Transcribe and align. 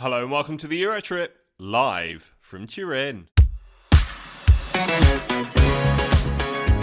Hello 0.00 0.22
and 0.22 0.30
welcome 0.30 0.56
to 0.58 0.68
the 0.68 0.80
Eurotrip, 0.80 1.30
live 1.58 2.36
from 2.40 2.68
Turin. 2.68 3.26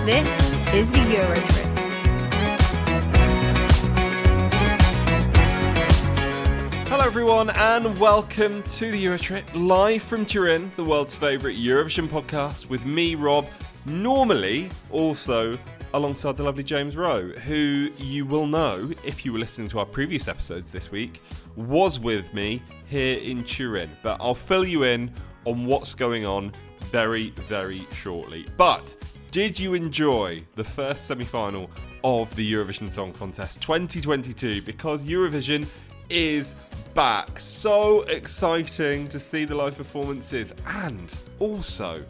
This 0.03 0.27
is 0.73 0.91
the 0.91 0.97
Eurotrip. 0.97 1.77
Hello 6.89 7.05
everyone 7.05 7.51
and 7.51 7.97
welcome 7.97 8.61
to 8.63 8.91
the 8.91 9.05
Eurotrip, 9.05 9.45
live 9.53 10.03
from 10.03 10.25
Turin, 10.25 10.69
the 10.75 10.83
world's 10.83 11.15
favourite 11.15 11.55
Eurovision 11.55 12.09
podcast 12.09 12.67
with 12.67 12.83
me, 12.83 13.15
Rob, 13.15 13.47
normally 13.85 14.69
also 14.91 15.57
alongside 15.95 16.35
the 16.35 16.43
lovely 16.43 16.63
James 16.63 16.97
Rowe, 16.97 17.29
who 17.29 17.89
you 17.97 18.25
will 18.25 18.47
know 18.47 18.91
if 19.05 19.23
you 19.23 19.31
were 19.31 19.39
listening 19.39 19.69
to 19.69 19.79
our 19.79 19.85
previous 19.85 20.27
episodes 20.27 20.69
this 20.69 20.91
week, 20.91 21.21
was 21.55 22.01
with 22.01 22.31
me 22.33 22.61
here 22.85 23.17
in 23.17 23.45
Turin. 23.45 23.89
But 24.03 24.17
I'll 24.19 24.35
fill 24.35 24.65
you 24.65 24.83
in 24.83 25.09
on 25.45 25.65
what's 25.65 25.95
going 25.95 26.25
on 26.25 26.51
very, 26.91 27.29
very 27.47 27.87
shortly. 27.93 28.45
But 28.57 28.93
did 29.31 29.57
you 29.57 29.73
enjoy 29.73 30.43
the 30.55 30.65
first 30.65 31.07
semi 31.07 31.23
final 31.23 31.71
of 32.03 32.35
the 32.35 32.51
Eurovision 32.51 32.91
Song 32.91 33.13
Contest 33.13 33.61
2022? 33.61 34.63
Because 34.63 35.05
Eurovision 35.05 35.65
is 36.09 36.55
back. 36.93 37.39
So 37.39 38.01
exciting 38.03 39.07
to 39.07 39.19
see 39.19 39.45
the 39.45 39.55
live 39.55 39.77
performances 39.77 40.53
and 40.67 41.13
also, 41.39 42.03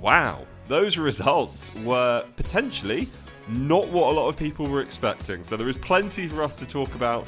wow, 0.00 0.46
those 0.68 0.96
results 0.96 1.74
were 1.84 2.24
potentially 2.36 3.08
not 3.48 3.88
what 3.88 4.12
a 4.12 4.14
lot 4.14 4.28
of 4.28 4.36
people 4.36 4.66
were 4.66 4.80
expecting. 4.80 5.42
So 5.42 5.56
there 5.56 5.68
is 5.68 5.78
plenty 5.78 6.28
for 6.28 6.42
us 6.42 6.56
to 6.56 6.66
talk 6.66 6.94
about 6.94 7.26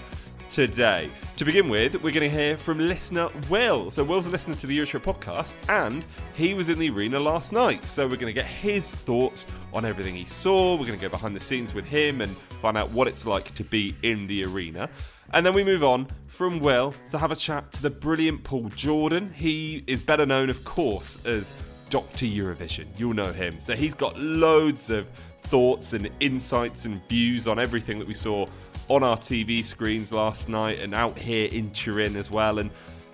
today. 0.48 1.10
To 1.36 1.44
begin 1.44 1.68
with, 1.68 1.94
we're 1.96 2.12
going 2.12 2.30
to 2.30 2.36
hear 2.36 2.56
from 2.56 2.78
listener 2.78 3.28
Will. 3.50 3.90
So 3.90 4.04
Will's 4.04 4.26
a 4.26 4.30
listener 4.30 4.54
to 4.54 4.66
the 4.66 4.74
Euro 4.74 4.86
podcast, 4.86 5.56
and 5.68 6.04
he 6.36 6.54
was 6.54 6.68
in 6.68 6.78
the 6.78 6.90
arena 6.90 7.18
last 7.18 7.52
night. 7.52 7.86
So 7.88 8.04
we're 8.04 8.16
going 8.16 8.32
to 8.32 8.32
get 8.32 8.46
his 8.46 8.94
thoughts 8.94 9.46
on 9.72 9.84
everything 9.84 10.14
he 10.14 10.24
saw. 10.24 10.72
We're 10.72 10.86
going 10.86 10.98
to 10.98 11.04
go 11.04 11.08
behind 11.08 11.34
the 11.34 11.40
scenes 11.40 11.74
with 11.74 11.84
him 11.84 12.20
and 12.20 12.36
find 12.62 12.78
out 12.78 12.90
what 12.90 13.08
it's 13.08 13.26
like 13.26 13.52
to 13.56 13.64
be 13.64 13.96
in 14.02 14.26
the 14.26 14.44
arena. 14.44 14.88
And 15.32 15.44
then 15.44 15.54
we 15.54 15.64
move 15.64 15.82
on 15.82 16.06
from 16.28 16.60
Will 16.60 16.94
to 17.10 17.18
have 17.18 17.32
a 17.32 17.36
chat 17.36 17.72
to 17.72 17.82
the 17.82 17.90
brilliant 17.90 18.44
Paul 18.44 18.68
Jordan. 18.76 19.32
He 19.32 19.82
is 19.86 20.02
better 20.02 20.26
known, 20.26 20.50
of 20.50 20.64
course, 20.64 21.24
as 21.26 21.52
Dr. 21.90 22.26
Eurovision. 22.26 22.86
You'll 22.96 23.14
know 23.14 23.32
him. 23.32 23.58
So 23.58 23.74
he's 23.74 23.94
got 23.94 24.18
loads 24.18 24.90
of 24.90 25.08
thoughts 25.54 25.92
and 25.92 26.10
insights 26.18 26.84
and 26.84 27.00
views 27.08 27.46
on 27.46 27.60
everything 27.60 28.00
that 28.00 28.08
we 28.08 28.12
saw 28.12 28.44
on 28.88 29.04
our 29.04 29.16
TV 29.16 29.64
screens 29.64 30.10
last 30.10 30.48
night 30.48 30.80
and 30.80 30.92
out 30.92 31.16
here 31.16 31.48
in 31.52 31.70
Turin 31.70 32.16
as 32.16 32.28
well. 32.28 32.58
And 32.58 32.72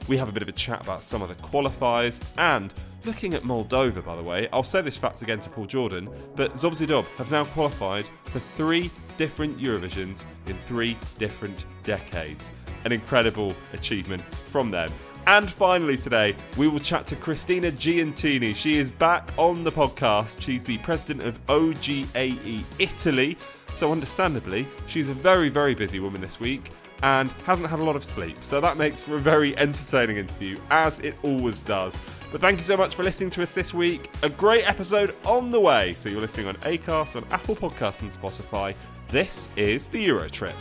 we 0.09 0.17
have 0.17 0.31
a 0.31 0.33
bit 0.33 0.43
of 0.43 0.49
a 0.49 0.53
chat 0.53 0.81
about 0.81 1.03
some 1.03 1.21
of 1.21 1.29
the 1.29 1.35
qualifiers 1.35 2.19
and 2.39 2.73
looking 3.05 3.35
at 3.35 3.43
Moldova, 3.43 4.03
by 4.03 4.17
the 4.17 4.23
way. 4.23 4.49
I'll 4.55 4.63
say 4.63 4.81
this 4.81 4.97
fact 4.97 5.21
again 5.21 5.41
to 5.41 5.51
Paul 5.51 5.67
Jordan, 5.67 6.09
but 6.35 6.55
Zdob 6.55 6.77
și 6.77 6.87
Zdub 6.87 7.05
have 7.19 7.31
now 7.31 7.45
qualified 7.45 8.07
for 8.25 8.41
three 8.57 8.91
different 9.19 9.59
Eurovisions 9.59 10.25
in 10.47 10.57
three 10.67 10.97
different 11.19 11.67
decades. 11.85 12.53
An 12.87 12.93
incredible 12.93 13.55
achievement 13.75 14.23
from 14.51 14.71
them. 14.71 14.91
And 15.27 15.49
finally, 15.49 15.97
today, 15.97 16.35
we 16.57 16.69
will 16.69 16.81
chat 16.81 17.07
to 17.07 17.17
Cristina 17.17 17.71
Giuntini. 17.71 18.55
She 18.55 18.79
is 18.79 18.91
back 18.91 19.31
on 19.37 19.65
the 19.65 19.71
podcast. 19.71 20.41
She's 20.41 20.65
the 20.65 20.79
president 20.79 21.23
of 21.23 21.45
OGAE 21.47 22.65
Italy. 22.79 23.37
So, 23.73 23.93
understandably, 23.93 24.67
she's 24.87 25.09
a 25.09 25.15
very, 25.15 25.49
very 25.49 25.75
busy 25.75 26.01
woman 26.01 26.21
this 26.21 26.41
week 26.41 26.71
and 27.03 27.31
hasn't 27.47 27.69
had 27.69 27.79
a 27.79 27.85
lot 27.85 27.97
of 27.97 28.05
sleep. 28.05 28.37
So, 28.43 28.61
that 28.61 28.77
makes 28.77 29.03
for 29.03 29.17
a 29.17 29.19
very 29.19 29.57
entertaining 29.57 30.17
interview, 30.17 30.57
as 30.71 31.01
it 31.01 31.15
always 31.23 31.61
does. 31.61 31.97
But 32.33 32.41
thank 32.41 32.59
you 32.59 32.65
so 32.65 32.77
much 32.77 32.95
for 32.95 33.05
listening 33.05 33.31
to 33.31 33.43
us 33.43 33.55
this 33.55 33.73
week. 33.73 34.11
A 34.23 34.29
great 34.29 34.69
episode 34.69 35.15
on 35.25 35.51
the 35.51 35.61
way. 35.61 35.95
So, 35.95 36.09
you're 36.09 36.21
listening 36.21 36.49
on 36.49 36.57
Acast, 36.57 37.17
on 37.17 37.25
Apple 37.31 37.55
Podcasts, 37.55 38.03
and 38.03 38.11
Spotify. 38.11 38.75
This 39.11 39.49
is 39.57 39.87
the 39.89 40.01
Euro 40.01 40.29
Trip. 40.29 40.55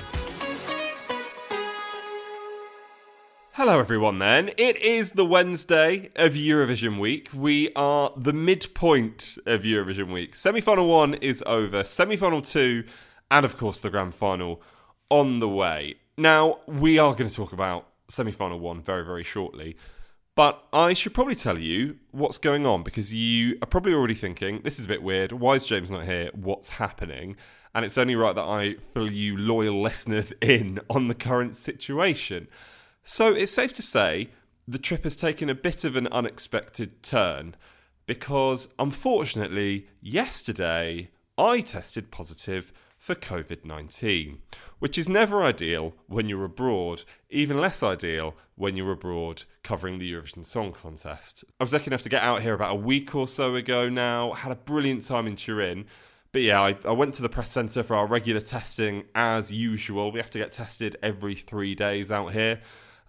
Hello, 3.59 3.77
everyone, 3.77 4.19
then. 4.19 4.51
It 4.55 4.77
is 4.77 5.09
the 5.09 5.25
Wednesday 5.25 6.11
of 6.15 6.31
Eurovision 6.31 6.97
week. 6.97 7.27
We 7.33 7.73
are 7.75 8.13
the 8.15 8.31
midpoint 8.31 9.37
of 9.45 9.63
Eurovision 9.63 10.13
week. 10.13 10.33
Semi 10.33 10.61
final 10.61 10.87
one 10.87 11.15
is 11.15 11.43
over, 11.45 11.83
semi 11.83 12.15
final 12.15 12.41
two, 12.41 12.85
and 13.29 13.45
of 13.45 13.57
course, 13.57 13.79
the 13.79 13.89
grand 13.89 14.15
final 14.15 14.61
on 15.09 15.39
the 15.39 15.49
way. 15.49 15.95
Now, 16.17 16.59
we 16.67 16.99
are 16.99 17.13
going 17.13 17.29
to 17.29 17.35
talk 17.35 17.51
about 17.51 17.85
semi 18.07 18.31
final 18.31 18.61
one 18.61 18.81
very, 18.81 19.03
very 19.03 19.25
shortly. 19.25 19.75
But 20.35 20.63
I 20.71 20.93
should 20.93 21.13
probably 21.13 21.35
tell 21.35 21.57
you 21.57 21.97
what's 22.11 22.37
going 22.37 22.65
on 22.65 22.81
because 22.81 23.13
you 23.13 23.57
are 23.61 23.67
probably 23.67 23.93
already 23.93 24.13
thinking, 24.13 24.61
this 24.63 24.79
is 24.79 24.85
a 24.85 24.87
bit 24.87 25.03
weird. 25.03 25.33
Why 25.33 25.55
is 25.55 25.65
James 25.65 25.91
not 25.91 26.05
here? 26.05 26.29
What's 26.33 26.69
happening? 26.69 27.35
And 27.75 27.83
it's 27.83 27.97
only 27.97 28.15
right 28.15 28.35
that 28.35 28.41
I 28.41 28.75
fill 28.93 29.11
you 29.11 29.35
loyal 29.35 29.81
listeners 29.81 30.31
in 30.41 30.79
on 30.89 31.09
the 31.09 31.13
current 31.13 31.57
situation. 31.57 32.47
So 33.03 33.33
it's 33.33 33.51
safe 33.51 33.73
to 33.73 33.81
say 33.81 34.29
the 34.67 34.77
trip 34.77 35.03
has 35.03 35.15
taken 35.15 35.49
a 35.49 35.55
bit 35.55 35.83
of 35.83 35.95
an 35.95 36.07
unexpected 36.07 37.01
turn 37.01 37.55
because 38.05 38.67
unfortunately, 38.79 39.87
yesterday 40.01 41.09
I 41.37 41.61
tested 41.61 42.11
positive 42.11 42.73
for 42.97 43.15
COVID 43.15 43.63
19, 43.65 44.39
which 44.79 44.97
is 44.97 45.07
never 45.07 45.43
ideal 45.43 45.95
when 46.07 46.27
you're 46.27 46.43
abroad, 46.43 47.03
even 47.29 47.59
less 47.59 47.81
ideal 47.81 48.35
when 48.55 48.75
you're 48.75 48.91
abroad 48.91 49.43
covering 49.63 49.97
the 49.97 50.11
Eurovision 50.11 50.45
Song 50.45 50.73
Contest. 50.73 51.45
I 51.59 51.63
was 51.63 51.71
lucky 51.71 51.87
enough 51.87 52.01
to 52.01 52.09
get 52.09 52.23
out 52.23 52.41
here 52.41 52.53
about 52.53 52.73
a 52.73 52.75
week 52.79 53.15
or 53.15 53.27
so 53.27 53.55
ago 53.55 53.87
now, 53.89 54.33
had 54.33 54.51
a 54.51 54.55
brilliant 54.55 55.05
time 55.05 55.27
in 55.27 55.35
Turin. 55.35 55.85
But 56.31 56.41
yeah, 56.41 56.61
I, 56.61 56.77
I 56.85 56.91
went 56.91 57.15
to 57.15 57.21
the 57.21 57.29
press 57.29 57.51
centre 57.51 57.81
for 57.81 57.95
our 57.95 58.05
regular 58.05 58.41
testing 58.41 59.05
as 59.15 59.51
usual. 59.51 60.11
We 60.11 60.19
have 60.19 60.29
to 60.31 60.37
get 60.37 60.51
tested 60.51 60.97
every 61.01 61.35
three 61.35 61.73
days 61.73 62.11
out 62.11 62.33
here. 62.33 62.59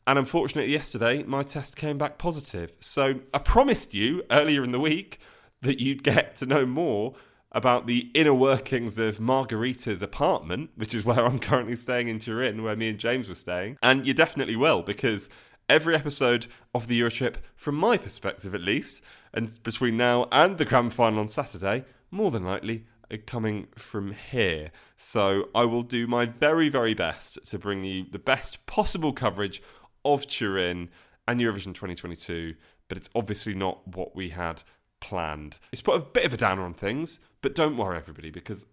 And 0.07 0.19
unfortunately, 0.19 0.73
yesterday 0.73 1.23
my 1.23 1.43
test 1.43 1.77
came 1.77 1.99
back 1.99 2.19
positive. 2.19 2.73
So 2.81 3.21
I 3.33 3.39
promised 3.39 3.95
you 3.95 4.23
earlier 4.31 4.65
in 4.65 4.73
the 4.73 4.81
week 4.81 5.21
that 5.63 5.81
you'd 5.81 6.03
get 6.03 6.37
to 6.37 6.47
know 6.47 6.67
more 6.67 7.15
about 7.53 7.87
the 7.87 8.11
inner 8.15 8.35
workings 8.35 8.99
of 8.99 9.19
Margarita's 9.19 10.03
apartment, 10.03 10.71
which 10.77 10.95
is 10.95 11.05
where 11.05 11.25
I'm 11.27 11.39
currently 11.39 11.77
staying 11.77 12.09
in 12.09 12.19
Turin, 12.19 12.63
where 12.63 12.77
me 12.77 12.91
and 12.91 12.99
James 12.99 13.29
were 13.29 13.35
staying. 13.35 13.77
And 13.83 14.07
you 14.07 14.15
definitely 14.15 14.57
will, 14.57 14.83
because 14.83 15.29
every 15.69 15.95
episode 15.95 16.47
of 16.75 16.87
the 16.87 17.01
Eurotrip, 17.01 17.37
from 17.57 17.75
my 17.75 17.97
perspective 17.97 18.55
at 18.55 18.61
least, 18.61 19.03
and 19.35 19.63
between 19.63 19.97
now 19.97 20.29
and 20.33 20.59
the 20.59 20.65
grand 20.65 20.93
final 20.95 21.21
on 21.21 21.29
Saturday, 21.29 21.85
more 22.11 22.31
than 22.31 22.45
likely 22.45 22.87
coming 23.27 23.67
from 23.77 24.13
here. 24.13 24.71
So 24.97 25.49
I 25.53 25.65
will 25.65 25.83
do 25.83 26.07
my 26.07 26.27
very, 26.27 26.69
very 26.69 26.95
best 26.95 27.45
to 27.47 27.59
bring 27.59 27.85
you 27.85 28.07
the 28.11 28.21
best 28.21 28.65
possible 28.67 29.13
coverage 29.13 29.61
of 30.05 30.27
Turin 30.27 30.89
and 31.27 31.41
Eurovision 31.41 31.75
2022, 31.75 32.55
but 32.89 32.99
it's 32.99 33.11
obviously 33.15 33.55
not 33.55 33.87
what 33.87 34.15
we 34.17 34.31
had 34.31 34.63
planned. 35.01 35.59
It's 35.73 35.83
put 35.83 35.97
a 35.97 36.01
bit 36.01 36.25
of 36.25 36.35
a 36.35 36.37
downer 36.37 36.63
on 36.63 36.75
things, 36.75 37.21
but 37.41 37.55
don't 37.55 37.77
worry, 37.77 37.97
everybody, 37.97 38.31
because 38.31 38.67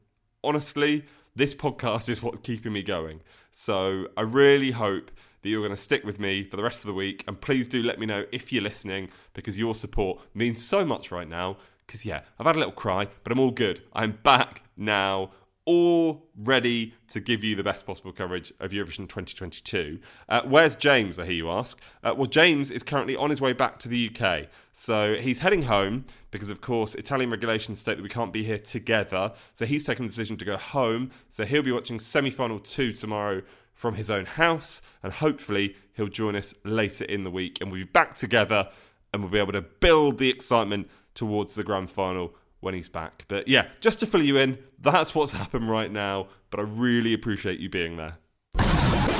honestly, 0.44 1.06
this 1.35 1.53
podcast 1.53 2.09
is 2.09 2.21
what's 2.21 2.39
keeping 2.39 2.74
me 2.74 2.83
going. 2.83 3.21
So 3.51 4.07
I 4.18 4.21
really 4.21 4.71
hope 4.71 5.12
that 5.41 5.50
you're 5.50 5.62
going 5.62 5.75
to 5.75 5.81
stick 5.81 6.03
with 6.03 6.19
me 6.19 6.44
for 6.44 6.57
the 6.57 6.63
rest 6.63 6.81
of 6.81 6.88
the 6.88 6.94
week. 6.94 7.24
And 7.27 7.39
please 7.39 7.68
do 7.68 7.81
let 7.83 8.00
me 8.00 8.06
know 8.06 8.25
if 8.31 8.51
you're 8.51 8.63
listening, 8.63 9.09
because 9.33 9.57
your 9.57 9.75
support 9.75 10.19
means 10.33 10.63
so 10.63 10.85
much 10.85 11.12
right 11.12 11.27
now. 11.27 11.57
Because, 11.85 12.06
yeah, 12.06 12.21
I've 12.38 12.45
had 12.45 12.56
a 12.56 12.59
little 12.59 12.74
cry, 12.74 13.07
but 13.24 13.31
I'm 13.31 13.39
all 13.39 13.51
good. 13.51 13.81
I'm 13.94 14.19
back 14.24 14.63
now 14.75 15.31
all 15.67 16.25
ready 16.37 16.93
to 17.09 17.19
give 17.19 17.43
you 17.43 17.53
the 17.53 17.63
best 17.63 17.85
possible 17.85 18.13
coverage 18.13 18.53
of 18.61 18.71
Eurovision 18.71 18.99
2022. 18.99 19.99
Uh, 20.29 20.41
where's 20.45 20.75
James, 20.75 21.19
I 21.19 21.25
hear 21.25 21.33
you 21.33 21.51
ask? 21.51 21.77
Uh, 22.01 22.13
well, 22.15 22.25
James 22.25 22.71
is 22.71 22.83
currently 22.83 23.17
on 23.17 23.29
his 23.29 23.41
way 23.41 23.51
back 23.51 23.77
to 23.79 23.89
the 23.89 24.09
UK. 24.09 24.47
So 24.71 25.15
he's 25.15 25.39
heading 25.39 25.63
home 25.63 26.05
because, 26.31 26.49
of 26.49 26.61
course, 26.61 26.95
Italian 26.95 27.29
regulations 27.29 27.81
state 27.81 27.97
that 27.97 28.03
we 28.03 28.07
can't 28.07 28.31
be 28.31 28.43
here 28.43 28.57
together. 28.57 29.33
So 29.53 29.65
he's 29.65 29.83
taken 29.83 30.05
the 30.05 30.09
decision 30.09 30.37
to 30.37 30.45
go 30.45 30.55
home. 30.55 31.11
So 31.29 31.43
he'll 31.43 31.63
be 31.63 31.73
watching 31.73 31.99
semi 31.99 32.31
final 32.31 32.59
two 32.59 32.93
tomorrow 32.93 33.41
from 33.73 33.95
his 33.95 34.09
own 34.09 34.25
house. 34.25 34.81
And 35.03 35.11
hopefully 35.11 35.75
he'll 35.93 36.07
join 36.07 36.37
us 36.37 36.53
later 36.63 37.03
in 37.03 37.25
the 37.25 37.31
week. 37.31 37.57
And 37.59 37.71
we'll 37.71 37.81
be 37.81 37.91
back 37.91 38.15
together 38.15 38.69
and 39.11 39.21
we'll 39.21 39.31
be 39.31 39.39
able 39.39 39.51
to 39.51 39.61
build 39.61 40.17
the 40.17 40.29
excitement 40.29 40.89
towards 41.13 41.55
the 41.55 41.63
grand 41.63 41.89
final 41.89 42.35
when 42.59 42.74
he's 42.74 42.89
back. 42.89 43.25
But 43.27 43.48
yeah, 43.48 43.68
just 43.81 44.00
to 44.00 44.06
fill 44.06 44.24
you 44.24 44.38
in, 44.38 44.57
that's 44.80 45.13
what's 45.15 45.31
happened 45.31 45.69
right 45.69 45.92
now. 45.92 46.27
But 46.50 46.59
I 46.59 46.63
really 46.63 47.13
appreciate 47.13 47.59
you 47.59 47.69
being 47.69 47.98
there. 47.98 48.18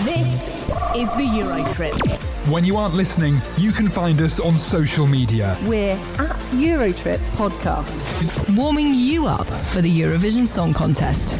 This 0.04 0.70
is 0.96 1.14
the 1.16 1.30
Euro 1.38 1.64
Trip. 1.74 1.96
When 2.50 2.64
you 2.64 2.78
aren't 2.78 2.94
listening, 2.94 3.42
you 3.58 3.72
can 3.72 3.90
find 3.90 4.22
us 4.22 4.40
on 4.40 4.54
social 4.54 5.06
media. 5.06 5.58
We're 5.64 5.92
at 5.92 6.38
Eurotrip 6.54 7.18
Podcast, 7.36 8.56
warming 8.56 8.94
you 8.94 9.28
up 9.28 9.48
for 9.48 9.82
the 9.82 10.00
Eurovision 10.00 10.48
Song 10.48 10.74
Contest. 10.74 11.36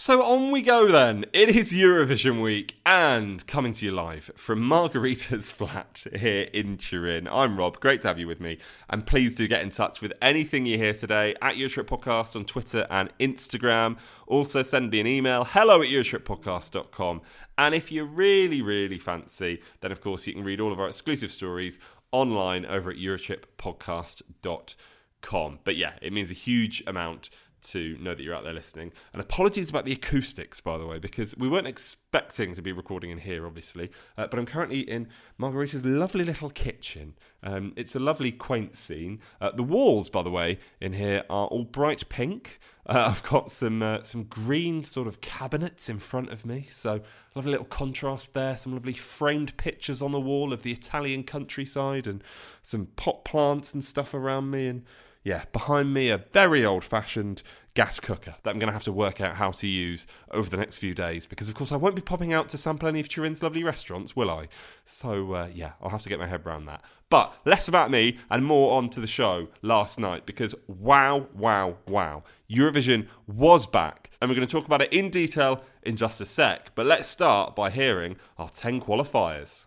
So 0.00 0.22
on 0.22 0.50
we 0.50 0.62
go 0.62 0.86
then. 0.86 1.26
It 1.34 1.54
is 1.54 1.74
Eurovision 1.74 2.40
week 2.40 2.76
and 2.86 3.46
coming 3.46 3.74
to 3.74 3.84
you 3.84 3.92
live 3.92 4.30
from 4.34 4.62
Margarita's 4.62 5.50
flat 5.50 6.06
here 6.16 6.48
in 6.54 6.78
Turin. 6.78 7.28
I'm 7.30 7.58
Rob. 7.58 7.80
Great 7.80 8.00
to 8.00 8.08
have 8.08 8.18
you 8.18 8.26
with 8.26 8.40
me. 8.40 8.56
And 8.88 9.04
please 9.04 9.34
do 9.34 9.46
get 9.46 9.60
in 9.60 9.68
touch 9.68 10.00
with 10.00 10.14
anything 10.22 10.64
you 10.64 10.78
hear 10.78 10.94
today 10.94 11.34
at 11.42 11.56
Eurotrip 11.56 11.84
Podcast 11.84 12.34
on 12.34 12.46
Twitter 12.46 12.86
and 12.88 13.10
Instagram. 13.20 13.98
Also 14.26 14.62
send 14.62 14.90
me 14.90 15.00
an 15.00 15.06
email, 15.06 15.44
hello 15.44 15.82
at 15.82 15.88
EurotripPodcast.com. 15.88 17.20
And 17.58 17.74
if 17.74 17.92
you 17.92 18.04
really, 18.04 18.62
really 18.62 18.96
fancy, 18.96 19.60
then 19.82 19.92
of 19.92 20.00
course 20.00 20.26
you 20.26 20.32
can 20.32 20.44
read 20.44 20.60
all 20.60 20.72
of 20.72 20.80
our 20.80 20.88
exclusive 20.88 21.30
stories 21.30 21.78
online 22.10 22.64
over 22.64 22.90
at 22.90 22.96
EurotripPodcast.com. 22.96 25.58
But 25.62 25.76
yeah, 25.76 25.92
it 26.00 26.14
means 26.14 26.30
a 26.30 26.34
huge 26.34 26.82
amount 26.86 27.28
to 27.62 27.96
know 28.00 28.14
that 28.14 28.22
you're 28.22 28.34
out 28.34 28.44
there 28.44 28.52
listening. 28.52 28.92
And 29.12 29.20
apologies 29.20 29.70
about 29.70 29.84
the 29.84 29.92
acoustics, 29.92 30.60
by 30.60 30.78
the 30.78 30.86
way, 30.86 30.98
because 30.98 31.36
we 31.36 31.48
weren't 31.48 31.66
expecting 31.66 32.54
to 32.54 32.62
be 32.62 32.72
recording 32.72 33.10
in 33.10 33.18
here, 33.18 33.46
obviously. 33.46 33.90
Uh, 34.16 34.26
but 34.26 34.38
I'm 34.38 34.46
currently 34.46 34.80
in 34.80 35.08
Margherita's 35.38 35.84
lovely 35.84 36.24
little 36.24 36.50
kitchen. 36.50 37.14
Um, 37.42 37.72
it's 37.76 37.94
a 37.94 37.98
lovely, 37.98 38.32
quaint 38.32 38.76
scene. 38.76 39.20
Uh, 39.40 39.50
the 39.50 39.62
walls, 39.62 40.08
by 40.08 40.22
the 40.22 40.30
way, 40.30 40.58
in 40.80 40.92
here 40.92 41.24
are 41.30 41.46
all 41.46 41.64
bright 41.64 42.08
pink. 42.08 42.58
Uh, 42.86 43.04
I've 43.10 43.22
got 43.22 43.50
some 43.50 43.82
uh, 43.82 44.02
some 44.02 44.24
green 44.24 44.84
sort 44.84 45.06
of 45.06 45.20
cabinets 45.20 45.88
in 45.88 45.98
front 45.98 46.30
of 46.30 46.44
me, 46.44 46.66
so 46.70 47.00
lovely 47.34 47.52
little 47.52 47.66
contrast 47.66 48.34
there. 48.34 48.56
Some 48.56 48.74
lovely 48.74 48.92
framed 48.92 49.56
pictures 49.56 50.02
on 50.02 50.12
the 50.12 50.20
wall 50.20 50.52
of 50.52 50.62
the 50.62 50.72
Italian 50.72 51.24
countryside, 51.24 52.06
and 52.06 52.22
some 52.62 52.86
pot 52.96 53.24
plants 53.24 53.72
and 53.72 53.84
stuff 53.84 54.12
around 54.12 54.50
me, 54.50 54.66
and 54.66 54.84
yeah, 55.22 55.44
behind 55.52 55.92
me, 55.92 56.10
a 56.10 56.18
very 56.18 56.64
old 56.64 56.84
fashioned 56.84 57.42
gas 57.74 58.00
cooker 58.00 58.34
that 58.42 58.50
I'm 58.50 58.58
going 58.58 58.68
to 58.68 58.72
have 58.72 58.84
to 58.84 58.92
work 58.92 59.20
out 59.20 59.36
how 59.36 59.50
to 59.52 59.66
use 59.66 60.06
over 60.30 60.48
the 60.50 60.56
next 60.56 60.78
few 60.78 60.94
days 60.94 61.26
because, 61.26 61.48
of 61.48 61.54
course, 61.54 61.72
I 61.72 61.76
won't 61.76 61.94
be 61.94 62.02
popping 62.02 62.32
out 62.32 62.48
to 62.50 62.58
sample 62.58 62.88
any 62.88 63.00
of 63.00 63.08
Turin's 63.08 63.42
lovely 63.42 63.62
restaurants, 63.62 64.16
will 64.16 64.30
I? 64.30 64.48
So, 64.84 65.34
uh, 65.34 65.48
yeah, 65.54 65.72
I'll 65.80 65.90
have 65.90 66.02
to 66.02 66.08
get 66.08 66.18
my 66.18 66.26
head 66.26 66.46
around 66.46 66.66
that. 66.66 66.82
But 67.10 67.34
less 67.44 67.68
about 67.68 67.90
me 67.90 68.18
and 68.30 68.44
more 68.44 68.76
on 68.76 68.88
to 68.90 69.00
the 69.00 69.06
show 69.06 69.48
last 69.62 69.98
night 69.98 70.26
because 70.26 70.54
wow, 70.66 71.26
wow, 71.34 71.76
wow. 71.86 72.22
Eurovision 72.50 73.08
was 73.26 73.66
back 73.66 74.10
and 74.20 74.30
we're 74.30 74.36
going 74.36 74.46
to 74.46 74.52
talk 74.52 74.66
about 74.66 74.82
it 74.82 74.92
in 74.92 75.10
detail 75.10 75.62
in 75.82 75.96
just 75.96 76.20
a 76.20 76.26
sec. 76.26 76.70
But 76.74 76.86
let's 76.86 77.08
start 77.08 77.56
by 77.56 77.70
hearing 77.70 78.16
our 78.38 78.48
10 78.48 78.80
qualifiers. 78.80 79.64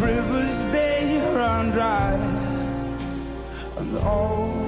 Rivers 0.00 0.68
they 0.68 1.20
run 1.34 1.70
dry. 1.70 2.14
And 3.76 3.98
all 3.98 4.59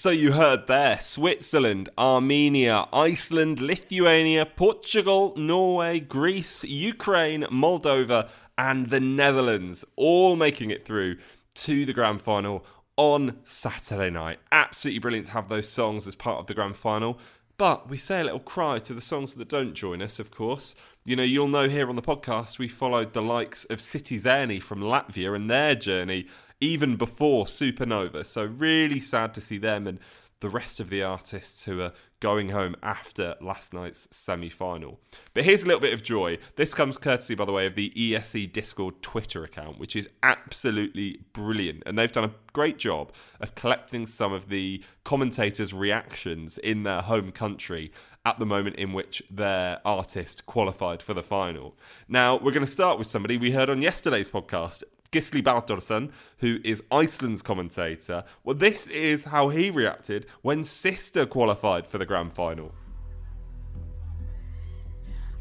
So 0.00 0.08
you 0.08 0.32
heard 0.32 0.66
there 0.66 0.98
Switzerland, 0.98 1.90
Armenia, 1.98 2.86
Iceland, 2.90 3.60
Lithuania, 3.60 4.46
Portugal, 4.46 5.34
Norway, 5.36 6.00
Greece, 6.00 6.64
Ukraine, 6.64 7.42
Moldova, 7.52 8.30
and 8.56 8.88
the 8.88 8.98
Netherlands 8.98 9.84
all 9.96 10.36
making 10.36 10.70
it 10.70 10.86
through 10.86 11.18
to 11.56 11.84
the 11.84 11.92
grand 11.92 12.22
final 12.22 12.64
on 12.96 13.40
Saturday 13.44 14.08
night. 14.08 14.38
Absolutely 14.50 15.00
brilliant 15.00 15.26
to 15.26 15.32
have 15.32 15.50
those 15.50 15.68
songs 15.68 16.06
as 16.06 16.14
part 16.14 16.38
of 16.38 16.46
the 16.46 16.54
grand 16.54 16.76
final. 16.76 17.18
But 17.58 17.90
we 17.90 17.98
say 17.98 18.22
a 18.22 18.24
little 18.24 18.40
cry 18.40 18.78
to 18.78 18.94
the 18.94 19.02
songs 19.02 19.34
that 19.34 19.48
don't 19.50 19.74
join 19.74 20.00
us, 20.00 20.18
of 20.18 20.30
course. 20.30 20.74
You 21.04 21.14
know, 21.14 21.22
you'll 21.22 21.48
know 21.48 21.68
here 21.68 21.90
on 21.90 21.96
the 21.96 22.00
podcast 22.00 22.58
we 22.58 22.68
followed 22.68 23.12
the 23.12 23.20
likes 23.20 23.66
of 23.66 23.80
Citi 23.80 24.18
Zeni 24.18 24.62
from 24.62 24.80
Latvia 24.80 25.36
and 25.36 25.50
their 25.50 25.74
journey 25.74 26.26
even 26.60 26.96
before 26.96 27.44
Supernova. 27.46 28.24
So 28.24 28.44
really 28.44 29.00
sad 29.00 29.34
to 29.34 29.40
see 29.40 29.58
them 29.58 29.86
and 29.86 29.98
the 30.40 30.48
rest 30.48 30.80
of 30.80 30.88
the 30.88 31.02
artists 31.02 31.66
who 31.66 31.80
are 31.80 31.92
going 32.18 32.48
home 32.48 32.74
after 32.82 33.34
last 33.40 33.72
night's 33.72 34.08
semi 34.10 34.48
final. 34.48 34.98
But 35.34 35.44
here's 35.44 35.62
a 35.62 35.66
little 35.66 35.80
bit 35.80 35.92
of 35.92 36.02
joy. 36.02 36.38
This 36.56 36.74
comes 36.74 36.96
courtesy, 36.96 37.34
by 37.34 37.44
the 37.44 37.52
way, 37.52 37.66
of 37.66 37.74
the 37.74 37.90
ESC 37.90 38.50
Discord 38.50 39.02
Twitter 39.02 39.44
account, 39.44 39.78
which 39.78 39.94
is 39.94 40.08
absolutely 40.22 41.20
brilliant. 41.32 41.82
And 41.86 41.98
they've 41.98 42.10
done 42.10 42.24
a 42.24 42.34
great 42.52 42.78
job 42.78 43.12
of 43.38 43.54
collecting 43.54 44.06
some 44.06 44.32
of 44.32 44.48
the 44.48 44.82
commentators' 45.04 45.74
reactions 45.74 46.56
in 46.58 46.82
their 46.84 47.02
home 47.02 47.32
country 47.32 47.92
at 48.24 48.38
the 48.38 48.46
moment 48.46 48.76
in 48.76 48.92
which 48.92 49.22
their 49.30 49.80
artist 49.84 50.44
qualified 50.46 51.02
for 51.02 51.14
the 51.14 51.22
final. 51.22 51.76
Now, 52.06 52.36
we're 52.36 52.52
going 52.52 52.66
to 52.66 52.70
start 52.70 52.98
with 52.98 53.06
somebody 53.06 53.38
we 53.38 53.52
heard 53.52 53.70
on 53.70 53.80
yesterday's 53.80 54.28
podcast, 54.28 54.84
Gisli 55.12 55.42
Baldursson, 55.42 56.12
who 56.38 56.58
is 56.64 56.82
Iceland's 56.90 57.42
commentator. 57.42 58.22
Well, 58.44 58.54
this 58.54 58.86
is 58.86 59.24
how 59.24 59.48
he 59.48 59.70
reacted 59.70 60.26
when 60.42 60.62
Sister 60.62 61.26
qualified 61.26 61.86
for 61.86 61.98
the 61.98 62.06
grand 62.06 62.32
final. 62.32 62.72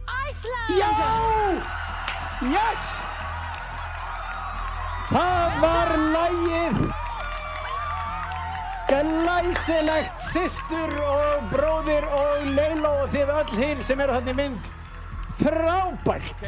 Iceland! 0.07 0.69
Yo! 0.69 2.49
Yes! 2.49 3.01
Það 5.09 5.61
var 5.61 5.95
lægið 6.13 6.83
Glæsilegt 8.89 10.21
systur 10.21 10.93
og 11.05 11.49
bróðir 11.49 12.05
og 12.13 12.45
Leila 12.53 12.91
og 13.03 13.09
þið 13.13 13.33
öll 13.39 13.57
hinn 13.57 13.81
sem 13.85 14.01
eru 14.01 14.17
hann 14.17 14.29
í 14.29 14.37
mynd 14.37 14.69
Frábært! 15.41 16.45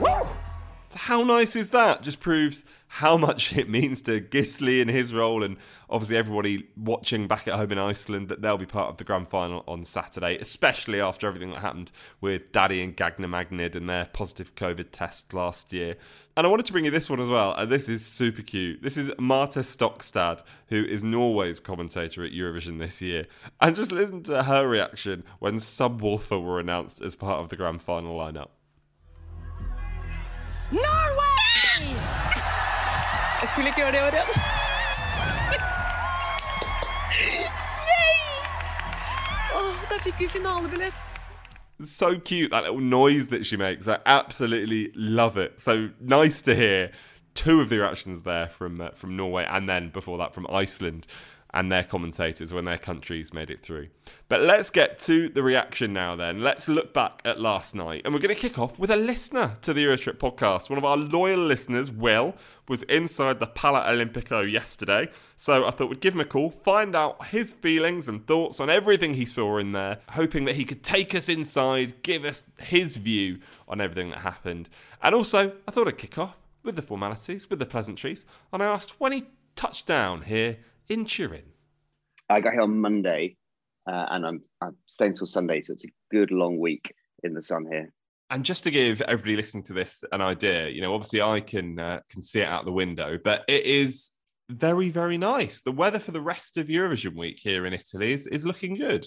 Woo! 0.00 0.53
How 0.94 1.22
nice 1.22 1.56
is 1.56 1.70
that? 1.70 2.02
Just 2.02 2.20
proves 2.20 2.64
how 2.86 3.16
much 3.16 3.56
it 3.56 3.68
means 3.68 4.02
to 4.02 4.20
Gisli 4.20 4.80
and 4.80 4.88
his 4.88 5.12
role, 5.12 5.42
and 5.42 5.56
obviously 5.90 6.16
everybody 6.16 6.68
watching 6.76 7.26
back 7.26 7.48
at 7.48 7.54
home 7.54 7.72
in 7.72 7.78
Iceland 7.78 8.28
that 8.28 8.40
they'll 8.40 8.56
be 8.56 8.66
part 8.66 8.90
of 8.90 8.98
the 8.98 9.04
grand 9.04 9.26
final 9.26 9.64
on 9.66 9.84
Saturday, 9.84 10.38
especially 10.38 11.00
after 11.00 11.26
everything 11.26 11.50
that 11.50 11.60
happened 11.60 11.90
with 12.20 12.52
Daddy 12.52 12.80
and 12.80 12.96
Gagnamagnið 12.96 13.74
and 13.74 13.90
their 13.90 14.04
positive 14.04 14.54
COVID 14.54 14.92
test 14.92 15.34
last 15.34 15.72
year. 15.72 15.96
And 16.36 16.46
I 16.46 16.50
wanted 16.50 16.66
to 16.66 16.72
bring 16.72 16.84
you 16.84 16.92
this 16.92 17.10
one 17.10 17.20
as 17.20 17.28
well, 17.28 17.52
and 17.54 17.70
this 17.70 17.88
is 17.88 18.06
super 18.06 18.42
cute. 18.42 18.82
This 18.82 18.96
is 18.96 19.10
Marte 19.18 19.56
Stokstad, 19.56 20.42
who 20.68 20.84
is 20.84 21.02
Norway's 21.02 21.58
commentator 21.58 22.24
at 22.24 22.32
Eurovision 22.32 22.78
this 22.78 23.02
year. 23.02 23.26
And 23.60 23.74
just 23.74 23.90
listen 23.90 24.22
to 24.24 24.44
her 24.44 24.68
reaction 24.68 25.24
when 25.40 25.56
Subwoofer 25.56 26.40
were 26.40 26.60
announced 26.60 27.02
as 27.02 27.16
part 27.16 27.40
of 27.40 27.48
the 27.48 27.56
grand 27.56 27.82
final 27.82 28.16
lineup. 28.16 28.50
Norway! 30.70 31.94
Jeg 33.40 33.48
skulle 33.48 33.68
ikke 33.68 33.80
gjøre 33.80 33.92
det 33.92 34.02
året 34.02 34.14
igjen. 34.14 34.28
Yay! 37.90 38.36
Oh, 39.54 39.74
der 39.90 39.98
fikk 40.04 40.14
vi 40.18 40.28
finalebillett. 40.28 40.94
So 41.84 42.18
cute, 42.18 42.50
that 42.50 42.62
little 42.62 42.80
noise 42.80 43.26
that 43.28 43.44
she 43.46 43.56
makes. 43.56 43.88
I 43.88 43.98
absolutely 44.06 44.90
love 44.94 45.36
it. 45.36 45.60
So 45.60 45.90
nice 46.00 46.40
to 46.42 46.54
hear 46.54 46.90
two 47.34 47.60
of 47.60 47.68
the 47.68 47.78
reactions 47.78 48.22
there 48.22 48.46
from 48.48 48.80
uh, 48.80 48.90
from 48.94 49.16
Norway 49.16 49.44
and 49.48 49.68
then 49.68 49.90
before 49.90 50.18
that 50.18 50.34
from 50.34 50.46
Iceland 50.48 51.06
and 51.54 51.70
their 51.70 51.84
commentators 51.84 52.52
when 52.52 52.64
their 52.64 52.76
countries 52.76 53.32
made 53.32 53.48
it 53.48 53.60
through. 53.60 53.86
But 54.28 54.40
let's 54.40 54.70
get 54.70 54.98
to 55.00 55.28
the 55.28 55.42
reaction 55.42 55.92
now 55.92 56.16
then. 56.16 56.42
Let's 56.42 56.66
look 56.68 56.92
back 56.92 57.22
at 57.24 57.40
last 57.40 57.76
night. 57.76 58.02
And 58.04 58.12
we're 58.12 58.20
going 58.20 58.34
to 58.34 58.40
kick 58.40 58.58
off 58.58 58.76
with 58.76 58.90
a 58.90 58.96
listener 58.96 59.54
to 59.62 59.72
the 59.72 59.84
Eurotrip 59.84 60.16
podcast. 60.16 60.68
One 60.68 60.78
of 60.78 60.84
our 60.84 60.96
loyal 60.96 61.38
listeners, 61.38 61.92
Will, 61.92 62.34
was 62.68 62.82
inside 62.84 63.38
the 63.38 63.46
Pala 63.46 63.82
Olimpico 63.82 64.50
yesterday. 64.50 65.08
So 65.36 65.64
I 65.64 65.70
thought 65.70 65.90
we'd 65.90 66.00
give 66.00 66.14
him 66.14 66.20
a 66.20 66.24
call, 66.24 66.50
find 66.50 66.96
out 66.96 67.26
his 67.26 67.50
feelings 67.50 68.08
and 68.08 68.26
thoughts 68.26 68.58
on 68.58 68.68
everything 68.68 69.14
he 69.14 69.24
saw 69.24 69.58
in 69.58 69.70
there, 69.70 70.00
hoping 70.10 70.46
that 70.46 70.56
he 70.56 70.64
could 70.64 70.82
take 70.82 71.14
us 71.14 71.28
inside, 71.28 72.02
give 72.02 72.24
us 72.24 72.42
his 72.58 72.96
view 72.96 73.38
on 73.68 73.80
everything 73.80 74.10
that 74.10 74.20
happened. 74.20 74.68
And 75.00 75.14
also, 75.14 75.52
I 75.68 75.70
thought 75.70 75.86
I'd 75.86 75.98
kick 75.98 76.18
off 76.18 76.36
with 76.64 76.74
the 76.74 76.82
formalities, 76.82 77.48
with 77.48 77.60
the 77.60 77.66
pleasantries. 77.66 78.26
And 78.52 78.60
I 78.60 78.66
asked 78.66 78.98
when 78.98 79.12
he 79.12 79.24
touched 79.54 79.86
down 79.86 80.22
here 80.22 80.56
in 80.88 81.04
Turin? 81.04 81.44
I 82.28 82.40
got 82.40 82.52
here 82.52 82.62
on 82.62 82.80
Monday, 82.80 83.36
uh, 83.86 84.06
and 84.10 84.26
I'm 84.26 84.42
I'm 84.60 84.76
staying 84.86 85.14
till 85.14 85.26
Sunday, 85.26 85.60
so 85.62 85.72
it's 85.72 85.84
a 85.84 85.92
good 86.10 86.30
long 86.30 86.58
week 86.58 86.94
in 87.22 87.34
the 87.34 87.42
sun 87.42 87.66
here. 87.70 87.92
And 88.30 88.44
just 88.44 88.64
to 88.64 88.70
give 88.70 89.00
everybody 89.02 89.36
listening 89.36 89.64
to 89.64 89.74
this 89.74 90.02
an 90.10 90.20
idea, 90.20 90.68
you 90.68 90.80
know, 90.80 90.94
obviously 90.94 91.20
I 91.20 91.40
can 91.40 91.78
uh, 91.78 92.00
can 92.08 92.22
see 92.22 92.40
it 92.40 92.48
out 92.48 92.64
the 92.64 92.72
window, 92.72 93.18
but 93.22 93.44
it 93.48 93.64
is 93.64 94.10
very 94.50 94.88
very 94.88 95.18
nice. 95.18 95.60
The 95.60 95.72
weather 95.72 95.98
for 95.98 96.12
the 96.12 96.20
rest 96.20 96.56
of 96.56 96.68
Eurovision 96.68 97.16
week 97.16 97.38
here 97.40 97.66
in 97.66 97.72
Italy 97.72 98.12
is, 98.12 98.26
is 98.26 98.46
looking 98.46 98.74
good. 98.74 99.06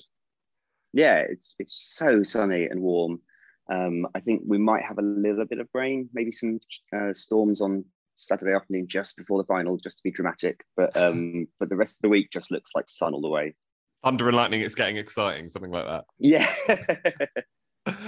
Yeah, 0.94 1.24
it's 1.30 1.56
it's 1.60 1.94
so 1.96 2.24
sunny 2.24 2.66
and 2.66 2.82
warm. 2.82 3.22
Um, 3.70 4.08
I 4.16 4.22
think 4.22 4.44
we 4.46 4.58
might 4.58 4.84
have 4.84 4.98
a 4.98 5.02
little 5.02 5.46
bit 5.46 5.60
of 5.60 5.68
rain, 5.74 6.10
maybe 6.14 6.32
some 6.32 6.60
uh, 6.96 7.14
storms 7.14 7.60
on 7.62 7.84
Saturday 8.18 8.54
afternoon 8.54 8.88
just 8.88 9.16
before 9.16 9.42
the 9.42 9.48
final, 9.48 9.78
just 9.78 9.98
to 9.98 10.04
be 10.04 10.12
dramatic. 10.12 10.62
But 10.76 10.96
um, 10.98 11.48
but 11.60 11.70
the 11.70 11.76
rest 11.76 11.98
of 11.98 12.02
the 12.02 12.10
week 12.10 12.30
just 12.32 12.52
looks 12.52 12.72
like 12.76 12.86
sun 12.88 13.14
all 13.14 13.22
the 13.22 13.30
way. 13.30 13.56
Thunder 14.04 14.28
and 14.28 14.38
lightning, 14.38 14.62
it's 14.62 14.76
getting 14.76 14.98
exciting, 14.98 15.50
something 15.50 15.72
like 15.72 15.86
that. 15.86 16.06
Yeah. 16.20 16.52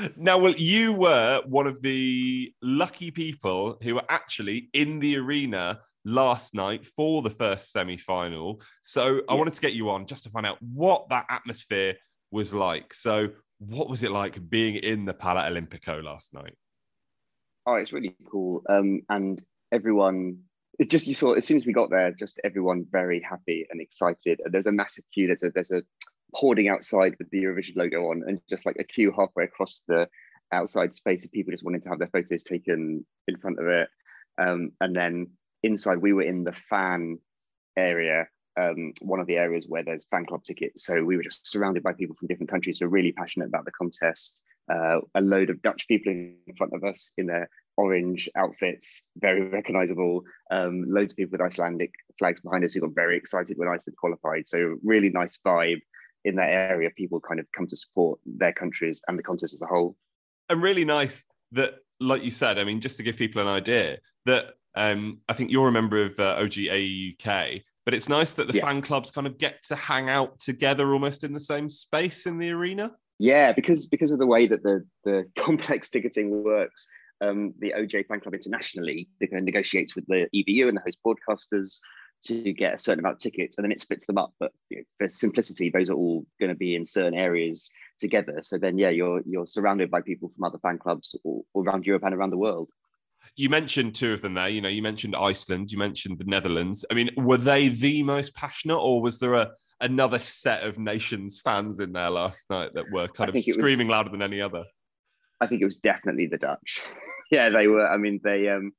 now, 0.18 0.38
well, 0.38 0.54
you 0.54 0.94
were 0.94 1.42
one 1.46 1.68
of 1.68 1.82
the 1.82 2.54
lucky 2.62 3.12
people 3.12 3.78
who 3.82 3.96
were 3.96 4.04
actually 4.08 4.70
in 4.74 5.00
the 5.00 5.18
arena 5.18 5.80
last 6.06 6.54
night 6.54 6.86
for 6.86 7.22
the 7.22 7.30
first 7.30 7.72
semi-final. 7.72 8.62
So 8.84 9.16
yeah. 9.16 9.22
I 9.30 9.34
wanted 9.34 9.56
to 9.56 9.62
get 9.62 9.74
you 9.74 9.90
on 9.90 10.06
just 10.06 10.24
to 10.24 10.30
find 10.30 10.46
out 10.46 10.58
what 10.62 11.10
that 11.10 11.26
atmosphere 11.30 11.96
was 12.32 12.54
like. 12.54 12.94
So 12.94 13.30
what 13.60 13.90
was 13.90 14.04
it 14.04 14.12
like 14.12 14.50
being 14.50 14.76
in 14.76 15.06
the 15.06 15.14
Pala 15.14 15.50
Olimpico 15.50 16.04
last 16.04 16.34
night? 16.34 16.56
Oh, 17.66 17.76
it's 17.76 17.94
really 17.94 18.16
cool. 18.32 18.64
Um, 18.70 19.02
and 19.10 19.42
everyone 19.72 20.40
it 20.80 20.90
just 20.90 21.08
you 21.08 21.14
saw 21.14 21.34
as 21.34 21.46
soon 21.46 21.58
as 21.58 21.66
we 21.66 21.74
got 21.74 21.90
there, 21.90 22.12
just 22.12 22.40
everyone 22.44 22.86
very 22.90 23.22
happy 23.22 23.68
and 23.70 23.82
excited. 23.82 24.40
And 24.44 24.54
there's 24.54 24.66
a 24.66 24.72
massive 24.72 25.04
queue. 25.14 25.28
There's 25.28 25.44
a 25.44 25.50
there's 25.50 25.72
a 25.72 25.84
hoarding 26.34 26.70
outside 26.70 27.16
with 27.20 27.30
the 27.32 27.44
Eurovision 27.44 27.76
logo 27.76 28.10
on, 28.10 28.24
and 28.26 28.40
just 28.50 28.66
like 28.66 28.78
a 28.80 28.86
queue 28.86 29.14
halfway 29.16 29.44
across 29.44 29.84
the 29.88 30.08
outside 30.52 30.96
space 30.96 31.26
of 31.26 31.32
people 31.32 31.52
just 31.52 31.66
wanting 31.66 31.82
to 31.82 31.90
have 31.90 32.00
their 32.00 32.08
photos 32.08 32.44
taken 32.44 33.06
in 33.28 33.38
front 33.38 33.60
of 33.60 33.68
it. 33.68 33.90
Um, 34.38 34.72
and 34.80 34.96
then 34.96 35.28
inside, 35.64 35.98
we 35.98 36.14
were 36.14 36.24
in 36.24 36.46
the 36.46 36.54
fan 36.54 37.20
area, 37.78 38.28
um, 38.58 38.94
one 39.02 39.20
of 39.20 39.28
the 39.28 39.36
areas 39.36 39.66
where 39.68 39.84
there's 39.84 40.06
fan 40.10 40.26
club 40.26 40.44
tickets. 40.44 40.86
So 40.86 41.04
we 41.04 41.18
were 41.18 41.24
just 41.24 41.46
surrounded 41.46 41.84
by 41.84 41.94
people 41.94 42.16
from 42.18 42.30
different 42.30 42.50
countries 42.50 42.78
who 42.80 42.86
are 42.86 42.90
really 42.90 43.12
passionate 43.12 43.48
about 43.48 43.66
the 43.66 43.72
contest. 43.72 44.40
Uh, 44.72 45.00
a 45.16 45.22
load 45.22 45.50
of 45.50 45.62
Dutch 45.62 45.88
people 45.88 46.12
in 46.12 46.38
front 46.58 46.74
of 46.74 46.84
us 46.84 47.12
in 47.18 47.26
their 47.26 47.50
orange 47.80 48.28
outfits, 48.36 49.08
very 49.18 49.42
recognizable. 49.48 50.22
Um, 50.52 50.84
loads 50.88 51.14
of 51.14 51.18
people 51.18 51.32
with 51.32 51.42
Icelandic 51.42 51.92
flags 52.18 52.42
behind 52.42 52.66
us 52.66 52.74
who 52.74 52.82
got 52.82 52.94
very 52.94 53.16
excited 53.16 53.58
when 53.58 53.70
Iceland 53.70 53.96
qualified. 53.98 54.48
So 54.48 54.78
really 54.84 55.10
nice 55.10 55.40
vibe 55.46 55.80
in 56.26 56.36
that 56.36 56.50
area. 56.50 56.90
People 56.98 57.22
kind 57.22 57.40
of 57.40 57.46
come 57.56 57.68
to 57.68 57.78
support 57.78 58.20
their 58.26 58.52
countries 58.52 59.02
and 59.08 59.18
the 59.18 59.24
contest 59.24 59.54
as 59.54 59.62
a 59.62 59.66
whole. 59.66 59.96
And 60.50 60.62
really 60.62 60.84
nice 60.84 61.26
that, 61.54 61.76
like 62.02 62.22
you 62.22 62.32
said, 62.32 62.60
I 62.60 62.66
mean, 62.66 62.82
just 62.82 62.98
to 62.98 63.04
give 63.04 63.16
people 63.16 63.42
an 63.42 63.48
idea, 63.48 64.00
that 64.26 64.56
um, 64.76 65.20
I 65.30 65.34
think 65.34 65.50
you're 65.50 65.70
a 65.70 65.72
member 65.72 66.04
of 66.04 66.20
uh, 66.20 66.36
OGAE 66.38 67.16
UK, 67.16 67.62
but 67.86 67.94
it's 67.94 68.10
nice 68.10 68.34
that 68.34 68.48
the 68.48 68.56
yeah. 68.56 68.66
fan 68.66 68.82
clubs 68.82 69.10
kind 69.10 69.26
of 69.26 69.38
get 69.38 69.64
to 69.68 69.76
hang 69.76 70.10
out 70.10 70.38
together 70.40 70.92
almost 70.92 71.24
in 71.24 71.32
the 71.32 71.40
same 71.40 71.70
space 71.70 72.26
in 72.26 72.40
the 72.40 72.52
arena. 72.52 72.92
Yeah, 73.20 73.52
because 73.52 73.86
because 73.86 74.12
of 74.12 74.20
the 74.20 74.26
way 74.26 74.48
that 74.48 74.64
the 74.64 74.86
the 75.04 75.26
complex 75.38 75.90
ticketing 75.90 76.44
works, 76.44 76.88
um, 77.22 77.54
the 77.60 77.74
OGAE 77.74 78.08
Fan 78.08 78.20
Club 78.20 78.34
internationally 78.34 79.10
negotiates 79.20 79.96
with 79.96 80.06
the 80.08 80.28
EBU 80.34 80.68
and 80.68 80.78
the 80.78 80.82
host 80.82 81.00
broadcasters 81.06 81.80
to 82.22 82.54
get 82.54 82.74
a 82.74 82.80
certain 82.80 83.00
amount 83.00 83.16
of 83.16 83.20
tickets, 83.20 83.58
and 83.58 83.64
then 83.64 83.72
it 83.72 83.82
splits 83.82 84.06
them 84.06 84.18
up. 84.18 84.34
But 84.40 84.52
you 84.70 84.78
know, 84.78 84.84
for 84.98 85.10
simplicity, 85.10 85.70
those 85.70 85.90
are 85.90 85.94
all 85.94 86.26
going 86.40 86.50
to 86.50 86.56
be 86.56 86.76
in 86.76 86.86
certain 86.86 87.14
areas 87.14 87.70
together. 88.00 88.40
So 88.42 88.58
then, 88.58 88.78
yeah, 88.78 88.90
you're 88.90 89.22
you're 89.26 89.46
surrounded 89.46 89.90
by 89.90 90.02
people 90.02 90.32
from 90.36 90.44
other 90.44 90.60
fan 90.60 90.78
clubs 90.78 91.16
all, 91.24 91.46
all 91.54 91.64
around 91.64 91.86
Europe 91.86 92.04
and 92.04 92.14
around 92.14 92.32
the 92.32 92.38
world. 92.38 92.70
You 93.36 93.50
mentioned 93.50 93.96
two 93.96 94.12
of 94.12 94.22
them 94.22 94.34
there. 94.34 94.50
You 94.50 94.62
know, 94.62 94.70
you 94.70 94.82
mentioned 94.82 95.16
Iceland, 95.16 95.72
you 95.72 95.78
mentioned 95.78 96.18
the 96.18 96.26
Netherlands. 96.26 96.84
I 96.92 96.94
mean, 96.94 97.10
were 97.16 97.38
they 97.38 97.70
the 97.70 98.04
most 98.04 98.34
passionate, 98.34 98.80
or 98.80 99.02
was 99.02 99.20
there 99.20 99.34
a 99.34 99.52
another 99.82 100.20
set 100.20 100.64
of 100.64 100.78
nations 100.78 101.40
fans 101.40 101.80
in 101.80 101.94
there 101.94 102.10
last 102.10 102.50
night 102.50 102.74
that 102.74 102.86
were 102.92 103.08
kind 103.08 103.30
of 103.30 103.42
screaming 103.42 103.88
was, 103.88 103.92
louder 103.92 104.10
than 104.10 104.22
any 104.22 104.42
other. 104.42 104.64
I 105.42 105.48
think 105.48 105.62
it 105.62 105.66
was 105.66 105.78
definitely 105.78 106.28
the 106.28 106.38
Dutch. 106.38 106.82
yeah, 107.32 107.50
they 107.50 107.68
were. 107.68 107.88
I 107.88 107.98
mean, 107.98 108.20
they 108.24 108.50
um, 108.50 108.72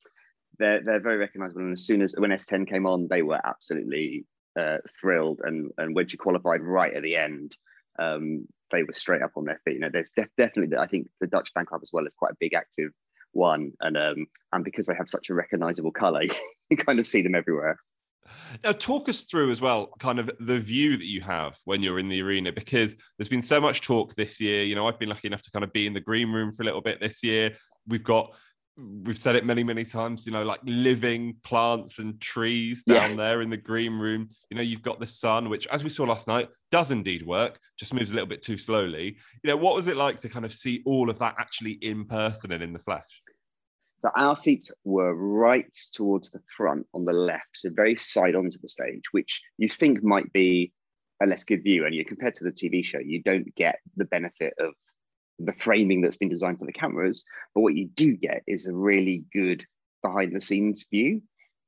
they're 0.59 0.83
they're 0.83 1.01
very 1.01 1.17
recognisable, 1.17 1.63
and 1.63 1.73
as 1.73 1.87
soon 1.87 2.03
as 2.03 2.15
when 2.17 2.31
S10 2.31 2.69
came 2.69 2.87
on, 2.87 3.09
they 3.09 3.23
were 3.23 3.41
absolutely 3.45 4.27
uh, 4.59 4.79
thrilled. 5.01 5.41
And 5.43 5.71
and 5.79 5.95
when 5.95 6.09
she 6.09 6.17
qualified 6.17 6.63
right 6.63 6.95
at 6.95 7.03
the 7.03 7.17
end, 7.17 7.57
um, 7.99 8.47
they 8.71 8.83
were 8.83 8.93
straight 8.93 9.23
up 9.23 9.33
on 9.37 9.45
their 9.45 9.61
feet. 9.65 9.75
You 9.75 9.81
know, 9.81 9.91
there's 9.93 10.11
def- 10.17 10.29
definitely 10.37 10.77
I 10.77 10.87
think 10.87 11.09
the 11.21 11.27
Dutch 11.27 11.51
fan 11.55 11.67
club 11.67 11.81
as 11.83 11.91
well 11.93 12.07
is 12.07 12.15
quite 12.15 12.33
a 12.33 12.37
big 12.41 12.55
active 12.55 12.93
one, 13.33 13.73
and 13.81 13.97
um, 13.97 14.27
and 14.53 14.65
because 14.65 14.87
they 14.87 14.95
have 14.95 15.09
such 15.09 15.31
a 15.31 15.35
recognisable 15.35 15.93
colour, 15.93 16.23
you 16.71 16.77
kind 16.77 16.99
of 16.99 17.07
see 17.07 17.23
them 17.23 17.35
everywhere. 17.35 17.79
Now, 18.63 18.73
talk 18.73 19.09
us 19.09 19.23
through 19.23 19.51
as 19.51 19.61
well, 19.61 19.91
kind 19.99 20.19
of 20.19 20.31
the 20.41 20.59
view 20.59 20.97
that 20.97 21.07
you 21.07 21.21
have 21.21 21.57
when 21.65 21.83
you're 21.83 21.99
in 21.99 22.09
the 22.09 22.23
arena, 22.23 22.53
because 22.53 22.97
there's 23.17 23.29
been 23.29 23.43
so 23.43 23.61
much 23.61 23.81
talk 23.81 24.15
this 24.15 24.41
year. 24.41 24.65
You 24.65 24.75
know, 24.75 24.87
I've 24.87 24.99
been 24.99 25.09
lucky 25.09 25.27
enough 25.27 25.43
to 25.43 25.51
kind 25.51 25.65
of 25.65 25.73
be 25.73 25.87
in 25.87 25.95
the 25.95 26.01
green 26.01 26.31
room 26.31 26.53
for 26.53 26.63
a 26.63 26.67
little 26.67 26.81
bit 26.81 27.01
this 27.01 27.23
year. 27.23 27.57
We've 27.91 28.05
got, 28.05 28.33
we've 28.77 29.19
said 29.19 29.37
it 29.37 29.45
many, 29.45 29.63
many 29.63 29.85
times, 29.85 30.25
you 30.25 30.33
know, 30.33 30.43
like 30.43 30.61
living 30.65 31.37
plants 31.43 31.99
and 31.99 32.21
trees 32.21 32.83
down 32.85 33.11
yeah. 33.11 33.17
there 33.17 33.43
in 33.43 33.51
the 33.51 33.57
green 33.57 33.99
room. 33.99 34.29
You 34.51 34.57
know, 34.57 34.63
you've 34.63 34.83
got 34.83 35.01
the 35.01 35.07
sun, 35.07 35.49
which, 35.49 35.67
as 35.67 35.85
we 35.85 35.91
saw 35.91 36.05
last 36.05 36.27
night, 36.29 36.49
does 36.71 36.91
indeed 36.91 37.27
work, 37.27 37.59
just 37.79 37.93
moves 37.93 38.11
a 38.11 38.15
little 38.15 38.29
bit 38.29 38.43
too 38.43 38.57
slowly. 38.57 39.17
You 39.43 39.51
know, 39.51 39.57
what 39.57 39.75
was 39.75 39.87
it 39.87 39.97
like 39.97 40.21
to 40.21 40.29
kind 40.29 40.45
of 40.45 40.55
see 40.55 40.83
all 40.87 41.11
of 41.11 41.19
that 41.19 41.35
actually 41.39 41.73
in 41.73 42.07
person 42.07 42.53
and 42.53 42.63
in 42.63 42.73
the 42.73 42.79
flesh? 42.79 43.23
So 44.03 44.11
our 44.17 44.35
seats 44.35 44.73
were 44.85 45.15
right 45.15 45.67
towards 45.93 46.31
the 46.31 46.41
front 46.57 46.87
on 46.95 47.05
the 47.05 47.13
left, 47.13 47.49
so 47.55 47.69
very 47.71 47.97
side 47.97 48.35
onto 48.35 48.59
the 48.59 48.69
stage, 48.69 49.03
which 49.13 49.43
you 49.59 49.69
think 49.69 50.03
might 50.03 50.33
be 50.33 50.73
a 51.23 51.27
less 51.27 51.45
good 51.45 51.63
view. 51.63 51.85
And 51.85 51.95
you 51.95 52.05
compared 52.05 52.35
to 52.37 52.45
the 52.45 52.53
TV 52.53 52.83
show, 52.83 52.99
you 52.99 53.23
don't 53.23 53.55
get 53.57 53.79
the 53.97 54.07
benefit 54.07 54.55
of 54.59 54.73
the 55.45 55.53
framing 55.53 56.01
that's 56.01 56.17
been 56.17 56.29
designed 56.29 56.59
for 56.59 56.67
the 56.67 56.73
cameras. 56.73 57.25
But 57.55 57.63
what 57.63 57.75
you 57.75 57.89
do 57.89 58.17
get 58.17 58.43
is 58.47 58.67
a 58.67 58.75
really 58.75 59.25
good 59.33 59.65
behind 60.03 60.35
the 60.35 60.41
scenes 60.41 60.87
view. 60.91 61.23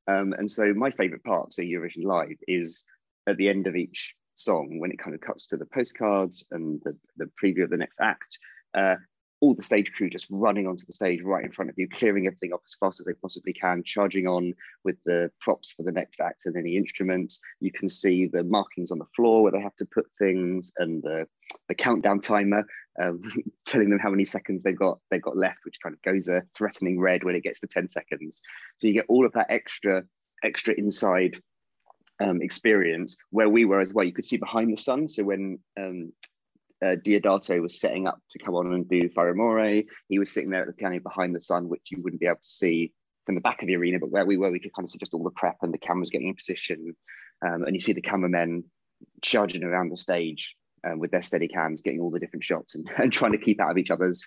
Um, 0.08 0.32
and 0.32 0.50
so 0.50 0.72
my 0.74 0.90
favorite 0.90 1.24
part 1.24 1.46
of 1.46 1.64
Eurovision 1.64 2.04
Live 2.04 2.36
is 2.48 2.84
at 3.26 3.36
the 3.36 3.48
end 3.48 3.66
of 3.66 3.76
each 3.76 4.14
song 4.34 4.78
when 4.78 4.90
it 4.90 4.98
kind 4.98 5.14
of 5.14 5.20
cuts 5.20 5.46
to 5.48 5.56
the 5.56 5.66
postcards 5.66 6.46
and 6.50 6.80
the, 6.84 6.96
the 7.16 7.30
preview 7.42 7.64
of 7.64 7.70
the 7.70 7.76
next 7.76 7.98
act. 8.00 8.38
Uh, 8.74 8.96
all 9.42 9.54
the 9.54 9.62
stage 9.62 9.92
crew 9.92 10.08
just 10.08 10.28
running 10.30 10.68
onto 10.68 10.86
the 10.86 10.92
stage 10.92 11.20
right 11.20 11.44
in 11.44 11.50
front 11.50 11.68
of 11.68 11.76
you, 11.76 11.88
clearing 11.88 12.28
everything 12.28 12.52
off 12.52 12.60
as 12.64 12.76
fast 12.78 13.00
as 13.00 13.06
they 13.06 13.12
possibly 13.12 13.52
can, 13.52 13.82
charging 13.82 14.28
on 14.28 14.54
with 14.84 14.96
the 15.04 15.30
props 15.40 15.72
for 15.72 15.82
the 15.82 15.90
next 15.90 16.20
act 16.20 16.42
and 16.46 16.56
any 16.56 16.76
instruments. 16.76 17.40
You 17.58 17.72
can 17.72 17.88
see 17.88 18.28
the 18.28 18.44
markings 18.44 18.92
on 18.92 19.00
the 19.00 19.04
floor 19.16 19.42
where 19.42 19.50
they 19.50 19.60
have 19.60 19.74
to 19.76 19.84
put 19.84 20.06
things 20.16 20.72
and 20.78 21.02
the, 21.02 21.26
the 21.68 21.74
countdown 21.74 22.20
timer 22.20 22.64
um, 23.02 23.20
telling 23.66 23.90
them 23.90 23.98
how 23.98 24.10
many 24.10 24.24
seconds 24.24 24.62
they've 24.62 24.78
got 24.78 25.00
they've 25.10 25.20
got 25.20 25.36
left, 25.36 25.58
which 25.64 25.80
kind 25.82 25.94
of 25.94 26.02
goes 26.02 26.28
a 26.28 26.42
threatening 26.56 27.00
red 27.00 27.24
when 27.24 27.34
it 27.34 27.42
gets 27.42 27.58
to 27.60 27.66
10 27.66 27.88
seconds. 27.88 28.42
So 28.78 28.86
you 28.86 28.94
get 28.94 29.06
all 29.08 29.26
of 29.26 29.32
that 29.32 29.46
extra 29.50 30.04
extra 30.44 30.74
inside 30.74 31.42
um, 32.20 32.42
experience 32.42 33.16
where 33.30 33.48
we 33.48 33.64
were 33.64 33.80
as 33.80 33.92
well. 33.92 34.04
You 34.04 34.12
could 34.12 34.24
see 34.24 34.36
behind 34.36 34.72
the 34.72 34.80
sun. 34.80 35.08
So 35.08 35.24
when 35.24 35.58
um, 35.76 36.12
uh, 36.82 36.96
Diodato 36.96 37.60
was 37.60 37.80
setting 37.80 38.06
up 38.06 38.18
to 38.30 38.38
come 38.38 38.54
on 38.54 38.72
and 38.72 38.88
do 38.88 39.08
Fai 39.10 39.24
Rumore. 39.24 39.84
He 40.08 40.18
was 40.18 40.32
sitting 40.32 40.50
there 40.50 40.62
at 40.62 40.66
the 40.66 40.72
piano 40.72 41.00
behind 41.00 41.34
the 41.34 41.40
sun, 41.40 41.68
which 41.68 41.88
you 41.90 42.02
wouldn't 42.02 42.20
be 42.20 42.26
able 42.26 42.36
to 42.36 42.48
see 42.48 42.92
from 43.24 43.36
the 43.36 43.40
back 43.40 43.62
of 43.62 43.68
the 43.68 43.76
arena, 43.76 43.98
but 44.00 44.10
where 44.10 44.26
we 44.26 44.36
were, 44.36 44.50
we 44.50 44.58
could 44.58 44.74
kind 44.74 44.84
of 44.84 44.90
see 44.90 44.98
just 44.98 45.14
all 45.14 45.22
the 45.22 45.30
prep 45.30 45.56
and 45.62 45.72
the 45.72 45.78
cameras 45.78 46.10
getting 46.10 46.28
in 46.28 46.34
position. 46.34 46.96
Um, 47.46 47.64
and 47.64 47.74
you 47.74 47.80
see 47.80 47.92
the 47.92 48.02
cameramen 48.02 48.64
charging 49.20 49.62
around 49.62 49.90
the 49.90 49.96
stage 49.96 50.56
um, 50.84 50.98
with 50.98 51.12
their 51.12 51.22
steady 51.22 51.48
cams, 51.48 51.82
getting 51.82 52.00
all 52.00 52.10
the 52.10 52.18
different 52.18 52.44
shots 52.44 52.74
and, 52.74 52.90
and 52.98 53.12
trying 53.12 53.32
to 53.32 53.38
keep 53.38 53.60
out 53.60 53.70
of 53.70 53.78
each 53.78 53.90
other's 53.90 54.26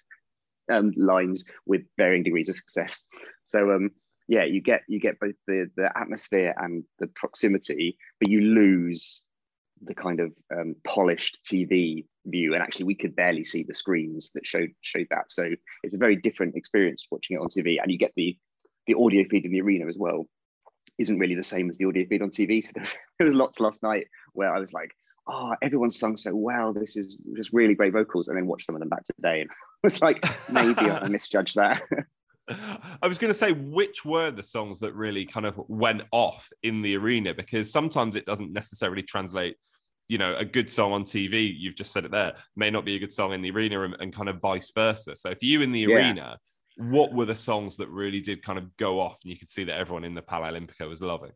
um, 0.71 0.93
lines 0.95 1.45
with 1.65 1.81
varying 1.97 2.23
degrees 2.23 2.49
of 2.49 2.55
success. 2.55 3.05
So 3.43 3.71
um, 3.71 3.91
yeah, 4.27 4.45
you 4.45 4.61
get 4.61 4.81
you 4.87 4.99
get 4.99 5.19
both 5.19 5.35
the 5.47 5.69
the 5.75 5.89
atmosphere 5.95 6.53
and 6.57 6.83
the 6.99 7.07
proximity, 7.07 7.97
but 8.19 8.29
you 8.29 8.41
lose 8.41 9.23
the 9.81 9.95
kind 9.95 10.19
of 10.19 10.31
um, 10.53 10.75
polished 10.83 11.39
TV 11.43 12.05
view, 12.25 12.53
and 12.53 12.63
actually 12.63 12.85
we 12.85 12.95
could 12.95 13.15
barely 13.15 13.43
see 13.43 13.63
the 13.63 13.73
screens 13.73 14.31
that 14.33 14.45
showed 14.45 14.71
showed 14.81 15.07
that. 15.09 15.29
So 15.29 15.49
it's 15.83 15.93
a 15.93 15.99
very 15.99 16.15
different 16.15 16.55
experience 16.55 17.05
watching 17.11 17.37
it 17.37 17.41
on 17.41 17.47
TV, 17.47 17.81
and 17.81 17.91
you 17.91 17.97
get 17.97 18.13
the 18.15 18.37
the 18.87 18.95
audio 18.95 19.23
feed 19.29 19.45
in 19.45 19.51
the 19.51 19.61
arena 19.61 19.87
as 19.87 19.97
well. 19.97 20.27
Isn't 20.97 21.19
really 21.19 21.35
the 21.35 21.43
same 21.43 21.69
as 21.69 21.77
the 21.77 21.85
audio 21.85 22.05
feed 22.07 22.21
on 22.21 22.29
TV. 22.29 22.63
So 22.65 22.71
there 22.73 22.81
was, 22.81 22.93
there 23.19 23.25
was 23.27 23.35
lots 23.35 23.59
last 23.59 23.83
night 23.83 24.07
where 24.33 24.53
I 24.53 24.59
was 24.59 24.73
like, 24.73 24.91
"Oh, 25.27 25.55
everyone's 25.61 25.99
sung 25.99 26.15
so 26.15 26.35
well. 26.35 26.73
This 26.73 26.95
is 26.95 27.17
just 27.35 27.51
really 27.53 27.75
great 27.75 27.93
vocals," 27.93 28.27
and 28.27 28.37
then 28.37 28.47
watch 28.47 28.65
some 28.65 28.75
of 28.75 28.79
them 28.79 28.89
back 28.89 29.03
today, 29.05 29.41
and 29.41 29.49
I 29.51 29.55
was 29.83 30.01
like, 30.01 30.25
maybe 30.49 30.89
I 30.89 31.07
misjudged 31.09 31.55
that. 31.55 31.83
I 32.47 33.07
was 33.07 33.17
going 33.17 33.33
to 33.33 33.37
say, 33.37 33.51
which 33.51 34.05
were 34.05 34.31
the 34.31 34.43
songs 34.43 34.79
that 34.81 34.93
really 34.93 35.25
kind 35.25 35.45
of 35.45 35.59
went 35.67 36.03
off 36.11 36.51
in 36.63 36.81
the 36.81 36.95
arena? 36.95 37.33
Because 37.33 37.71
sometimes 37.71 38.15
it 38.15 38.25
doesn't 38.25 38.51
necessarily 38.51 39.01
translate. 39.01 39.57
You 40.07 40.19
know, 40.19 40.35
a 40.35 40.45
good 40.45 40.69
song 40.69 40.91
on 40.91 41.03
TV, 41.03 41.51
you've 41.57 41.75
just 41.75 41.91
said 41.91 42.05
it 42.05 42.11
there, 42.11 42.33
may 42.55 42.69
not 42.69 42.85
be 42.85 42.95
a 42.95 42.99
good 42.99 43.11
song 43.11 43.33
in 43.33 43.41
the 43.41 43.49
arena 43.49 43.81
and, 43.81 43.95
and 43.99 44.13
kind 44.13 44.29
of 44.29 44.39
vice 44.39 44.71
versa. 44.71 45.15
So, 45.15 45.31
for 45.31 45.45
you 45.45 45.63
in 45.63 45.71
the 45.71 45.79
yeah. 45.79 45.95
arena, 45.95 46.37
what 46.77 47.11
were 47.11 47.25
the 47.25 47.35
songs 47.35 47.77
that 47.77 47.89
really 47.89 48.21
did 48.21 48.43
kind 48.43 48.59
of 48.59 48.77
go 48.77 48.99
off 48.99 49.17
and 49.23 49.31
you 49.31 49.39
could 49.39 49.49
see 49.49 49.63
that 49.63 49.75
everyone 49.75 50.03
in 50.03 50.13
the 50.13 50.21
Pala 50.21 50.51
Olimpico 50.51 50.87
was 50.87 51.01
loving? 51.01 51.31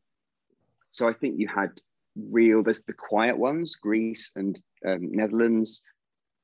So, 0.91 1.09
I 1.09 1.13
think 1.13 1.39
you 1.39 1.47
had 1.47 1.71
real, 2.15 2.61
there's 2.61 2.83
the 2.83 2.93
quiet 2.93 3.35
ones, 3.35 3.75
Greece 3.75 4.31
and 4.35 4.61
um, 4.87 5.11
Netherlands, 5.11 5.81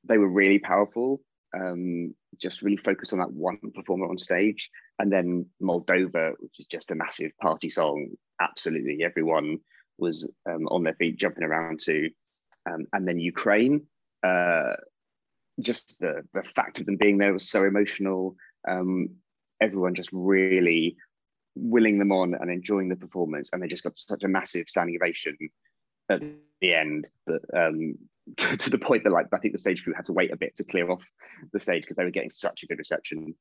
they 0.02 0.18
were 0.18 0.28
really 0.28 0.58
powerful 0.58 1.20
um, 1.54 2.14
just 2.40 2.62
really 2.62 2.76
focus 2.76 3.12
on 3.12 3.18
that 3.18 3.32
one 3.32 3.58
performer 3.74 4.08
on 4.08 4.18
stage. 4.18 4.70
And 4.98 5.12
then 5.12 5.46
Moldova, 5.62 6.32
which 6.38 6.60
is 6.60 6.66
just 6.66 6.90
a 6.90 6.94
massive 6.94 7.32
party 7.40 7.68
song, 7.68 8.08
absolutely 8.40 9.02
everyone 9.04 9.58
was 9.98 10.30
um, 10.48 10.66
on 10.68 10.82
their 10.82 10.94
feet 10.94 11.18
jumping 11.18 11.44
around 11.44 11.80
to. 11.80 12.10
Um, 12.68 12.86
and 12.92 13.06
then 13.06 13.18
Ukraine, 13.18 13.86
uh, 14.22 14.74
just 15.60 15.98
the, 16.00 16.22
the 16.34 16.42
fact 16.42 16.80
of 16.80 16.86
them 16.86 16.96
being 16.96 17.18
there 17.18 17.32
was 17.32 17.48
so 17.48 17.64
emotional. 17.64 18.36
Um, 18.68 19.10
everyone 19.60 19.94
just 19.94 20.10
really 20.12 20.96
willing 21.54 21.98
them 21.98 22.12
on 22.12 22.34
and 22.34 22.50
enjoying 22.50 22.88
the 22.88 22.96
performance. 22.96 23.50
And 23.52 23.62
they 23.62 23.68
just 23.68 23.84
got 23.84 23.96
such 23.96 24.24
a 24.24 24.28
massive 24.28 24.68
standing 24.68 24.96
ovation 25.00 25.36
at 26.10 26.20
the 26.60 26.74
end 26.74 27.06
that 27.26 27.40
um, 27.56 27.96
to, 28.36 28.56
to, 28.56 28.70
the 28.70 28.78
point 28.78 29.04
that 29.04 29.12
like 29.12 29.26
I 29.32 29.38
think 29.38 29.52
the 29.52 29.58
stage 29.58 29.84
crew 29.84 29.94
had 29.94 30.06
to 30.06 30.12
wait 30.12 30.32
a 30.32 30.36
bit 30.36 30.56
to 30.56 30.64
clear 30.64 30.90
off 30.90 31.02
the 31.52 31.60
stage 31.60 31.82
because 31.82 31.96
they 31.96 32.04
were 32.04 32.10
getting 32.10 32.30
such 32.30 32.62
a 32.62 32.66
good 32.66 32.78
reception. 32.78 33.34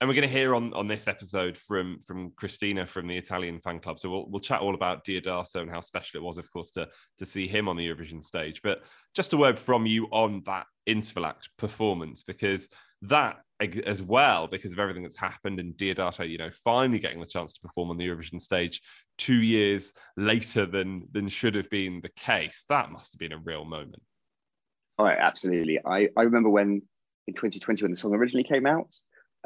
And 0.00 0.08
we're 0.08 0.14
going 0.14 0.28
to 0.28 0.34
hear 0.34 0.54
on, 0.54 0.72
on 0.72 0.88
this 0.88 1.08
episode 1.08 1.58
from 1.58 2.00
from 2.06 2.32
Cristina 2.34 2.86
from 2.86 3.06
the 3.06 3.18
Italian 3.18 3.60
fan 3.60 3.80
club. 3.80 3.98
So 3.98 4.08
we'll, 4.08 4.30
we'll 4.30 4.40
chat 4.40 4.62
all 4.62 4.74
about 4.74 5.04
Diodato 5.04 5.56
and 5.56 5.70
how 5.70 5.82
special 5.82 6.20
it 6.20 6.24
was, 6.24 6.38
of 6.38 6.50
course, 6.50 6.70
to 6.72 6.88
to 7.18 7.26
see 7.26 7.46
him 7.46 7.68
on 7.68 7.76
the 7.76 7.86
Eurovision 7.86 8.24
stage. 8.24 8.62
But 8.62 8.82
just 9.14 9.34
a 9.34 9.36
word 9.36 9.58
from 9.58 9.84
you 9.84 10.06
on 10.06 10.42
that 10.46 10.66
Interval 10.86 11.34
performance, 11.58 12.22
because 12.22 12.68
that 13.02 13.40
as 13.60 14.02
well, 14.02 14.46
because 14.46 14.72
of 14.72 14.78
everything 14.78 15.02
that's 15.02 15.18
happened 15.18 15.60
and 15.60 15.74
Diodato, 15.74 16.28
you 16.28 16.38
know, 16.38 16.50
finally 16.64 16.98
getting 16.98 17.20
the 17.20 17.26
chance 17.26 17.52
to 17.52 17.60
perform 17.60 17.90
on 17.90 17.98
the 17.98 18.06
Eurovision 18.06 18.40
stage 18.40 18.80
two 19.18 19.42
years 19.42 19.92
later 20.16 20.64
than 20.64 21.06
than 21.12 21.28
should 21.28 21.54
have 21.54 21.68
been 21.68 22.00
the 22.00 22.10
case. 22.16 22.64
That 22.70 22.90
must 22.90 23.12
have 23.12 23.18
been 23.18 23.32
a 23.32 23.38
real 23.38 23.64
moment. 23.64 24.02
Oh, 25.00 25.06
absolutely. 25.06 25.78
I, 25.82 26.10
I 26.14 26.22
remember 26.24 26.50
when 26.50 26.82
in 27.26 27.32
2020 27.32 27.82
when 27.82 27.90
the 27.90 27.96
song 27.96 28.12
originally 28.12 28.44
came 28.44 28.66
out, 28.66 28.94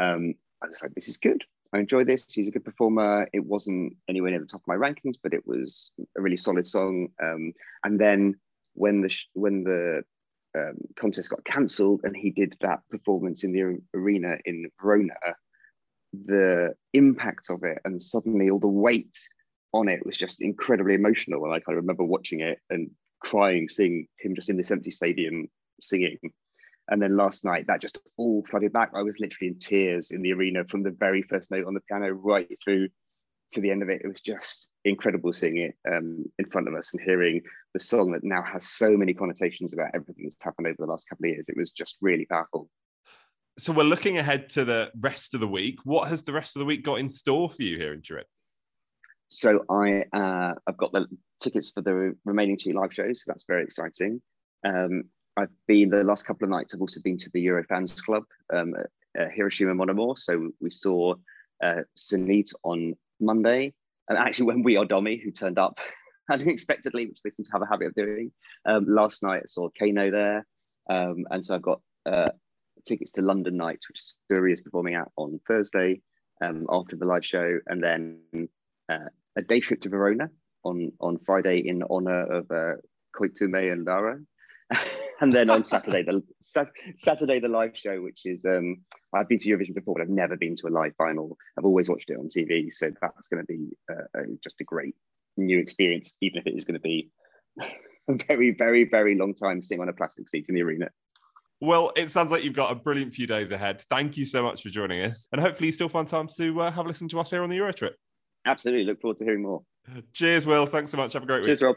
um, 0.01 0.35
I 0.61 0.67
was 0.67 0.83
like, 0.83 0.93
this 0.97 1.09
is 1.09 1.17
good. 1.17 1.45
I 1.73 1.79
enjoy 1.79 2.03
this. 2.03 2.25
He's 2.33 2.49
a 2.49 2.51
good 2.51 2.65
performer. 2.65 3.29
It 3.33 3.45
wasn't 3.45 3.95
anywhere 4.09 4.33
near 4.33 4.41
the 4.41 4.47
top 4.47 4.63
of 4.63 4.67
my 4.67 4.75
rankings, 4.75 5.15
but 5.23 5.33
it 5.33 5.47
was 5.47 5.93
a 6.19 6.21
really 6.21 6.37
solid 6.37 6.67
song. 6.67 7.07
Um, 7.23 7.53
and 7.85 8.01
then 8.01 8.35
when 8.73 9.01
the 9.01 9.17
when 9.35 9.63
the 9.63 10.03
um, 10.59 10.79
contest 10.97 11.31
got 11.31 11.45
cancelled 11.45 12.01
and 12.03 12.17
he 12.17 12.31
did 12.31 12.57
that 12.61 12.81
performance 12.91 13.45
in 13.45 13.53
the 13.53 13.79
arena 13.97 14.39
in 14.47 14.69
Verona, 14.83 15.15
the 16.27 16.75
impact 16.95 17.49
of 17.49 17.63
it 17.63 17.79
and 17.85 18.03
suddenly 18.03 18.51
all 18.51 18.59
the 18.59 18.67
weight 18.67 19.17
on 19.73 19.89
it 19.89 20.05
was 20.05 20.17
just 20.17 20.43
incredibly 20.43 20.95
emotional. 20.95 21.45
And 21.45 21.55
I 21.55 21.61
kind 21.61 21.79
of 21.79 21.85
remember 21.85 22.03
watching 22.03 22.41
it 22.41 22.59
and 22.71 22.91
crying 23.25 23.69
seeing 23.69 24.07
him 24.19 24.35
just 24.35 24.51
in 24.51 24.57
this 24.57 24.71
empty 24.71 24.91
stadium 24.91 25.49
singing. 25.81 26.19
And 26.91 27.01
then 27.01 27.17
last 27.17 27.45
night, 27.45 27.67
that 27.67 27.81
just 27.81 27.99
all 28.19 28.45
flooded 28.51 28.73
back. 28.73 28.91
I 28.95 29.03
was 29.03 29.19
literally 29.19 29.49
in 29.49 29.59
tears 29.59 30.11
in 30.11 30.21
the 30.21 30.33
arena 30.35 30.65
from 30.65 30.83
the 30.83 30.91
very 30.91 31.23
first 31.23 31.51
note 31.51 31.67
on 31.67 31.73
the 31.73 31.81
piano 31.81 32.11
right 32.11 32.47
through 32.63 32.89
to 33.53 33.61
the 33.61 33.71
end 33.71 33.83
of 33.83 33.89
it. 33.89 34.03
It 34.05 34.09
was 34.09 34.21
just 34.21 34.69
incredible 34.85 35.33
seeing 35.33 35.57
it 35.59 35.75
um, 35.91 36.27
in 36.39 36.45
front 36.51 36.69
of 36.69 36.75
us 36.75 36.93
and 36.93 37.03
hearing 37.03 37.41
the 37.73 37.81
song 37.81 38.13
that 38.13 38.23
now 38.23 38.43
has 38.43 38.69
so 38.69 38.97
many 38.97 39.15
connotations 39.15 39.73
about 39.73 39.93
everything 39.95 40.25
that's 40.25 40.43
happened 40.43 40.67
over 40.67 40.77
the 40.79 40.87
last 40.87 41.09
couple 41.09 41.25
of 41.25 41.31
years. 41.31 41.49
It 41.49 41.57
was 41.57 41.71
just 41.71 41.97
really 42.03 42.27
powerful. 42.27 42.69
So 43.59 43.73
we're 43.73 43.85
looking 43.85 44.19
ahead 44.19 44.51
to 44.51 44.65
the 44.67 44.91
rest 45.01 45.33
of 45.33 45.41
the 45.41 45.49
week. 45.49 45.79
What 45.85 46.09
has 46.09 46.25
the 46.25 46.33
rest 46.33 46.57
of 46.57 46.61
the 46.61 46.67
week 46.67 46.85
got 46.85 46.97
in 46.97 47.09
store 47.09 47.49
for 47.49 47.63
you 47.63 47.79
here 47.79 47.95
in 47.95 48.03
Turin? 48.03 48.25
So 49.29 49.65
I 49.71 50.05
uh, 50.13 50.55
I've 50.67 50.77
got 50.77 50.93
the 50.93 51.07
tickets 51.45 51.71
for 51.71 51.83
the 51.83 52.17
remaining 52.25 52.57
two 52.57 52.73
live 52.73 52.93
shows. 52.93 53.23
So 53.23 53.25
that's 53.29 53.45
very 53.47 53.63
exciting. 53.63 54.21
Um, 54.67 55.05
I've 55.37 55.51
been 55.69 55.91
the 55.91 56.03
last 56.03 56.27
couple 56.27 56.45
of 56.45 56.51
nights. 56.51 56.75
I've 56.75 56.81
also 56.81 57.01
been 57.05 57.19
to 57.19 57.31
the 57.33 57.45
Eurofans 57.47 58.03
Club, 58.03 58.25
um, 58.53 58.75
at 59.17 59.33
Hiroshima 59.33 59.75
Mon 59.75 59.91
Amour. 59.91 60.17
So 60.17 60.51
we 60.61 60.71
saw 60.71 61.15
uh, 61.63 61.83
Sunit 61.97 62.53
on 62.65 62.95
Monday, 63.21 63.75
and 64.09 64.19
actually 64.19 64.47
when 64.47 64.63
we 64.63 64.77
are 64.77 64.85
Domi, 64.85 65.21
who 65.23 65.31
turned 65.31 65.59
up 65.59 65.79
unexpectedly, 66.31 67.07
which 67.07 67.21
they 67.23 67.31
seem 67.31 67.45
to 67.45 67.53
have 67.53 67.63
a 67.63 67.67
habit 67.67 67.89
of 67.89 67.95
doing. 67.95 68.33
Um, 68.67 68.87
last 68.89 69.23
night 69.23 69.43
I 69.43 69.47
saw 69.47 69.69
Kano 69.79 70.11
there, 70.11 70.47
um, 70.89 71.25
and 71.31 71.45
so 71.45 71.55
I've 71.55 71.63
got 71.63 71.81
uh, 72.07 72.31
tickets 72.87 73.13
to 73.13 73.23
London 73.23 73.57
Night, 73.57 73.81
which 73.89 74.01
Suri 74.31 74.53
is 74.53 74.61
performing 74.61 74.95
at 74.95 75.09
on 75.17 75.41
Thursday 75.47 76.01
um, 76.43 76.67
after 76.71 76.97
the 76.97 77.07
live 77.07 77.25
show, 77.25 77.59
and 77.67 77.83
then 77.83 78.49
uh, 78.89 79.09
a 79.37 79.43
day 79.43 79.61
trip 79.61 79.81
to 79.83 79.89
Verona 79.89 80.31
on 80.65 80.93
on 81.01 81.19
Friday 81.25 81.59
in 81.59 81.83
honor 81.89 82.23
of 82.25 82.51
uh, 82.51 82.75
Koitume 83.17 83.73
and 83.73 83.87
Lara. 83.87 84.19
and 85.21 85.33
then 85.33 85.51
on 85.51 85.63
Saturday, 85.63 86.03
the 86.03 86.23
Saturday 86.97 87.39
the 87.39 87.49
live 87.49 87.77
show, 87.77 88.01
which 88.01 88.23
is 88.25 88.45
um, 88.45 88.79
I've 89.15 89.29
been 89.29 89.39
to 89.39 89.49
Eurovision 89.49 89.75
before, 89.75 89.95
but 89.95 90.03
I've 90.03 90.09
never 90.09 90.37
been 90.37 90.57
to 90.57 90.69
a 90.69 90.71
live 90.71 90.95
final. 90.97 91.37
I've 91.59 91.65
always 91.65 91.89
watched 91.89 92.11
it 92.11 92.19
on 92.19 92.29
TV, 92.29 92.73
so 92.73 92.91
that's 93.01 93.29
going 93.29 93.43
to 93.43 93.47
be 93.47 93.71
uh, 93.91 94.23
just 94.43 94.61
a 94.61 94.65
great 94.65 94.95
new 95.37 95.59
experience, 95.59 96.17
even 96.21 96.39
if 96.39 96.47
it 96.47 96.57
is 96.57 96.65
going 96.65 96.75
to 96.75 96.81
be 96.81 97.11
a 97.61 98.15
very, 98.27 98.53
very, 98.53 98.89
very 98.89 99.17
long 99.17 99.35
time 99.35 99.63
sitting 99.63 99.83
on 99.83 99.89
a 99.89 99.93
plastic 99.93 100.29
seat 100.29 100.47
in 100.49 100.55
the 100.55 100.63
arena. 100.63 100.89
Well, 101.61 101.93
it 101.97 102.11
sounds 102.11 102.31
like 102.31 102.45
you've 102.45 102.55
got 102.55 102.73
a 102.73 102.75
brilliant 102.75 103.15
few 103.15 103.27
days 103.27 103.51
ahead. 103.51 103.85
Thank 103.89 104.17
you 104.17 104.25
so 104.25 104.43
much 104.43 104.63
for 104.63 104.69
joining 104.69 105.03
us, 105.05 105.29
and 105.33 105.41
hopefully, 105.41 105.67
you 105.67 105.73
still 105.73 105.89
find 105.89 106.09
time 106.09 106.29
to 106.37 106.63
uh, 106.63 106.71
have 106.71 106.85
a 106.85 106.89
listen 106.89 107.09
to 107.09 107.21
us 107.21 107.31
here 107.31 107.43
on 107.43 107.49
the 107.49 107.57
Euro 107.57 107.73
trip. 107.73 107.97
Absolutely, 108.47 108.85
look 108.85 109.01
forward 109.01 109.19
to 109.19 109.25
hearing 109.25 109.43
more. 109.43 109.63
Cheers, 110.13 110.47
Will. 110.47 110.67
Thanks 110.67 110.91
so 110.91 110.97
much. 110.97 111.13
Have 111.13 111.23
a 111.23 111.27
great 111.27 111.45
Cheers, 111.45 111.61
week. 111.61 111.77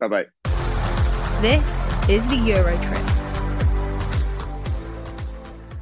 Rob. 0.00 0.10
Bye 0.10 0.24
bye. 0.24 1.40
This 1.40 2.08
is 2.08 2.26
the 2.28 2.36
Euro 2.36 2.76
trip. 2.82 3.10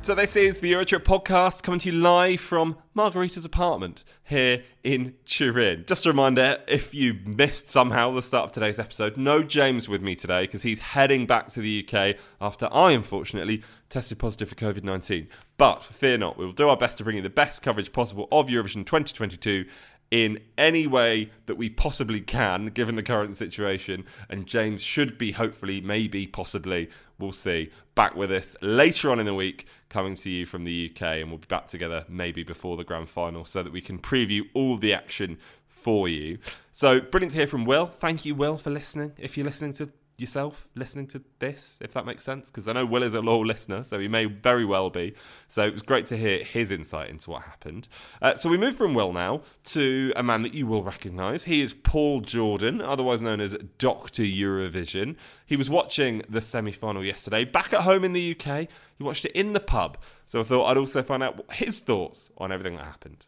So 0.09 0.15
this 0.15 0.37
is 0.37 0.61
the 0.61 0.73
Eurotrip 0.73 1.05
podcast 1.05 1.63
coming 1.63 1.81
to 1.81 1.91
you 1.91 1.99
live 2.01 2.41
from 2.41 2.79
Margarita's 2.97 3.45
apartment 3.45 4.05
here 4.23 4.65
in 4.83 5.13
Turin. 5.27 5.85
Just 5.87 6.07
a 6.07 6.09
reminder, 6.09 6.57
if 6.67 6.95
you 6.95 7.19
missed 7.27 7.69
somehow 7.69 8.13
the 8.13 8.23
start 8.23 8.45
of 8.45 8.53
today's 8.53 8.79
episode, 8.79 9.19
no 9.19 9.43
James 9.43 9.87
with 9.87 10.01
me 10.01 10.17
today 10.17 10.45
because 10.45 10.63
he's 10.63 10.79
heading 10.79 11.27
back 11.27 11.51
to 11.51 11.61
the 11.61 11.87
UK 11.87 12.17
after 12.41 12.71
I 12.73 12.93
unfortunately 12.93 13.63
tested 13.91 14.19
positive 14.19 14.49
for 14.49 14.55
COVID-19. 14.55 15.29
But 15.59 15.85
fear 15.85 16.17
not, 16.17 16.39
we 16.39 16.47
will 16.47 16.53
do 16.53 16.71
our 16.71 16.79
best 16.79 16.97
to 16.99 17.05
bring 17.05 17.17
you 17.17 17.23
the 17.23 17.29
best 17.29 17.61
coverage 17.61 17.93
possible 17.93 18.29
of 18.33 18.47
Eurovision 18.47 18.87
2022 18.87 19.67
in 20.11 20.41
any 20.57 20.87
way 20.87 21.31
that 21.47 21.57
we 21.57 21.69
possibly 21.69 22.21
can, 22.21 22.67
given 22.67 22.97
the 22.97 23.03
current 23.03 23.37
situation. 23.37 24.05
And 24.29 24.47
James 24.47 24.83
should 24.83 25.19
be, 25.19 25.33
hopefully, 25.33 25.81
maybe, 25.81 26.27
possibly, 26.27 26.89
we'll 27.19 27.33
see, 27.33 27.71
back 27.95 28.15
with 28.15 28.33
us 28.33 28.57
later 28.63 29.11
on 29.11 29.21
in 29.21 29.27
the 29.27 29.35
week, 29.35 29.67
coming 29.89 30.15
to 30.15 30.31
you 30.31 30.47
from 30.47 30.65
the 30.65 30.91
UK. 30.91 31.03
And 31.03 31.29
we'll 31.29 31.39
be 31.39 31.47
back 31.47 31.69
together 31.69 32.05
maybe 32.09 32.43
before 32.43 32.77
the 32.77 32.85
grand 32.85 33.09
final 33.09 33.45
so 33.45 33.63
that 33.63 33.73
we 33.73 33.81
can 33.81 33.99
preview 33.99 34.43
all 34.55 34.77
the 34.79 34.95
action 34.95 35.39
for 35.69 36.09
you. 36.09 36.39
So 36.73 37.01
brilliant 37.01 37.33
to 37.33 37.39
hear 37.39 37.47
from 37.47 37.65
Will. 37.65 37.87
Thank 37.87 38.25
you, 38.25 38.35
Will, 38.35 38.57
for 38.57 38.71
listening. 38.71 39.13
If 39.19 39.37
you're 39.37 39.47
listening 39.47 39.75
to 39.75 39.91
yourself 40.21 40.69
listening 40.75 41.07
to 41.09 41.23
this, 41.39 41.79
if 41.81 41.93
that 41.93 42.05
makes 42.05 42.25
sense, 42.25 42.51
because 42.51 42.67
I 42.67 42.73
know 42.73 42.85
Will 42.85 43.03
is 43.03 43.15
a 43.15 43.21
loyal 43.21 43.47
listener, 43.47 43.85
so 43.85 43.99
he 43.99 44.09
may 44.09 44.25
very 44.25 44.65
well 44.65 44.91
be. 44.91 45.15
So 45.49 45.67
it 45.67 45.73
was 45.73 45.83
great 45.83 46.07
to 46.07 46.17
hear 46.17 46.43
his 46.43 46.71
insight 46.71 47.11
into 47.11 47.31
what 47.31 47.43
happened. 47.43 47.89
Uh, 48.21 48.35
so 48.35 48.49
we 48.49 48.59
move 48.59 48.77
from 48.77 48.95
Will 48.95 49.13
now 49.13 49.43
to 49.65 50.13
a 50.17 50.23
man 50.23 50.43
that 50.43 50.55
you 50.55 50.67
will 50.67 50.83
recognise. 50.83 51.45
He 51.45 51.61
is 51.61 51.73
Paul 51.73 52.21
Jordan, 52.21 52.81
otherwise 52.81 53.23
known 53.23 53.41
as 53.41 53.57
Doctor 53.79 54.23
Eurovision. 54.23 55.17
He 55.47 55.57
was 55.57 55.71
watching 55.71 56.23
the 56.29 56.41
semi 56.41 56.73
final 56.73 57.05
yesterday 57.05 57.45
back 57.45 57.73
at 57.73 57.83
home 57.83 58.05
in 58.05 58.13
the 58.13 58.37
UK. 58.37 58.69
He 58.97 59.05
watched 59.05 59.25
it 59.25 59.33
in 59.33 59.53
the 59.53 59.61
pub. 59.61 59.99
So 60.27 60.41
I 60.41 60.45
thought 60.45 60.67
I'd 60.67 60.77
also 60.77 61.03
find 61.03 61.23
out 61.23 61.45
his 61.53 61.79
thoughts 61.79 62.31
on 62.37 62.53
everything 62.53 62.77
that 62.77 62.85
happened. 62.85 63.27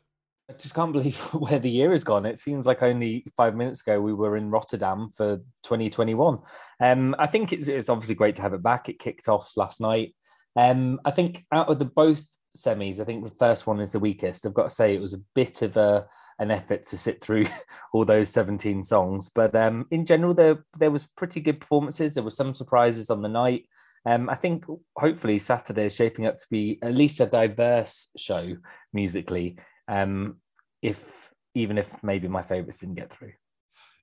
I 0.51 0.53
just 0.55 0.75
can't 0.75 0.93
believe 0.93 1.19
where 1.33 1.59
the 1.59 1.71
year 1.71 1.93
has 1.93 2.05
gone. 2.05 2.27
It 2.27 2.39
seems 2.39 2.67
like 2.67 2.83
only 2.83 3.25
five 3.37 3.55
minutes 3.55 3.83
ago 3.83 4.01
we 4.01 4.13
were 4.13 4.37
in 4.37 4.51
Rotterdam 4.51 5.11
for 5.15 5.37
2021. 5.63 6.39
Um, 6.81 7.15
I 7.19 7.27
think 7.27 7.53
it's 7.53 7.69
it's 7.69 7.89
obviously 7.89 8.17
great 8.17 8.37
to 8.37 8.43
have 8.43 8.55
it 8.55 8.63
back. 8.63 8.89
It 8.89 8.99
kicked 8.99 9.29
off 9.29 9.53
last 9.57 9.81
night. 9.81 10.15
Um, 10.57 11.01
I 11.05 11.13
think 11.13 11.45
out 11.53 11.69
of 11.69 11.79
the 11.79 11.85
both 11.85 12.25
semis, 12.57 13.01
I 13.01 13.05
think 13.05 13.25
the 13.25 13.37
first 13.39 13.67
one 13.67 13.81
is 13.81 13.93
the 13.93 14.01
weakest. 14.01 14.45
I've 14.45 14.55
got 14.55 14.65
to 14.65 14.75
say 14.75 14.95
it 14.95 15.01
was 15.01 15.15
a 15.15 15.23
bit 15.35 15.63
of 15.63 15.77
a 15.77 16.07
an 16.41 16.51
effort 16.51 16.85
to 16.85 16.99
sit 16.99 17.23
through 17.23 17.45
all 17.93 18.05
those 18.05 18.31
17 18.31 18.83
songs, 18.83 19.31
but 19.33 19.55
um, 19.55 19.87
in 19.91 20.05
general 20.05 20.35
there 20.35 20.65
there 20.79 20.91
was 20.91 21.07
pretty 21.17 21.41
good 21.41 21.61
performances. 21.61 22.15
There 22.15 22.25
were 22.25 22.31
some 22.31 22.55
surprises 22.55 23.11
on 23.11 23.23
the 23.23 23.29
night. 23.29 23.67
Um, 24.07 24.31
I 24.31 24.35
think 24.35 24.65
hopefully 24.97 25.39
Saturday 25.39 25.85
is 25.85 25.95
shaping 25.95 26.27
up 26.27 26.37
to 26.37 26.47
be 26.51 26.79
at 26.83 26.95
least 26.95 27.21
a 27.21 27.27
diverse 27.27 28.09
show 28.17 28.57
musically 28.95 29.59
um, 29.91 30.37
if 30.81 31.31
even 31.55 31.77
if 31.77 32.03
maybe 32.03 32.29
my 32.29 32.43
favourites 32.43 32.79
didn't 32.79 32.95
get 32.95 33.13
through. 33.13 33.33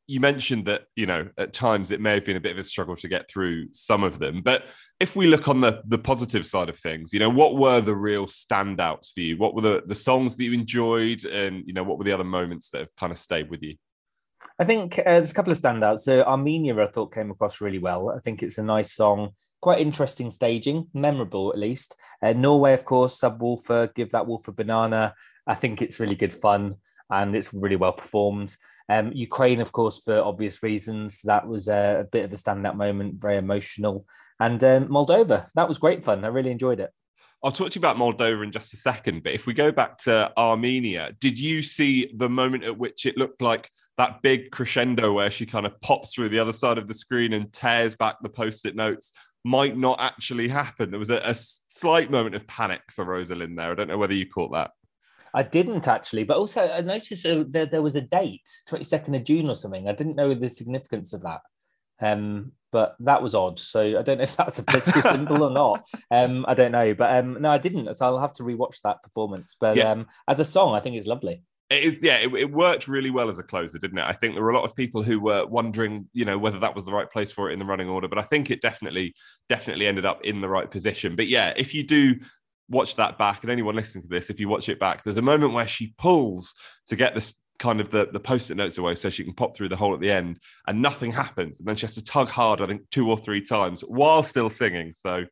You 0.06 0.20
mentioned 0.20 0.66
that 0.66 0.84
you 0.96 1.06
know 1.06 1.30
at 1.38 1.54
times 1.54 1.92
it 1.92 2.00
may 2.00 2.14
have 2.14 2.26
been 2.26 2.38
a 2.38 2.42
bit 2.42 2.52
of 2.52 2.58
a 2.58 2.64
struggle 2.64 2.96
to 2.98 3.08
get 3.08 3.30
through 3.30 3.70
some 3.74 4.04
of 4.04 4.20
them, 4.20 4.42
but 4.42 4.66
if 5.00 5.16
we 5.16 5.28
look 5.28 5.48
on 5.48 5.62
the 5.62 5.82
the 5.88 5.98
positive 5.98 6.46
side 6.46 6.70
of 6.70 6.78
things, 6.78 7.14
you 7.14 7.20
know 7.20 7.30
what 7.30 7.58
were 7.58 7.82
the 7.82 7.96
real 7.96 8.26
standouts 8.26 9.12
for 9.14 9.22
you? 9.22 9.38
What 9.38 9.56
were 9.56 9.62
the 9.62 9.84
the 9.86 9.96
songs 9.96 10.36
that 10.36 10.44
you 10.44 10.54
enjoyed, 10.54 11.26
and 11.26 11.64
you 11.66 11.74
know 11.74 11.84
what 11.84 11.98
were 11.98 12.04
the 12.04 12.14
other 12.14 12.24
moments 12.24 12.70
that 12.70 12.80
have 12.80 12.96
kind 12.96 13.12
of 13.12 13.18
stayed 13.18 13.50
with 13.50 13.64
you? 13.64 13.76
I 14.60 14.66
think 14.66 15.00
uh, 15.00 15.04
there's 15.06 15.32
a 15.32 15.34
couple 15.34 15.52
of 15.52 15.60
standouts. 15.60 16.00
So 16.00 16.24
Armenia, 16.24 16.82
I 16.82 16.88
thought 16.88 17.14
came 17.14 17.32
across 17.32 17.60
really 17.60 17.80
well. 17.80 18.10
I 18.10 18.20
think 18.20 18.44
it's 18.44 18.58
a 18.58 18.64
nice 18.64 18.94
song, 18.94 19.32
quite 19.62 19.82
interesting 19.82 20.32
staging, 20.32 20.88
memorable 20.94 21.52
at 21.52 21.60
least. 21.60 21.96
Uh, 22.22 22.34
Norway, 22.34 22.74
of 22.74 22.86
course, 22.86 23.20
Subwoofer, 23.20 23.94
Give 23.94 24.12
That 24.12 24.28
Wolf 24.28 24.48
a 24.48 24.52
Banana. 24.52 25.14
I 25.48 25.56
think 25.56 25.82
it's 25.82 26.00
really 26.00 26.16
good 26.16 26.34
fun 26.34 26.76
and 27.10 27.36
it's 27.36 27.54
really 27.54 27.76
well 27.76 27.94
performed. 27.94 28.56
Um, 28.90 29.12
Ukraine, 29.14 29.62
of 29.62 29.72
course, 29.72 30.02
for 30.04 30.20
obvious 30.20 30.62
reasons, 30.62 31.22
that 31.24 31.48
was 31.48 31.68
a, 31.68 32.02
a 32.02 32.04
bit 32.04 32.26
of 32.26 32.34
a 32.34 32.36
standout 32.36 32.76
moment, 32.76 33.22
very 33.22 33.38
emotional. 33.38 34.06
And 34.40 34.64
um, 34.64 34.88
Moldova, 34.88 35.48
that 35.56 35.68
was 35.68 35.78
great 35.78 36.04
fun. 36.04 36.24
I 36.24 36.28
really 36.28 36.52
enjoyed 36.52 36.80
it. 36.80 36.92
I'll 37.44 37.52
talk 37.52 37.70
to 37.70 37.80
you 37.80 37.82
about 37.82 37.98
Moldova 37.98 38.44
in 38.44 38.52
just 38.52 38.74
a 38.74 38.78
second, 38.78 39.24
but 39.24 39.34
if 39.34 39.46
we 39.46 39.54
go 39.54 39.72
back 39.72 39.98
to 40.00 40.32
Armenia, 40.38 41.14
did 41.20 41.40
you 41.40 41.62
see 41.62 42.12
the 42.16 42.30
moment 42.30 42.64
at 42.64 42.78
which 42.78 43.06
it 43.06 43.18
looked 43.18 43.42
like 43.42 43.70
that 43.98 44.22
big 44.22 44.52
crescendo 44.52 45.14
where 45.14 45.32
she 45.32 45.46
kind 45.46 45.66
of 45.66 45.80
pops 45.82 46.14
through 46.14 46.30
the 46.30 46.40
other 46.40 46.54
side 46.54 46.78
of 46.78 46.88
the 46.88 46.96
screen 46.96 47.34
and 47.34 47.54
tears 47.54 47.96
back 47.96 48.16
the 48.22 48.30
post-it 48.30 48.76
notes 48.76 49.12
might 49.46 49.78
not 49.78 50.02
actually 50.02 50.48
happen? 50.48 50.90
There 50.90 51.00
was 51.00 51.12
a, 51.12 51.22
a 51.24 51.36
slight 51.36 52.10
moment 52.10 52.36
of 52.36 52.48
panic 52.48 52.82
for 52.92 53.06
Rosa 53.06 53.36
Linn 53.36 53.56
there. 53.56 53.72
I 53.72 53.76
don't 53.76 53.88
know 53.88 53.98
whether 53.98 54.14
you 54.14 54.28
caught 54.28 54.52
that. 54.54 54.72
I 55.38 55.44
didn't 55.44 55.88
actually, 55.88 56.24
but 56.24 56.38
also 56.38 56.68
I 56.68 56.82
noticed 56.82 57.22
there, 57.22 57.68
there 57.68 57.82
was 57.84 57.96
a 57.96 58.02
date, 58.02 58.50
22nd 58.68 59.16
of 59.16 59.24
June 59.24 59.48
or 59.52 59.56
something. 59.56 59.88
I 59.88 59.92
didn't 59.92 60.16
know 60.16 60.34
the 60.34 60.50
significance 60.50 61.14
of 61.14 61.22
that. 61.22 61.42
Um, 62.02 62.54
but 62.72 62.96
that 63.02 63.22
was 63.22 63.36
odd. 63.36 63.60
So 63.60 64.00
I 64.00 64.02
don't 64.02 64.18
know 64.18 64.24
if 64.24 64.36
that's 64.36 64.58
a 64.58 64.64
political 64.64 65.02
symbol 65.04 65.44
or 65.44 65.52
not. 65.52 65.86
Um, 66.10 66.44
I 66.48 66.56
don't 66.56 66.72
know. 66.72 66.96
But 66.96 67.18
um, 67.18 67.40
no, 67.40 67.52
I 67.52 67.60
didn't. 67.60 67.94
So 67.96 68.08
I'll 68.08 68.18
have 68.18 68.34
to 68.34 68.44
rewatch 68.44 68.82
that 68.82 69.04
performance. 69.04 69.56
But 69.60 69.78
yeah. 69.78 69.92
um, 69.92 70.08
as 70.28 70.40
a 70.40 70.44
song, 70.44 70.74
I 70.74 70.80
think 70.80 70.96
it's 70.96 71.06
lovely. 71.06 71.44
It 71.70 71.84
is, 71.84 72.00
yeah, 72.02 72.18
it, 72.18 72.34
it, 72.34 72.52
worked 72.52 72.88
really 72.88 73.12
well 73.12 73.30
as 73.30 73.38
a 73.38 73.44
closer, 73.44 73.78
didn't 73.78 74.00
it? 74.00 74.06
I 74.06 74.14
think 74.14 74.34
there 74.34 74.44
were 74.44 74.52
a 74.52 74.56
lot 74.56 74.64
of 74.64 74.76
people 74.76 75.04
who 75.04 75.20
were 75.20 75.46
wondering, 75.46 76.08
you 76.14 76.24
know, 76.26 76.38
whether 76.38 76.60
that 76.60 76.74
was 76.74 76.86
the 76.86 76.94
right 76.94 77.12
place 77.12 77.32
for 77.32 77.50
it 77.50 77.54
in 77.54 77.60
the 77.60 77.66
running 77.66 77.90
order, 77.90 78.08
but 78.08 78.18
I 78.18 78.22
think 78.22 78.50
it 78.50 78.62
definitely, 78.62 79.14
definitely 79.50 79.86
ended 79.86 80.06
up 80.06 80.24
in 80.24 80.40
the 80.40 80.48
right 80.48 80.72
position. 80.72 81.18
But 81.18 81.28
yeah, 81.28 81.54
if 81.58 81.74
you 81.74 81.86
do 81.86 82.16
watch 82.70 82.96
that 82.96 83.18
back, 83.18 83.44
and 83.44 83.52
anyone 83.52 83.76
listening 83.76 84.04
to 84.04 84.10
this, 84.10 84.30
if 84.30 84.40
you 84.40 84.50
watch 84.50 84.70
it 84.70 84.80
back, 84.80 85.04
there's 85.04 85.18
a 85.18 85.22
moment 85.22 85.54
where 85.54 85.68
she 85.68 85.94
pulls 85.98 86.54
to 86.88 86.96
get 86.96 87.16
this 87.16 87.36
kind 87.60 87.82
of 87.82 87.90
the, 87.90 88.08
the 88.12 88.20
post-it 88.20 88.56
notes 88.56 88.78
away 88.78 88.96
so 88.96 89.10
she 89.10 89.24
can 89.24 89.34
pop 89.34 89.56
through 89.56 89.70
the 89.70 89.76
hole 89.76 89.94
at 89.94 90.00
the 90.00 90.12
end 90.12 90.40
and 90.68 90.82
nothing 90.82 91.12
happens. 91.12 91.60
And 91.60 91.68
then 91.68 91.76
she 91.76 91.86
has 91.86 91.96
to 91.96 92.04
tug 92.04 92.30
hard, 92.30 92.62
I 92.62 92.68
think, 92.68 92.90
two 92.92 93.10
or 93.10 93.18
three 93.18 93.42
times 93.42 93.82
while 93.82 94.24
still 94.24 94.50
singing. 94.50 94.94
So 94.94 95.26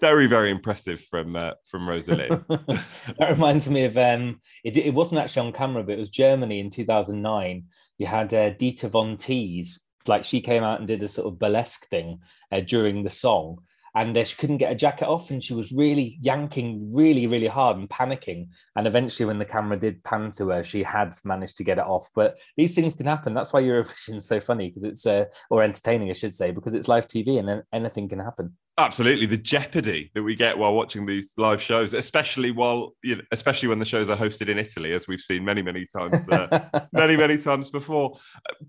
very, 0.00 0.26
very 0.26 0.50
impressive 0.50 1.00
from 1.00 1.36
uh, 1.36 1.52
from 1.64 1.88
Rosa 1.88 2.14
Linn. 2.14 2.44
that 2.48 3.30
reminds 3.30 3.68
me 3.68 3.84
of 3.84 3.96
um, 3.96 4.40
it, 4.64 4.76
it 4.76 4.94
wasn't 4.94 5.20
actually 5.20 5.46
on 5.46 5.52
camera, 5.52 5.84
but 5.84 5.94
it 5.94 6.00
was 6.00 6.10
Germany 6.10 6.60
in 6.60 6.70
2009. 6.70 7.64
You 7.98 8.06
had 8.06 8.34
uh, 8.34 8.50
Dita 8.50 8.88
von 8.88 9.16
Teese, 9.16 9.78
like 10.08 10.24
she 10.24 10.40
came 10.40 10.64
out 10.64 10.78
and 10.78 10.88
did 10.88 11.02
a 11.02 11.08
sort 11.08 11.28
of 11.28 11.38
burlesque 11.38 11.86
thing 11.88 12.20
uh, 12.50 12.60
during 12.60 13.04
the 13.04 13.10
song 13.10 13.58
and 13.94 14.16
uh, 14.16 14.24
she 14.24 14.36
couldn't 14.36 14.58
get 14.58 14.72
a 14.72 14.76
jacket 14.76 15.06
off 15.06 15.30
and 15.30 15.42
she 15.42 15.54
was 15.54 15.72
really 15.72 16.18
yanking 16.20 16.92
really 16.92 17.26
really 17.26 17.46
hard 17.46 17.76
and 17.76 17.88
panicking. 17.88 18.48
And 18.76 18.86
eventually 18.86 19.26
when 19.26 19.38
the 19.38 19.44
camera 19.44 19.78
did 19.78 20.02
pan 20.04 20.30
to 20.32 20.48
her 20.48 20.64
she 20.64 20.82
had 20.82 21.14
managed 21.24 21.56
to 21.58 21.64
get 21.64 21.78
it 21.78 21.84
off. 21.84 22.10
But 22.14 22.38
these 22.56 22.74
things 22.74 22.94
can 22.94 23.06
happen. 23.06 23.34
That's 23.34 23.52
why 23.52 23.62
eurovision 23.62 24.16
is 24.16 24.26
so 24.26 24.40
funny 24.40 24.68
because 24.68 24.84
it's 24.84 25.06
uh, 25.06 25.26
or 25.50 25.62
entertaining 25.62 26.10
i 26.10 26.12
should 26.12 26.34
say 26.34 26.50
because 26.50 26.74
it's 26.74 26.88
live 26.88 27.06
tv 27.06 27.38
and 27.38 27.62
anything 27.72 28.08
can 28.08 28.18
happen 28.18 28.56
Absolutely, 28.78 29.26
the 29.26 29.36
jeopardy 29.36 30.10
that 30.14 30.22
we 30.22 30.34
get 30.34 30.56
while 30.56 30.72
watching 30.72 31.04
these 31.04 31.32
live 31.36 31.60
shows, 31.60 31.92
especially 31.92 32.50
while 32.50 32.94
you 33.04 33.16
know, 33.16 33.22
especially 33.30 33.68
when 33.68 33.78
the 33.78 33.84
shows 33.84 34.08
are 34.08 34.16
hosted 34.16 34.48
in 34.48 34.58
Italy, 34.58 34.94
as 34.94 35.06
we've 35.06 35.20
seen 35.20 35.44
many, 35.44 35.60
many 35.60 35.84
times, 35.84 36.26
uh, 36.30 36.86
many, 36.92 37.14
many 37.14 37.36
times 37.36 37.68
before. 37.68 38.18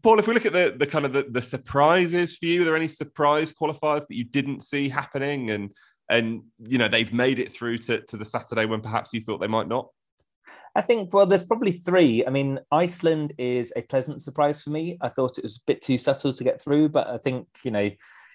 Paul, 0.02 0.20
if 0.20 0.28
we 0.28 0.34
look 0.34 0.46
at 0.46 0.52
the 0.52 0.76
the 0.78 0.86
kind 0.86 1.06
of 1.06 1.14
the, 1.14 1.26
the 1.30 1.42
surprises 1.42 2.36
for 2.36 2.48
you, 2.48 2.62
are 2.62 2.66
there 2.66 2.76
any 2.76 2.90
surprise 2.90 3.54
qualifiers 3.54 4.06
that 4.08 4.16
you 4.16 4.26
didn't 4.26 4.62
see 4.62 4.90
happening, 4.90 5.52
and 5.52 5.72
and 6.10 6.42
you 6.60 6.78
know 6.78 6.90
they've 6.90 7.14
made 7.14 7.40
it 7.40 7.54
through 7.54 7.78
to 7.78 8.02
to 8.02 8.18
the 8.18 8.26
Saturday 8.26 8.66
when 8.66 8.82
perhaps 8.82 9.14
you 9.14 9.22
thought 9.22 9.40
they 9.40 9.48
might 9.48 9.70
not? 9.70 9.88
I 10.76 10.82
think, 10.82 11.14
well, 11.14 11.26
there's 11.26 11.46
probably 11.46 11.72
three. 11.72 12.26
I 12.26 12.30
mean, 12.30 12.60
Iceland 12.72 13.34
is 13.38 13.72
a 13.76 13.82
pleasant 13.84 14.22
surprise 14.22 14.62
for 14.62 14.72
me. 14.72 14.98
I 15.00 15.08
thought 15.08 15.38
it 15.38 15.44
was 15.44 15.58
a 15.58 15.62
bit 15.66 15.82
too 15.82 15.98
subtle 15.98 16.34
to 16.34 16.44
get 16.44 16.62
through, 16.62 16.90
but 16.90 17.08
I 17.08 17.20
think, 17.20 17.48
you 17.64 17.72
know, 17.72 17.90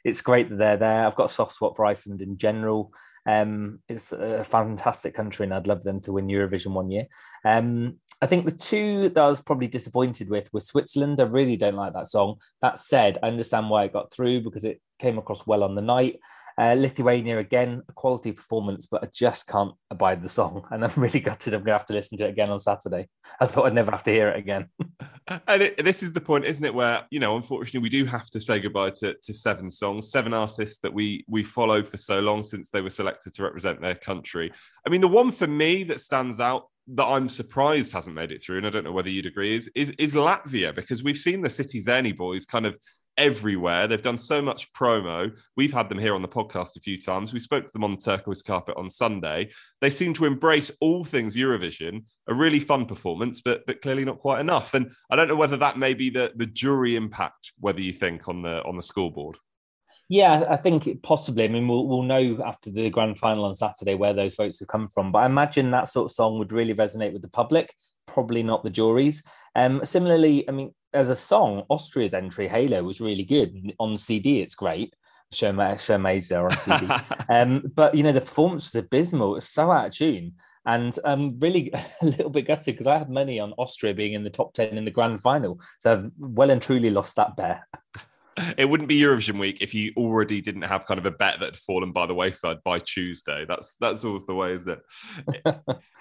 it's 0.09 0.23
great 0.23 0.49
that 0.51 0.59
they're 0.59 0.77
there. 0.77 1.07
I've 1.07 1.17
got 1.17 1.31
a 1.31 1.35
soft 1.35 1.55
spot 1.55 1.77
for 1.77 1.87
Iceland 1.87 2.23
in 2.23 2.37
general. 2.37 2.93
Um, 3.27 3.81
it's 3.89 4.13
a 4.13 4.43
fantastic 4.45 5.15
country, 5.15 5.45
and 5.45 5.55
I'd 5.55 5.67
love 5.67 5.83
them 5.83 6.01
to 6.03 6.13
win 6.13 6.27
Eurovision 6.27 6.73
one 6.73 6.91
year. 6.91 7.07
Um, 7.45 7.99
I 8.21 8.27
think 8.27 8.45
the 8.45 8.51
two 8.51 9.11
that 9.11 9.23
I 9.23 9.29
was 9.29 9.41
probably 9.41 9.69
disappointed 9.69 10.29
with 10.29 10.53
were 10.53 10.61
Switzerland. 10.61 11.21
I 11.21 11.25
really 11.25 11.57
don't 11.57 11.77
like 11.77 11.93
that 11.93 12.09
song. 12.09 12.37
That 12.63 12.79
said, 12.79 13.19
I 13.23 13.29
understand 13.29 13.71
why 13.71 13.85
it 13.85 13.93
got 13.93 14.13
through 14.13 14.43
because 14.43 14.65
it 14.65 14.81
came 14.99 15.19
across 15.19 15.47
well 15.47 15.63
on 15.63 15.75
the 15.75 15.83
night. 15.83 16.19
Uh, 16.59 16.75
Lithuania 16.77 17.39
again, 17.39 17.83
a 17.89 17.93
quality 17.93 18.33
performance, 18.33 18.87
but 18.87 19.05
I 19.05 19.09
just 19.13 19.47
can't 19.47 19.75
abide 19.91 20.23
the 20.23 20.29
song, 20.29 20.67
and 20.73 20.85
I'm 20.85 20.91
really 20.97 21.21
gutted. 21.21 21.55
I'm 21.55 21.61
going 21.61 21.67
to 21.67 21.73
have 21.73 21.87
to 21.87 21.93
listen 21.93 22.19
to 22.19 22.25
it 22.25 22.31
again 22.31 22.51
on 22.51 22.59
Saturday. 22.59 23.09
I 23.41 23.47
thought 23.47 23.67
I'd 23.67 23.75
never 23.75 23.93
have 23.93 24.03
to 24.05 24.11
hear 24.11 24.29
it 24.31 24.39
again. 24.39 24.67
and 25.47 25.63
it, 25.63 25.85
this 25.85 26.03
is 26.03 26.13
the 26.13 26.21
point, 26.21 26.47
isn't 26.47 26.65
it? 26.65 26.75
Where 26.75 27.05
you 27.11 27.21
know, 27.21 27.37
unfortunately, 27.37 27.81
we 27.81 27.89
do 27.89 28.05
have 28.07 28.29
to 28.31 28.41
say 28.41 28.59
goodbye 28.59 28.91
to, 28.97 29.15
to 29.15 29.33
seven 29.33 29.71
songs, 29.71 30.11
seven 30.11 30.35
artists 30.35 30.79
that 30.79 30.93
we 30.93 31.25
we 31.29 31.45
followed 31.45 31.87
for 31.87 31.97
so 31.97 32.19
long 32.19 32.43
since 32.43 32.71
they 32.71 32.81
were 32.81 32.91
selected 32.91 33.35
to 33.35 33.45
represent 33.45 33.81
their 33.81 33.95
country. 33.95 34.53
I 34.85 34.91
mean, 34.91 35.01
the 35.01 35.07
one 35.07 35.31
for 35.31 35.47
me 35.47 35.85
that 35.85 36.01
stands 36.01 36.41
out 36.41 36.65
that 36.95 37.05
I'm 37.05 37.29
surprised 37.29 37.93
hasn't 37.93 38.17
made 38.17 38.33
it 38.33 38.43
through, 38.43 38.59
and 38.59 38.67
I 38.67 38.71
don't 38.71 38.85
know 38.85 38.93
whether 38.93 39.11
you'd 39.11 39.27
agree, 39.27 39.55
is 39.55 39.71
is, 39.75 39.91
is 39.99 40.15
Latvia 40.15 40.75
because 40.75 41.05
we've 41.05 41.19
seen 41.19 41.43
the 41.43 41.49
Citi 41.49 41.85
Zeni 41.85 42.17
boys 42.17 42.47
kind 42.47 42.67
of 42.67 42.77
everywhere. 43.19 43.87
They've 43.87 44.01
done 44.01 44.17
so 44.17 44.41
much 44.41 44.73
promo. 44.73 45.37
We've 45.57 45.73
had 45.73 45.91
them 45.91 45.99
here 45.99 46.15
on 46.15 46.23
the 46.23 46.29
podcast 46.29 46.77
a 46.77 46.81
few 46.81 46.99
times. 47.01 47.35
We 47.35 47.41
spoke 47.41 47.65
to 47.65 47.73
them 47.73 47.85
on 47.85 47.91
the 47.91 48.01
turquoise 48.01 48.43
carpet 48.43 48.77
on 48.79 48.89
Sunday. 48.89 49.51
They 49.83 49.91
seem 49.91 50.15
to 50.15 50.25
embrace 50.25 50.71
all 50.81 51.05
things 51.05 51.37
Eurovision. 51.37 52.05
A 52.29 52.35
really 52.35 52.61
fun 52.61 52.87
performance, 52.87 53.43
but 53.43 53.67
but 53.67 53.83
clearly 53.83 54.05
not 54.05 54.21
quite 54.21 54.41
enough. 54.41 54.73
And 54.73 54.93
I 55.11 55.17
don't 55.17 55.29
know 55.29 55.37
whether 55.37 55.59
that 55.59 55.77
may 55.77 55.93
be 55.93 56.09
the 56.09 56.33
the 56.37 56.47
jury 56.47 56.97
impact. 56.97 57.53
Whether 57.59 57.81
you 57.81 57.93
think 57.93 58.29
on 58.29 58.43
the 58.43 58.63
on 58.65 58.77
the 58.77 58.83
scoreboard. 58.83 59.37
Yeah, 60.11 60.45
I 60.49 60.57
think 60.57 61.03
possibly. 61.03 61.45
I 61.45 61.49
mean, 61.49 61.69
we'll, 61.69 61.87
we'll 61.87 62.03
know 62.03 62.43
after 62.45 62.71
the 62.71 62.89
grand 62.89 63.19
final 63.19 63.45
on 63.45 63.55
Saturday 63.55 63.95
where 63.95 64.15
those 64.15 64.37
votes 64.37 64.59
have 64.61 64.69
come 64.69 64.89
from. 64.89 65.13
But 65.13 65.19
I 65.19 65.27
imagine 65.27 65.71
that 65.71 65.89
sort 65.89 66.07
of 66.07 66.15
song 66.15 66.39
would 66.39 66.53
really 66.53 66.75
resonate 66.75 67.13
with 67.13 67.21
the 67.21 67.29
public, 67.29 67.75
probably 68.07 68.43
not 68.43 68.65
the 68.65 68.71
juries. 68.71 69.23
Um, 69.55 69.85
similarly, 69.85 70.49
I 70.49 70.53
mean, 70.53 70.73
as 70.93 71.11
a 71.11 71.17
song, 71.17 71.65
Austria's 71.69 72.15
entry 72.15 72.49
Halo 72.49 72.83
was 72.83 73.01
really 73.01 73.25
good 73.25 73.75
on 73.79 73.97
CD. 73.97 74.41
It's 74.41 74.55
great. 74.55 74.95
Show 75.33 75.77
show 75.77 75.99
major 75.99 76.45
on 76.45 76.59
CD. 76.59 76.89
um, 77.29 77.71
but 77.75 77.95
you 77.95 78.03
know 78.03 78.13
the 78.13 78.21
performance 78.21 78.73
was 78.73 78.83
abysmal. 78.83 79.33
It 79.33 79.37
was 79.37 79.49
so 79.49 79.71
out 79.71 79.89
of 79.89 79.95
tune, 79.95 80.35
and 80.65 80.99
I'm 81.05 81.39
really 81.39 81.71
a 82.03 82.05
little 82.05 82.31
bit 82.31 82.47
gutted 82.47 82.75
because 82.75 82.87
I 82.87 82.99
had 82.99 83.11
money 83.11 83.39
on 83.39 83.53
Austria 83.59 83.93
being 83.93 84.15
in 84.15 84.25
the 84.25 84.31
top 84.31 84.55
ten 84.55 84.79
in 84.79 84.87
the 84.87 84.91
grand 84.91 85.21
final. 85.21 85.61
So 85.81 85.93
I've 85.93 86.11
well 86.19 86.51
and 86.51 86.63
truly 86.63 86.91
lost 86.91 87.17
that 87.17 87.37
bet. 87.37 87.61
it 88.57 88.69
wouldn't 88.69 88.89
be 88.89 89.01
Eurovision 89.01 89.39
week 89.39 89.61
if 89.61 89.75
you 89.75 89.93
already 89.97 90.41
didn't 90.41 90.63
have 90.63 90.87
kind 90.87 90.99
of 90.99 91.07
a 91.07 91.11
bet 91.11 91.41
that 91.41 91.47
had 91.47 91.57
fallen 91.57 91.93
by 91.93 92.07
the 92.07 92.15
wayside 92.15 92.59
by 92.65 92.79
Tuesday. 92.79 93.45
That's 93.47 93.77
that's 93.81 94.05
always 94.05 94.25
the 94.27 94.35
way, 94.35 94.53
isn't 94.53 94.69
it? 94.69 94.81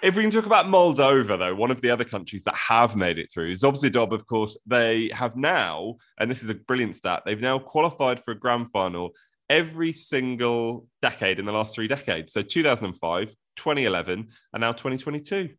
if 0.03 0.15
we 0.15 0.21
can 0.23 0.31
talk 0.31 0.45
about 0.45 0.65
Moldova, 0.65 1.37
though, 1.37 1.55
one 1.55 1.71
of 1.71 1.81
the 1.81 1.89
other 1.89 2.05
countries 2.05 2.43
that 2.43 2.55
have 2.55 2.95
made 2.95 3.19
it 3.19 3.31
through, 3.31 3.53
Zdob 3.53 3.75
și 3.75 3.89
Zdub, 3.89 4.11
of 4.11 4.25
course, 4.25 4.57
they 4.65 5.09
have 5.13 5.35
now, 5.35 5.97
and 6.17 6.29
this 6.29 6.43
is 6.43 6.49
a 6.49 6.55
brilliant 6.55 6.95
stat, 6.95 7.23
they've 7.25 7.41
now 7.41 7.59
qualified 7.59 8.23
for 8.23 8.31
a 8.31 8.39
grand 8.39 8.71
final 8.71 9.11
every 9.49 9.93
single 9.93 10.87
decade 11.01 11.39
in 11.39 11.45
the 11.45 11.53
last 11.53 11.73
three 11.73 11.87
decades. 11.87 12.33
So 12.33 12.41
2005, 12.41 13.29
2011, 13.55 14.27
and 14.53 14.61
now 14.61 14.73
2022 14.73 15.49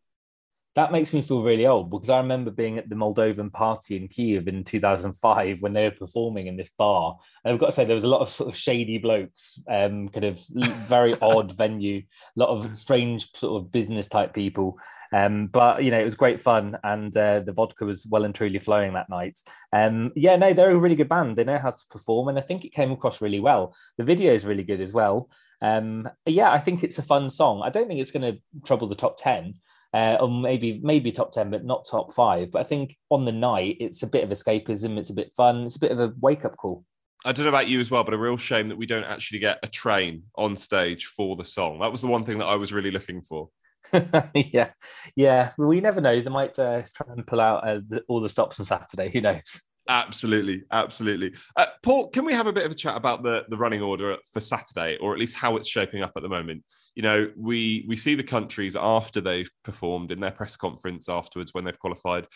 that 0.75 0.91
makes 0.91 1.13
me 1.13 1.21
feel 1.21 1.41
really 1.41 1.65
old 1.65 1.89
because 1.89 2.09
I 2.09 2.17
remember 2.17 2.51
being 2.51 2.77
at 2.77 2.89
the 2.89 2.95
Moldovan 2.95 3.51
party 3.51 3.97
in 3.97 4.07
Kiev 4.07 4.47
in 4.47 4.63
2005 4.63 5.61
when 5.61 5.73
they 5.73 5.83
were 5.83 5.95
performing 5.95 6.47
in 6.47 6.57
this 6.57 6.69
bar. 6.69 7.17
And 7.43 7.53
I've 7.53 7.59
got 7.59 7.67
to 7.67 7.71
say, 7.71 7.85
there 7.85 7.95
was 7.95 8.03
a 8.03 8.09
lot 8.09 8.21
of 8.21 8.29
sort 8.29 8.49
of 8.49 8.55
shady 8.55 8.99
blokes, 8.99 9.61
um, 9.67 10.09
kind 10.09 10.25
of 10.25 10.39
very 10.87 11.15
odd 11.21 11.51
venue, 11.51 11.99
a 12.01 12.39
lot 12.39 12.49
of 12.49 12.77
strange 12.77 13.31
sort 13.35 13.61
of 13.61 13.71
business 13.71 14.07
type 14.07 14.33
people. 14.33 14.77
Um, 15.11 15.47
but 15.47 15.83
you 15.83 15.89
know, 15.89 15.99
it 15.99 16.05
was 16.05 16.13
great 16.13 16.39
fun, 16.39 16.77
and 16.83 17.15
uh, 17.17 17.39
the 17.39 17.51
vodka 17.51 17.83
was 17.83 18.05
well 18.05 18.25
and 18.25 18.35
truly 18.35 18.59
flowing 18.59 18.93
that 18.93 19.09
night. 19.09 19.39
Um, 19.73 20.11
yeah, 20.15 20.35
no, 20.35 20.53
they're 20.53 20.69
a 20.69 20.77
really 20.77 20.95
good 20.95 21.09
band. 21.09 21.35
They 21.35 21.43
know 21.43 21.57
how 21.57 21.71
to 21.71 21.87
perform, 21.89 22.27
and 22.27 22.37
I 22.37 22.41
think 22.41 22.63
it 22.63 22.73
came 22.73 22.91
across 22.91 23.21
really 23.21 23.39
well. 23.39 23.75
The 23.97 24.03
video 24.03 24.33
is 24.33 24.45
really 24.45 24.63
good 24.63 24.81
as 24.81 24.93
well. 24.93 25.29
Um, 25.61 26.07
yeah, 26.27 26.51
I 26.51 26.59
think 26.59 26.83
it's 26.83 26.99
a 26.99 27.03
fun 27.03 27.31
song. 27.31 27.63
I 27.65 27.69
don't 27.71 27.87
think 27.87 27.99
it's 27.99 28.11
going 28.11 28.33
to 28.33 28.39
trouble 28.63 28.87
the 28.87 28.93
top 28.93 29.17
ten 29.17 29.55
uh, 29.93 30.17
or 30.19 30.29
maybe 30.29 30.79
maybe 30.83 31.11
top 31.11 31.31
10 31.31 31.49
but 31.49 31.65
not 31.65 31.87
top 31.89 32.13
five 32.13 32.51
but 32.51 32.59
i 32.59 32.63
think 32.63 32.95
on 33.09 33.25
the 33.25 33.31
night 33.31 33.77
it's 33.79 34.03
a 34.03 34.07
bit 34.07 34.23
of 34.23 34.29
escapism 34.29 34.97
it's 34.97 35.09
a 35.09 35.15
bit 35.15 35.31
fun 35.35 35.63
it's 35.63 35.77
a 35.77 35.79
bit 35.79 35.91
of 35.91 35.99
a 35.99 36.13
wake-up 36.21 36.55
call 36.57 36.83
I 37.25 37.33
don't 37.33 37.43
know 37.43 37.49
about 37.49 37.67
you 37.67 37.81
as 37.81 37.91
well, 37.91 38.05
but 38.05 38.13
a 38.13 38.17
real 38.17 38.37
shame 38.37 38.69
that 38.69 38.77
we 38.77 38.85
don't 38.85 39.03
actually 39.03 39.39
get 39.39 39.59
a 39.61 39.67
train 39.67 40.23
on 40.35 40.55
stage 40.55 41.07
for 41.07 41.35
the 41.35 41.43
song. 41.43 41.79
That 41.79 41.91
was 41.91 42.01
the 42.01 42.07
one 42.07 42.23
thing 42.23 42.37
that 42.37 42.45
I 42.45 42.55
was 42.55 42.71
really 42.71 42.91
looking 42.91 43.21
for. 43.21 43.49
yeah, 44.33 44.69
yeah. 45.15 45.51
We 45.57 45.81
never 45.81 45.99
know. 45.99 46.21
They 46.21 46.29
might 46.29 46.57
uh, 46.57 46.83
try 46.93 47.07
and 47.11 47.27
pull 47.27 47.41
out 47.41 47.67
uh, 47.67 47.81
the, 47.87 48.03
all 48.07 48.21
the 48.21 48.29
stops 48.29 48.59
on 48.59 48.65
Saturday. 48.65 49.09
Who 49.09 49.19
knows? 49.19 49.63
Absolutely, 49.89 50.63
absolutely. 50.71 51.33
Uh, 51.57 51.65
Paul, 51.83 52.09
can 52.09 52.23
we 52.23 52.31
have 52.33 52.47
a 52.47 52.53
bit 52.53 52.65
of 52.65 52.71
a 52.71 52.75
chat 52.75 52.95
about 52.95 53.23
the 53.23 53.43
the 53.49 53.57
running 53.57 53.81
order 53.81 54.15
for 54.31 54.39
Saturday, 54.39 54.97
or 55.01 55.13
at 55.13 55.19
least 55.19 55.35
how 55.35 55.57
it's 55.57 55.67
shaping 55.67 56.03
up 56.03 56.13
at 56.15 56.23
the 56.23 56.29
moment? 56.29 56.63
you 56.99 57.03
know, 57.03 57.31
we 57.37 57.85
we 57.87 57.95
see 57.95 58.13
the 58.13 58.23
countries 58.23 58.75
after 58.75 59.21
they've 59.21 59.49
performed 59.63 60.11
in 60.11 60.19
their 60.19 60.31
press 60.31 60.57
conference 60.57 61.07
afterwards 61.07 61.53
when 61.53 61.63
they've 61.63 61.79
qualified. 61.79 62.27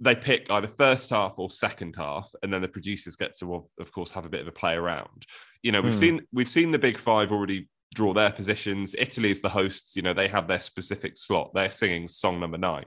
They 0.00 0.14
pick 0.14 0.50
either 0.50 0.68
first 0.68 1.10
half 1.10 1.34
or 1.36 1.50
second 1.50 1.96
half, 1.96 2.30
and 2.42 2.50
then 2.50 2.62
the 2.62 2.68
producers 2.68 3.16
get 3.16 3.36
to, 3.38 3.66
of 3.78 3.92
course, 3.92 4.10
have 4.12 4.24
a 4.24 4.30
bit 4.30 4.40
of 4.40 4.46
a 4.46 4.52
play 4.52 4.74
around. 4.74 5.26
You 5.62 5.72
know, 5.72 5.82
we've 5.82 5.92
mm. 5.92 5.98
seen 5.98 6.22
we've 6.32 6.48
seen 6.48 6.70
the 6.70 6.78
big 6.78 6.96
five 6.96 7.30
already 7.30 7.68
draw 7.94 8.14
their 8.14 8.30
positions. 8.30 8.94
Italy 8.98 9.30
is 9.30 9.42
the 9.42 9.50
hosts. 9.50 9.96
You 9.96 10.02
know, 10.02 10.14
they 10.14 10.28
have 10.28 10.48
their 10.48 10.60
specific 10.60 11.18
slot. 11.18 11.52
They're 11.52 11.70
singing 11.70 12.08
song 12.08 12.40
number 12.40 12.56
nine. 12.56 12.86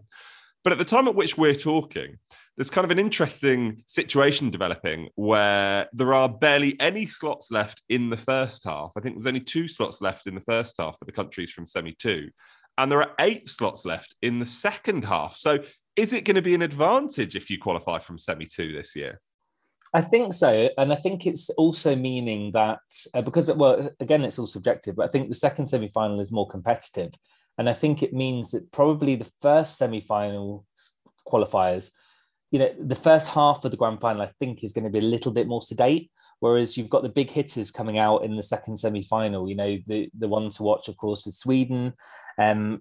But 0.63 0.73
at 0.73 0.79
the 0.79 0.85
time 0.85 1.07
at 1.07 1.15
which 1.15 1.37
we're 1.37 1.55
talking, 1.55 2.17
there's 2.57 2.69
kind 2.69 2.83
of 2.83 2.91
an 2.91 2.99
interesting 2.99 3.83
situation 3.87 4.49
developing 4.49 5.07
where 5.15 5.87
there 5.93 6.13
are 6.13 6.27
barely 6.27 6.79
any 6.81 7.05
slots 7.05 7.51
left 7.51 7.81
in 7.87 8.09
the 8.09 8.17
first 8.17 8.65
half. 8.65 8.91
I 8.97 8.99
think 8.99 9.15
there's 9.15 9.27
only 9.27 9.39
two 9.39 9.67
slots 9.67 10.01
left 10.01 10.27
in 10.27 10.35
the 10.35 10.41
first 10.41 10.75
half 10.77 10.99
for 10.99 11.05
the 11.05 11.13
countries 11.13 11.51
from 11.51 11.65
semi 11.65 11.93
two, 11.93 12.29
and 12.77 12.91
there 12.91 13.01
are 13.01 13.13
eight 13.21 13.47
slots 13.47 13.85
left 13.85 14.15
in 14.21 14.39
the 14.39 14.45
second 14.45 15.05
half. 15.05 15.37
So 15.37 15.59
is 15.95 16.11
it 16.11 16.25
going 16.25 16.35
to 16.35 16.41
be 16.41 16.53
an 16.55 16.61
advantage 16.61 17.35
if 17.35 17.49
you 17.49 17.59
qualify 17.59 17.99
from 17.99 18.17
semi 18.17 18.45
two 18.45 18.73
this 18.73 18.93
year? 18.95 19.21
I 19.93 20.01
think 20.01 20.33
so, 20.33 20.69
and 20.77 20.93
I 20.93 20.95
think 20.95 21.25
it's 21.25 21.49
also 21.51 21.95
meaning 21.95 22.51
that 22.51 22.79
uh, 23.13 23.21
because 23.21 23.51
well, 23.51 23.89
again, 23.99 24.23
it's 24.23 24.37
all 24.37 24.45
subjective, 24.45 24.97
but 24.97 25.05
I 25.05 25.07
think 25.09 25.29
the 25.29 25.35
second 25.35 25.65
semi-final 25.65 26.19
is 26.19 26.31
more 26.31 26.47
competitive, 26.47 27.11
and 27.59 27.69
I 27.69 27.73
think 27.73 28.01
it 28.01 28.13
means 28.13 28.51
that 28.51 28.71
probably 28.71 29.15
the 29.15 29.31
first 29.39 29.77
semi-final 29.77 30.65
qualifiers 31.27 31.91
you 32.51 32.59
know, 32.59 32.73
the 32.79 32.95
first 32.95 33.29
half 33.29 33.63
of 33.63 33.71
the 33.71 33.77
grand 33.77 34.01
final, 34.01 34.21
I 34.21 34.31
think, 34.39 34.63
is 34.63 34.73
going 34.73 34.85
to 34.85 34.89
be 34.89 34.99
a 34.99 35.03
little 35.03 35.31
bit 35.31 35.47
more 35.47 35.61
sedate. 35.61 36.11
Whereas 36.39 36.77
you've 36.77 36.89
got 36.89 37.03
the 37.03 37.09
big 37.09 37.29
hitters 37.29 37.69
coming 37.69 37.99
out 37.99 38.23
in 38.23 38.37
the 38.37 38.43
second 38.43 38.77
semi 38.77 39.03
final. 39.03 39.47
You 39.47 39.55
know, 39.55 39.77
the 39.85 40.09
the 40.17 40.27
one 40.27 40.49
to 40.49 40.63
watch, 40.63 40.87
of 40.87 40.97
course, 40.97 41.27
is 41.27 41.37
Sweden. 41.37 41.93
Um, 42.41 42.79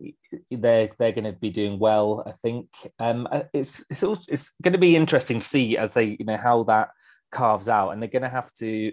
they're 0.51 0.91
they're 0.99 1.13
going 1.13 1.25
to 1.25 1.33
be 1.33 1.51
doing 1.51 1.79
well, 1.79 2.23
I 2.25 2.33
think. 2.33 2.69
Um, 2.99 3.29
uh, 3.31 3.43
it's 3.53 3.85
it's 3.91 4.03
also, 4.03 4.23
it's 4.29 4.53
going 4.63 4.73
to 4.73 4.79
be 4.79 4.97
interesting 4.97 5.41
to 5.41 5.47
see 5.47 5.77
as 5.77 5.95
they 5.95 6.17
you 6.19 6.25
know 6.25 6.37
how 6.37 6.63
that 6.65 6.91
carves 7.33 7.69
out, 7.69 7.91
and 7.91 8.01
they're 8.01 8.09
going 8.09 8.23
to 8.23 8.29
have 8.29 8.53
to 8.55 8.93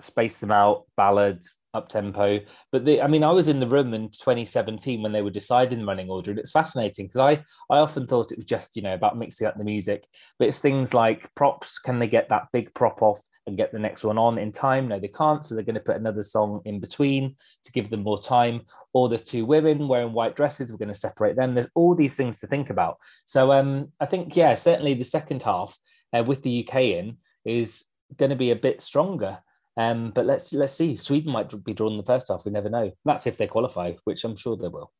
space 0.00 0.38
them 0.38 0.52
out, 0.52 0.84
ballads, 0.96 1.54
up 1.74 1.88
tempo. 1.88 2.40
But 2.72 2.84
the, 2.84 3.02
I 3.02 3.06
mean, 3.06 3.24
I 3.24 3.30
was 3.30 3.48
in 3.48 3.60
the 3.60 3.66
room 3.66 3.94
in 3.94 4.10
2017 4.10 5.02
when 5.02 5.12
they 5.12 5.22
were 5.22 5.30
deciding 5.30 5.80
the 5.80 5.86
running 5.86 6.10
order, 6.10 6.30
and 6.30 6.40
it's 6.40 6.52
fascinating 6.52 7.06
because 7.06 7.20
I 7.20 7.74
I 7.74 7.78
often 7.78 8.06
thought 8.06 8.32
it 8.32 8.38
was 8.38 8.44
just 8.44 8.76
you 8.76 8.82
know 8.82 8.94
about 8.94 9.18
mixing 9.18 9.46
up 9.46 9.56
the 9.56 9.64
music, 9.64 10.06
but 10.38 10.48
it's 10.48 10.58
things 10.58 10.94
like 10.94 11.34
props. 11.34 11.78
Can 11.78 11.98
they 11.98 12.08
get 12.08 12.28
that 12.30 12.48
big 12.52 12.72
prop 12.74 13.02
off? 13.02 13.20
And 13.46 13.56
get 13.56 13.72
the 13.72 13.78
next 13.78 14.04
one 14.04 14.18
on 14.18 14.36
in 14.36 14.52
time. 14.52 14.88
No, 14.88 15.00
they 15.00 15.08
can't. 15.08 15.42
So 15.42 15.54
they're 15.54 15.64
going 15.64 15.74
to 15.74 15.80
put 15.80 15.96
another 15.96 16.22
song 16.22 16.60
in 16.66 16.80
between 16.80 17.34
to 17.64 17.72
give 17.72 17.88
them 17.88 18.02
more 18.02 18.20
time. 18.20 18.60
Or 18.92 19.08
there's 19.08 19.24
two 19.24 19.46
women 19.46 19.88
wearing 19.88 20.12
white 20.12 20.36
dresses. 20.36 20.70
We're 20.70 20.76
going 20.76 20.92
to 20.92 20.94
separate 20.94 21.34
them. 21.34 21.54
There's 21.54 21.70
all 21.74 21.94
these 21.94 22.14
things 22.14 22.40
to 22.40 22.46
think 22.46 22.68
about. 22.68 22.98
So 23.24 23.50
um, 23.52 23.90
I 23.98 24.04
think, 24.04 24.36
yeah, 24.36 24.54
certainly 24.54 24.92
the 24.92 25.02
second 25.02 25.44
half 25.44 25.78
uh, 26.12 26.22
with 26.24 26.42
the 26.42 26.68
UK 26.68 26.74
in 26.82 27.16
is 27.46 27.86
going 28.18 28.28
to 28.28 28.36
be 28.36 28.50
a 28.50 28.54
bit 28.56 28.82
stronger 28.82 29.38
Um, 29.78 30.10
but 30.10 30.26
let's 30.26 30.52
let's 30.52 30.72
see. 30.72 30.96
Sweden 30.96 31.32
might 31.32 31.52
be 31.64 31.72
drawn 31.72 31.92
in 31.92 31.98
the 31.98 32.02
first 32.04 32.28
half. 32.28 32.44
We 32.44 32.50
never 32.50 32.68
know. 32.68 32.90
That's 33.04 33.28
if 33.28 33.38
they 33.38 33.46
qualify, 33.46 33.92
which 34.04 34.24
I'm 34.24 34.34
sure 34.34 34.56
they 34.56 34.68
will. 34.68 34.92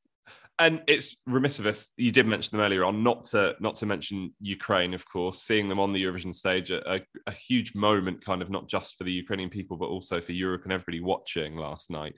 And 0.60 0.82
it's 0.86 1.16
remiss 1.26 1.58
of 1.58 1.66
us. 1.66 1.90
You 1.96 2.12
did 2.12 2.26
mention 2.26 2.56
them 2.56 2.64
earlier 2.64 2.84
on, 2.84 3.02
not 3.02 3.24
to 3.26 3.54
not 3.58 3.74
to 3.76 3.86
mention 3.86 4.34
Ukraine, 4.40 4.94
of 4.94 5.08
course. 5.08 5.42
Seeing 5.42 5.68
them 5.68 5.80
on 5.80 5.92
the 5.92 6.02
Eurovision 6.02 6.32
stage, 6.32 6.70
a, 6.70 7.00
a 7.26 7.32
huge 7.32 7.74
moment, 7.74 8.24
kind 8.24 8.40
of 8.40 8.50
not 8.50 8.68
just 8.68 8.96
for 8.96 9.02
the 9.04 9.12
Ukrainian 9.12 9.50
people, 9.50 9.76
but 9.76 9.86
also 9.86 10.20
for 10.20 10.32
Europe 10.32 10.62
and 10.62 10.72
everybody 10.72 11.00
watching 11.00 11.56
last 11.56 11.90
night. 11.90 12.14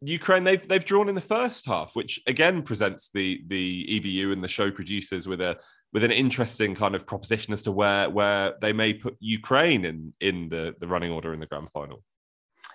Ukraine 0.00 0.44
they've 0.44 0.66
they've 0.66 0.84
drawn 0.84 1.08
in 1.08 1.14
the 1.14 1.20
first 1.20 1.66
half, 1.66 1.94
which 1.94 2.20
again 2.26 2.62
presents 2.62 3.10
the 3.12 3.42
the 3.48 3.86
EBU 3.90 4.32
and 4.32 4.42
the 4.42 4.48
show 4.48 4.70
producers 4.70 5.26
with 5.26 5.40
a 5.40 5.58
with 5.92 6.04
an 6.04 6.10
interesting 6.10 6.74
kind 6.74 6.94
of 6.94 7.06
proposition 7.06 7.52
as 7.52 7.62
to 7.62 7.72
where 7.72 8.10
where 8.10 8.54
they 8.60 8.72
may 8.72 8.92
put 8.92 9.16
Ukraine 9.20 9.84
in 9.84 10.12
in 10.20 10.48
the 10.48 10.74
the 10.80 10.88
running 10.88 11.12
order 11.12 11.32
in 11.32 11.40
the 11.40 11.46
grand 11.46 11.70
final. 11.70 12.02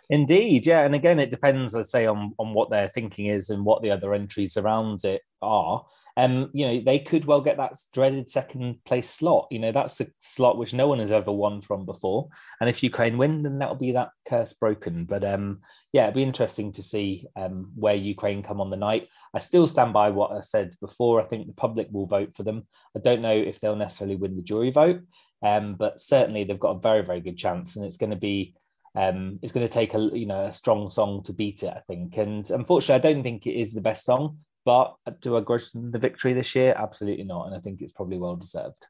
Indeed, 0.09 0.65
yeah, 0.65 0.81
and 0.81 0.93
again, 0.93 1.19
it 1.19 1.31
depends, 1.31 1.73
let's 1.73 1.91
say, 1.91 2.05
on 2.05 2.33
on 2.37 2.53
what 2.53 2.69
their 2.69 2.89
thinking 2.89 3.27
is 3.27 3.49
and 3.49 3.63
what 3.63 3.81
the 3.81 3.91
other 3.91 4.13
entries 4.13 4.57
around 4.57 5.05
it 5.05 5.21
are. 5.41 5.85
And 6.15 6.45
um, 6.45 6.51
you 6.53 6.67
know, 6.67 6.81
they 6.85 6.99
could 6.99 7.25
well 7.25 7.41
get 7.41 7.57
that 7.57 7.77
dreaded 7.93 8.29
second 8.29 8.83
place 8.85 9.09
slot. 9.09 9.47
You 9.49 9.59
know, 9.59 9.71
that's 9.71 9.99
a 10.01 10.07
slot 10.19 10.57
which 10.57 10.73
no 10.73 10.87
one 10.87 10.99
has 10.99 11.11
ever 11.11 11.31
won 11.31 11.61
from 11.61 11.85
before. 11.85 12.27
And 12.59 12.69
if 12.69 12.83
Ukraine 12.83 13.17
win, 13.17 13.43
then 13.43 13.57
that'll 13.59 13.75
be 13.75 13.93
that 13.93 14.09
curse 14.27 14.53
broken. 14.53 15.05
But 15.05 15.23
um, 15.23 15.61
yeah, 15.93 16.03
it'd 16.03 16.15
be 16.15 16.23
interesting 16.23 16.73
to 16.73 16.83
see 16.83 17.27
um 17.35 17.71
where 17.75 17.95
Ukraine 17.95 18.43
come 18.43 18.59
on 18.61 18.69
the 18.69 18.77
night. 18.77 19.07
I 19.33 19.39
still 19.39 19.67
stand 19.67 19.93
by 19.93 20.09
what 20.09 20.31
I 20.31 20.41
said 20.41 20.75
before. 20.81 21.21
I 21.21 21.25
think 21.25 21.47
the 21.47 21.53
public 21.53 21.87
will 21.91 22.07
vote 22.07 22.35
for 22.35 22.43
them. 22.43 22.67
I 22.95 22.99
don't 22.99 23.21
know 23.21 23.35
if 23.35 23.59
they'll 23.59 23.75
necessarily 23.75 24.17
win 24.17 24.35
the 24.35 24.43
jury 24.43 24.69
vote, 24.69 25.01
um, 25.41 25.75
but 25.75 26.01
certainly 26.01 26.43
they've 26.43 26.59
got 26.59 26.75
a 26.75 26.79
very 26.79 27.03
very 27.03 27.21
good 27.21 27.37
chance, 27.37 27.75
and 27.75 27.85
it's 27.85 27.97
going 27.97 28.11
to 28.11 28.15
be 28.15 28.53
um, 28.95 29.39
it's 29.41 29.53
going 29.53 29.67
to 29.67 29.73
take 29.73 29.93
a 29.93 29.99
you 30.13 30.25
know 30.25 30.45
a 30.45 30.53
strong 30.53 30.89
song 30.89 31.23
to 31.23 31.33
beat 31.33 31.63
it, 31.63 31.73
I 31.75 31.81
think. 31.87 32.17
And 32.17 32.49
unfortunately, 32.49 32.95
I 32.95 33.13
don't 33.13 33.23
think 33.23 33.47
it 33.47 33.59
is 33.59 33.73
the 33.73 33.81
best 33.81 34.05
song. 34.05 34.39
But 34.65 34.95
do 35.19 35.35
I 35.35 35.41
grudge 35.41 35.71
them 35.71 35.91
the 35.91 35.99
victory 35.99 36.33
this 36.33 36.55
year? 36.55 36.73
Absolutely 36.77 37.25
not. 37.25 37.47
And 37.47 37.55
I 37.55 37.59
think 37.59 37.81
it's 37.81 37.91
probably 37.91 38.17
well 38.17 38.37
deserved. 38.37 38.87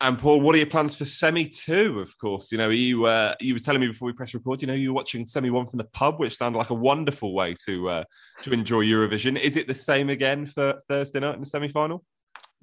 And 0.00 0.18
Paul, 0.18 0.40
what 0.40 0.54
are 0.54 0.58
your 0.58 0.66
plans 0.66 0.96
for 0.96 1.04
semi 1.04 1.44
two? 1.44 2.00
Of 2.00 2.18
course, 2.18 2.50
you 2.50 2.58
know 2.58 2.70
you 2.70 3.06
uh, 3.06 3.34
you 3.40 3.54
were 3.54 3.60
telling 3.60 3.80
me 3.80 3.86
before 3.86 4.06
we 4.06 4.12
press 4.12 4.34
record. 4.34 4.60
You 4.60 4.66
know 4.66 4.74
you 4.74 4.92
were 4.92 4.96
watching 4.96 5.24
semi 5.24 5.48
one 5.48 5.68
from 5.68 5.78
the 5.78 5.84
pub, 5.84 6.18
which 6.18 6.36
sounded 6.36 6.58
like 6.58 6.70
a 6.70 6.74
wonderful 6.74 7.34
way 7.34 7.54
to 7.66 7.88
uh, 7.88 8.04
to 8.42 8.52
enjoy 8.52 8.84
Eurovision. 8.84 9.38
Is 9.38 9.56
it 9.56 9.68
the 9.68 9.74
same 9.74 10.10
again 10.10 10.44
for 10.44 10.82
Thursday 10.88 11.20
night 11.20 11.36
in 11.36 11.40
the 11.40 11.46
semi 11.46 11.68
final? 11.68 12.04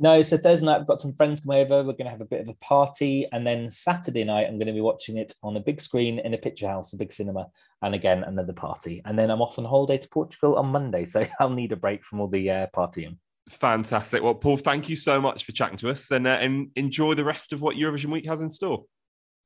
No, 0.01 0.21
so 0.21 0.37
Thursday 0.37 0.65
night 0.65 0.79
I've 0.79 0.87
got 0.87 1.01
some 1.01 1.11
friends 1.11 1.41
come 1.41 1.51
over. 1.51 1.79
We're 1.79 1.91
going 1.91 2.05
to 2.05 2.11
have 2.11 2.21
a 2.21 2.25
bit 2.25 2.39
of 2.39 2.47
a 2.47 2.53
party, 2.55 3.27
and 3.33 3.45
then 3.45 3.69
Saturday 3.69 4.23
night 4.23 4.47
I'm 4.47 4.57
going 4.57 4.67
to 4.67 4.73
be 4.73 4.79
watching 4.79 5.17
it 5.17 5.33
on 5.43 5.57
a 5.57 5.59
big 5.59 5.81
screen 5.81 6.19
in 6.19 6.33
a 6.33 6.37
picture 6.37 6.67
house, 6.69 6.93
a 6.93 6.97
big 6.97 7.11
cinema, 7.11 7.47
and 7.81 7.93
again 7.93 8.23
another 8.23 8.53
party. 8.53 9.01
And 9.03 9.19
then 9.19 9.29
I'm 9.29 9.41
off 9.41 9.59
on 9.59 9.65
holiday 9.65 9.97
to 9.97 10.07
Portugal 10.07 10.55
on 10.55 10.67
Monday, 10.67 11.05
so 11.05 11.25
I'll 11.41 11.49
need 11.49 11.73
a 11.73 11.75
break 11.75 12.05
from 12.05 12.21
all 12.21 12.29
the 12.29 12.49
uh, 12.49 12.67
partying. 12.73 13.17
Fantastic. 13.49 14.23
Well, 14.23 14.35
Paul, 14.35 14.55
thank 14.55 14.87
you 14.87 14.95
so 14.95 15.19
much 15.19 15.43
for 15.43 15.51
chatting 15.51 15.77
to 15.79 15.89
us, 15.89 16.09
and, 16.11 16.25
uh, 16.25 16.37
and 16.39 16.71
enjoy 16.77 17.15
the 17.15 17.25
rest 17.25 17.51
of 17.51 17.61
what 17.61 17.75
Eurovision 17.75 18.11
week 18.11 18.25
has 18.25 18.39
in 18.39 18.49
store. 18.49 18.85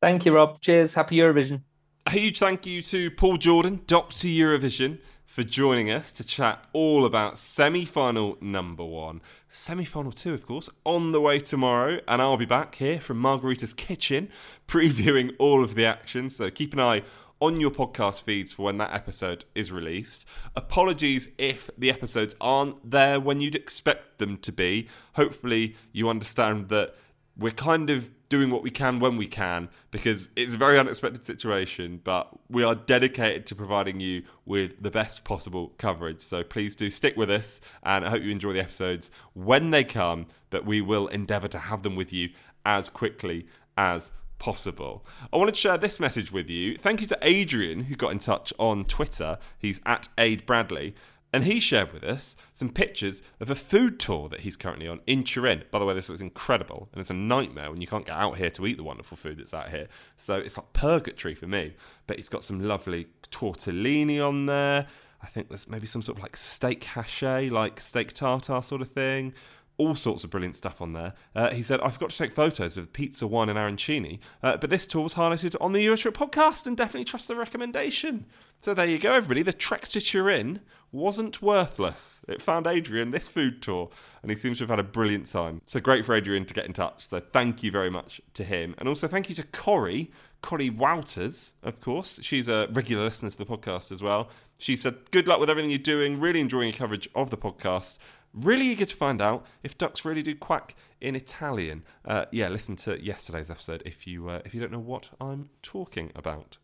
Thank 0.01 0.23
you, 0.23 0.35
Rob. 0.35 0.61
Cheers. 0.61 0.93
Happy 0.93 1.15
Eurovision. 1.15 1.63
A 2.05 2.11
huge 2.11 2.37
thank 2.37 2.67
you 2.67 2.81
to 2.83 3.09
Paul 3.09 3.37
Jordan, 3.37 3.81
Doctor 3.87 4.27
Eurovision 4.27 4.99
for 5.33 5.41
joining 5.41 5.89
us 5.89 6.11
to 6.11 6.23
chat 6.23 6.63
all 6.73 7.05
about 7.05 7.39
semi 7.39 7.85
final 7.85 8.37
number 8.39 8.85
one. 8.85 9.19
Semi 9.47 9.83
final 9.83 10.11
two, 10.11 10.31
of 10.31 10.45
course, 10.45 10.69
on 10.85 11.11
the 11.11 11.19
way 11.19 11.39
tomorrow. 11.39 11.99
And 12.07 12.21
I'll 12.21 12.37
be 12.37 12.45
back 12.45 12.75
here 12.75 12.99
from 12.99 13.19
Margarita's 13.19 13.73
Kitchen 13.73 14.29
previewing 14.67 15.31
all 15.39 15.63
of 15.63 15.73
the 15.73 15.87
action. 15.87 16.29
So 16.29 16.51
keep 16.51 16.71
an 16.73 16.79
eye 16.79 17.01
on 17.39 17.59
your 17.59 17.71
podcast 17.71 18.21
feeds 18.21 18.53
for 18.53 18.61
when 18.61 18.77
that 18.77 18.93
episode 18.93 19.45
is 19.55 19.71
released. 19.71 20.23
Apologies 20.55 21.29
if 21.39 21.67
the 21.79 21.89
episodes 21.89 22.35
aren't 22.39 22.91
there 22.91 23.19
when 23.19 23.39
you'd 23.39 23.55
expect 23.55 24.19
them 24.19 24.37
to 24.37 24.51
be. 24.51 24.87
Hopefully, 25.13 25.75
you 25.91 26.09
understand 26.09 26.69
that 26.69 26.93
we're 27.37 27.51
kind 27.51 27.89
of 27.89 28.09
doing 28.29 28.49
what 28.49 28.63
we 28.63 28.71
can 28.71 28.99
when 28.99 29.15
we 29.15 29.27
can 29.27 29.69
because 29.91 30.27
it's 30.35 30.55
a 30.55 30.57
very 30.57 30.79
unexpected 30.79 31.23
situation, 31.23 32.01
but 32.03 32.29
we 32.49 32.63
are 32.63 32.75
dedicated 32.75 33.45
to 33.45 33.55
providing 33.55 33.99
you 33.99 34.23
with 34.45 34.71
the 34.81 34.89
best 34.89 35.23
possible 35.23 35.71
coverage. 35.77 36.21
So 36.21 36.43
please 36.43 36.75
do 36.75 36.89
stick 36.89 37.15
with 37.15 37.29
us, 37.29 37.61
and 37.83 38.05
I 38.05 38.09
hope 38.09 38.23
you 38.23 38.31
enjoy 38.31 38.53
the 38.53 38.59
episodes 38.59 39.11
when 39.33 39.69
they 39.69 39.83
come, 39.83 40.25
but 40.49 40.65
we 40.65 40.81
will 40.81 41.07
endeavour 41.07 41.47
to 41.49 41.59
have 41.59 41.83
them 41.83 41.95
with 41.95 42.11
you 42.11 42.29
as 42.65 42.89
quickly 42.89 43.47
as 43.77 44.11
possible. 44.39 45.05
I 45.31 45.37
wanted 45.37 45.55
to 45.55 45.61
share 45.61 45.77
this 45.77 45.99
message 45.99 46.31
with 46.31 46.49
you. 46.49 46.77
Thank 46.77 47.01
you 47.01 47.07
to 47.07 47.17
Adrian, 47.21 47.85
who 47.85 47.95
got 47.95 48.11
in 48.11 48.19
touch 48.19 48.51
on 48.59 48.83
Twitter. 48.83 49.37
He's 49.57 49.79
at 49.85 50.07
Aid 50.17 50.45
Bradley. 50.45 50.95
And 51.33 51.45
he 51.45 51.59
shared 51.59 51.91
with 51.91 52.03
us 52.03 52.37
some 52.53 52.69
pictures 52.69 53.23
of 53.39 53.49
a 53.49 53.55
food 53.55 53.99
tour 53.99 54.29
that 54.29 54.41
he's 54.41 54.55
currently 54.55 54.87
on 54.87 54.99
in 55.07 55.23
Turin. 55.23 55.63
By 55.71 55.79
the 55.79 55.85
way, 55.85 55.95
this 55.95 56.07
looks 56.07 56.21
incredible, 56.21 56.89
and 56.93 57.01
it's 57.01 57.09
a 57.09 57.15
nightmare 57.15 57.71
when 57.71 57.81
you 57.81 57.87
can't 57.87 58.05
get 58.05 58.15
out 58.15 58.37
here 58.37 58.51
to 58.51 58.67
eat 58.67 58.77
the 58.77 58.83
wonderful 58.83 59.17
food 59.17 59.39
that's 59.39 59.53
out 59.53 59.69
here. 59.69 59.87
So 60.15 60.35
it's 60.35 60.55
like 60.55 60.71
purgatory 60.73 61.33
for 61.33 61.47
me. 61.47 61.75
But 62.05 62.17
he's 62.17 62.29
got 62.29 62.43
some 62.43 62.61
lovely 62.61 63.07
tortellini 63.31 64.25
on 64.25 64.45
there. 64.45 64.85
I 65.23 65.27
think 65.27 65.49
there's 65.49 65.67
maybe 65.67 65.87
some 65.87 66.03
sort 66.03 66.17
of 66.17 66.21
like 66.21 66.37
steak 66.37 66.83
hache, 66.83 67.49
like 67.49 67.79
steak 67.79 68.13
tartare 68.13 68.61
sort 68.61 68.81
of 68.81 68.91
thing. 68.91 69.33
All 69.77 69.95
sorts 69.95 70.23
of 70.23 70.29
brilliant 70.29 70.55
stuff 70.55 70.81
on 70.81 70.93
there. 70.93 71.13
Uh, 71.35 71.49
he 71.51 71.61
said, 71.61 71.81
I 71.81 71.89
forgot 71.89 72.11
to 72.11 72.17
take 72.17 72.31
photos 72.31 72.77
of 72.77 72.93
pizza, 72.93 73.25
wine, 73.25 73.49
and 73.49 73.57
arancini, 73.57 74.19
uh, 74.43 74.57
but 74.57 74.69
this 74.69 74.85
tour 74.85 75.01
was 75.01 75.15
highlighted 75.15 75.55
on 75.59 75.73
the 75.73 75.85
Eurotrip 75.85 76.13
podcast 76.13 76.67
and 76.67 76.77
definitely 76.77 77.05
trust 77.05 77.27
the 77.27 77.35
recommendation. 77.35 78.25
So 78.61 78.73
there 78.73 78.85
you 78.85 78.99
go, 78.99 79.13
everybody. 79.13 79.41
The 79.41 79.51
trek 79.51 79.87
to 79.89 79.99
Turin 79.99 80.61
wasn't 80.93 81.41
worthless. 81.41 82.21
It 82.27 82.41
found 82.41 82.67
Adrian 82.67 83.11
this 83.11 83.27
food 83.27 83.61
tour, 83.61 83.89
and 84.21 84.29
he 84.29 84.37
seems 84.37 84.59
to 84.59 84.63
have 84.63 84.69
had 84.69 84.79
a 84.79 84.83
brilliant 84.83 85.25
time. 85.25 85.61
So 85.65 85.79
great 85.79 86.05
for 86.05 86.15
Adrian 86.15 86.45
to 86.45 86.53
get 86.53 86.65
in 86.65 86.73
touch. 86.73 87.07
So 87.07 87.19
thank 87.19 87.63
you 87.63 87.71
very 87.71 87.89
much 87.89 88.21
to 88.35 88.43
him. 88.43 88.75
And 88.77 88.87
also 88.87 89.07
thank 89.07 89.27
you 89.27 89.35
to 89.35 89.43
Corrie, 89.43 90.11
Corrie 90.41 90.69
Wouters, 90.69 91.53
of 91.63 91.81
course. 91.81 92.19
She's 92.21 92.47
a 92.47 92.67
regular 92.71 93.03
listener 93.03 93.31
to 93.31 93.37
the 93.37 93.45
podcast 93.45 93.91
as 93.91 94.03
well. 94.03 94.29
She 94.59 94.75
said, 94.75 94.95
Good 95.11 95.27
luck 95.27 95.39
with 95.39 95.49
everything 95.49 95.71
you're 95.71 95.79
doing. 95.79 96.19
Really 96.19 96.39
enjoying 96.39 96.69
your 96.69 96.77
coverage 96.77 97.09
of 97.15 97.31
the 97.31 97.37
podcast. 97.37 97.97
Really 98.33 98.67
eager 98.67 98.85
to 98.85 98.95
find 98.95 99.21
out 99.21 99.45
if 99.61 99.77
ducks 99.77 100.03
really 100.03 100.23
do 100.23 100.33
quack 100.35 100.75
in 100.99 101.15
Italian. 101.15 101.83
Uh, 102.03 102.25
yeah, 102.31 102.49
listen 102.49 102.75
to 102.77 102.99
yesterday's 103.03 103.51
episode 103.51 103.83
if 103.85 104.07
you 104.07 104.27
uh, 104.27 104.41
if 104.43 104.55
you 104.55 104.61
don't 104.61 104.71
know 104.71 104.79
what 104.79 105.09
I'm 105.21 105.49
talking 105.61 106.11
about. 106.15 106.57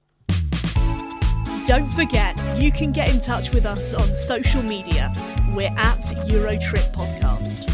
Don't 1.65 1.87
forget, 1.89 2.35
you 2.59 2.71
can 2.71 2.91
get 2.91 3.13
in 3.13 3.19
touch 3.21 3.53
with 3.53 3.67
us 3.67 3.93
on 3.93 4.15
social 4.15 4.63
media. 4.63 5.11
We're 5.53 5.69
at 5.77 6.01
Eurotrip 6.27 6.91
Podcast. 6.95 7.67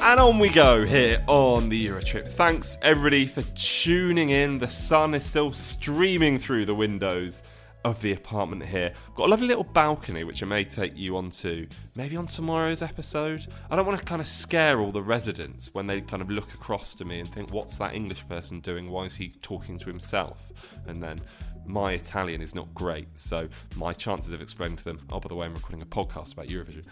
And 0.00 0.18
on 0.18 0.38
we 0.38 0.48
go 0.48 0.86
here 0.86 1.22
on 1.26 1.68
the 1.68 1.86
Eurotrip. 1.86 2.26
Thanks 2.28 2.78
everybody 2.80 3.26
for 3.26 3.42
tuning 3.54 4.30
in. 4.30 4.58
The 4.58 4.68
sun 4.68 5.14
is 5.14 5.22
still 5.22 5.52
streaming 5.52 6.38
through 6.38 6.64
the 6.64 6.74
windows 6.74 7.42
of 7.84 8.00
the 8.02 8.12
apartment 8.12 8.64
here. 8.64 8.92
Got 9.14 9.26
a 9.26 9.30
lovely 9.30 9.46
little 9.46 9.64
balcony 9.64 10.24
which 10.24 10.42
I 10.42 10.46
may 10.46 10.64
take 10.64 10.96
you 10.96 11.16
onto 11.16 11.66
maybe 11.96 12.16
on 12.16 12.26
tomorrow's 12.26 12.82
episode. 12.82 13.46
I 13.70 13.76
don't 13.76 13.86
want 13.86 13.98
to 13.98 14.04
kind 14.04 14.20
of 14.20 14.28
scare 14.28 14.80
all 14.80 14.92
the 14.92 15.02
residents 15.02 15.70
when 15.72 15.86
they 15.86 16.00
kind 16.00 16.22
of 16.22 16.30
look 16.30 16.52
across 16.54 16.94
to 16.96 17.04
me 17.04 17.20
and 17.20 17.28
think, 17.28 17.52
what's 17.52 17.78
that 17.78 17.94
English 17.94 18.26
person 18.28 18.60
doing? 18.60 18.90
Why 18.90 19.04
is 19.04 19.16
he 19.16 19.30
talking 19.42 19.78
to 19.78 19.86
himself? 19.86 20.42
And 20.86 21.02
then 21.02 21.20
my 21.66 21.92
Italian 21.92 22.42
is 22.42 22.54
not 22.54 22.72
great, 22.74 23.18
so 23.18 23.46
my 23.76 23.92
chances 23.92 24.32
of 24.32 24.42
explaining 24.42 24.76
to 24.78 24.84
them, 24.84 24.98
oh, 25.10 25.20
by 25.20 25.28
the 25.28 25.34
way, 25.34 25.46
I'm 25.46 25.54
recording 25.54 25.82
a 25.82 25.86
podcast 25.86 26.32
about 26.32 26.46
Eurovision, 26.46 26.84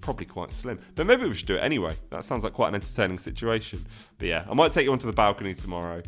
probably 0.00 0.26
quite 0.26 0.52
slim. 0.52 0.78
But 0.94 1.06
maybe 1.06 1.24
we 1.26 1.34
should 1.34 1.46
do 1.46 1.56
it 1.56 1.60
anyway. 1.60 1.94
That 2.10 2.24
sounds 2.24 2.44
like 2.44 2.52
quite 2.52 2.68
an 2.68 2.74
entertaining 2.74 3.18
situation. 3.18 3.84
But 4.18 4.28
yeah, 4.28 4.44
I 4.50 4.54
might 4.54 4.72
take 4.72 4.84
you 4.84 4.92
onto 4.92 5.06
the 5.06 5.12
balcony 5.12 5.54
tomorrow. 5.54 6.02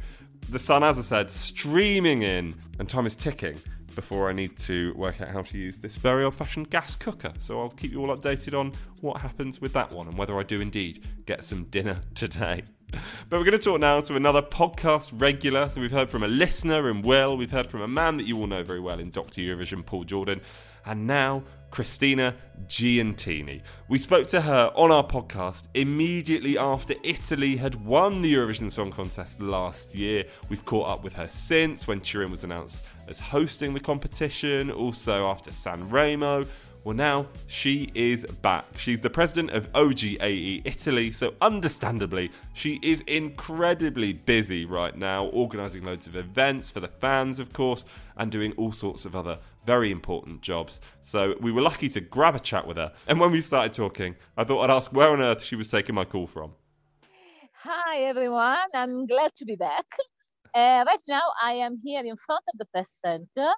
The 0.49 0.59
sun, 0.59 0.85
as 0.85 0.99
I 0.99 1.03
said, 1.03 1.31
streaming 1.31 2.23
in, 2.23 2.55
and 2.79 2.89
time 2.89 3.07
is 3.07 3.17
ticking 3.17 3.59
before 3.97 4.29
I 4.29 4.33
need 4.33 4.57
to 4.59 4.93
work 4.95 5.21
out 5.21 5.29
how 5.29 5.43
to 5.43 5.59
use 5.59 5.79
this 5.79 5.97
very 5.97 6.23
old 6.23 6.35
fashioned 6.35 6.71
gas 6.71 6.95
cooker. 6.95 7.33
So 7.41 7.59
I'll 7.59 7.71
keep 7.71 7.91
you 7.91 8.01
all 8.01 8.17
updated 8.17 8.57
on 8.57 8.73
what 9.01 9.21
happens 9.21 9.61
with 9.61 9.73
that 9.73 9.91
one 9.91 10.07
and 10.07 10.17
whether 10.17 10.39
I 10.39 10.45
do 10.45 10.61
indeed 10.61 11.05
get 11.27 11.45
some 11.45 11.65
dinner 11.65 12.01
today. 12.15 12.63
But 12.93 13.41
we're 13.41 13.45
going 13.45 13.53
to 13.53 13.59
talk 13.59 13.81
now 13.81 13.99
to 14.01 14.15
another 14.15 14.43
podcast 14.43 15.11
regular. 15.15 15.69
So 15.69 15.81
we've 15.81 15.91
heard 15.91 16.09
from 16.09 16.23
a 16.23 16.29
listener 16.29 16.89
in 16.89 17.03
Will, 17.03 17.37
we've 17.37 17.51
heard 17.51 17.67
from 17.67 17.81
a 17.81 17.89
man 17.89 18.17
that 18.19 18.25
you 18.25 18.39
all 18.39 18.47
know 18.47 18.63
very 18.63 18.79
well 18.79 19.01
in 19.01 19.11
Dr. 19.11 19.41
Eurovision, 19.41 19.85
Paul 19.85 20.05
Jordan, 20.05 20.41
and 20.85 21.07
now 21.07 21.43
Cristina 21.71 22.37
Giuntini. 22.67 23.61
We 23.89 23.99
spoke 23.99 24.29
to 24.29 24.41
her 24.41 24.71
on 24.77 24.93
our 24.93 25.05
podcast 25.05 25.65
immediately 25.75 26.57
after 26.57 26.95
Italy 27.03 27.57
had 27.57 27.75
won 27.85 28.23
the 28.23 28.33
Eurovision 28.33 28.71
Song 28.71 28.93
Contest 28.93 29.41
last 29.41 29.95
year. 29.95 30.25
We've 30.49 30.65
caught 30.65 30.89
up 30.89 31.05
with 31.05 31.15
her 31.15 31.29
since 31.29 31.89
when 31.89 32.01
Turin 32.01 32.31
was 32.31 32.45
announced 32.45 32.85
as 33.09 33.19
hosting 33.19 33.75
the 33.75 33.81
competition, 33.81 34.71
also 34.71 35.27
after 35.27 35.51
Sanremo. 35.51 36.47
Well, 36.87 36.95
now 36.95 37.27
she 37.49 37.91
is 37.97 38.25
back. 38.43 38.65
She's 38.79 39.01
the 39.01 39.11
president 39.11 39.51
of 39.51 39.73
OGAE 39.73 40.63
Italy, 40.65 41.11
so 41.11 41.35
understandably, 41.41 42.31
she 42.53 42.79
is 42.81 43.01
incredibly 43.09 44.13
busy 44.13 44.65
right 44.65 44.97
now, 44.97 45.27
organising 45.27 45.83
loads 45.83 46.07
of 46.07 46.15
events 46.15 46.71
for 46.71 46.79
the 46.79 46.87
fans, 46.87 47.41
of 47.41 47.53
course, 47.53 47.85
and 48.17 48.31
doing 48.31 48.53
all 48.53 48.71
sorts 48.71 49.05
of 49.05 49.17
other 49.17 49.41
very 49.67 49.91
important 49.91 50.43
jobs. 50.43 50.81
So 51.03 51.35
we 51.41 51.51
were 51.51 51.61
lucky 51.61 51.89
to 51.89 52.01
grab 52.01 52.37
a 52.37 52.39
chat 52.39 52.69
with 52.69 52.77
her. 52.77 52.93
And 53.09 53.19
when 53.19 53.33
we 53.33 53.41
started 53.41 53.73
talking, 53.73 54.15
I 54.37 54.45
thought 54.45 54.63
I'd 54.63 54.71
ask 54.71 54.93
where 54.93 55.11
on 55.11 55.21
earth 55.21 55.43
she 55.43 55.57
was 55.57 55.69
taking 55.69 55.97
my 55.97 56.05
call 56.05 56.29
from. 56.29 56.53
Hi, 57.65 58.03
everyone. 58.03 58.59
I'm 58.75 59.07
glad 59.07 59.35
to 59.39 59.45
be 59.45 59.57
back. 59.57 59.87
Uh, 60.57 60.83
right 60.87 61.05
now, 61.07 61.21
I 61.43 61.53
am 61.53 61.77
here 61.77 62.03
in 62.03 62.17
front 62.17 62.43
of 62.51 62.59
the 62.59 62.65
press 62.65 62.91
center. 62.91 63.51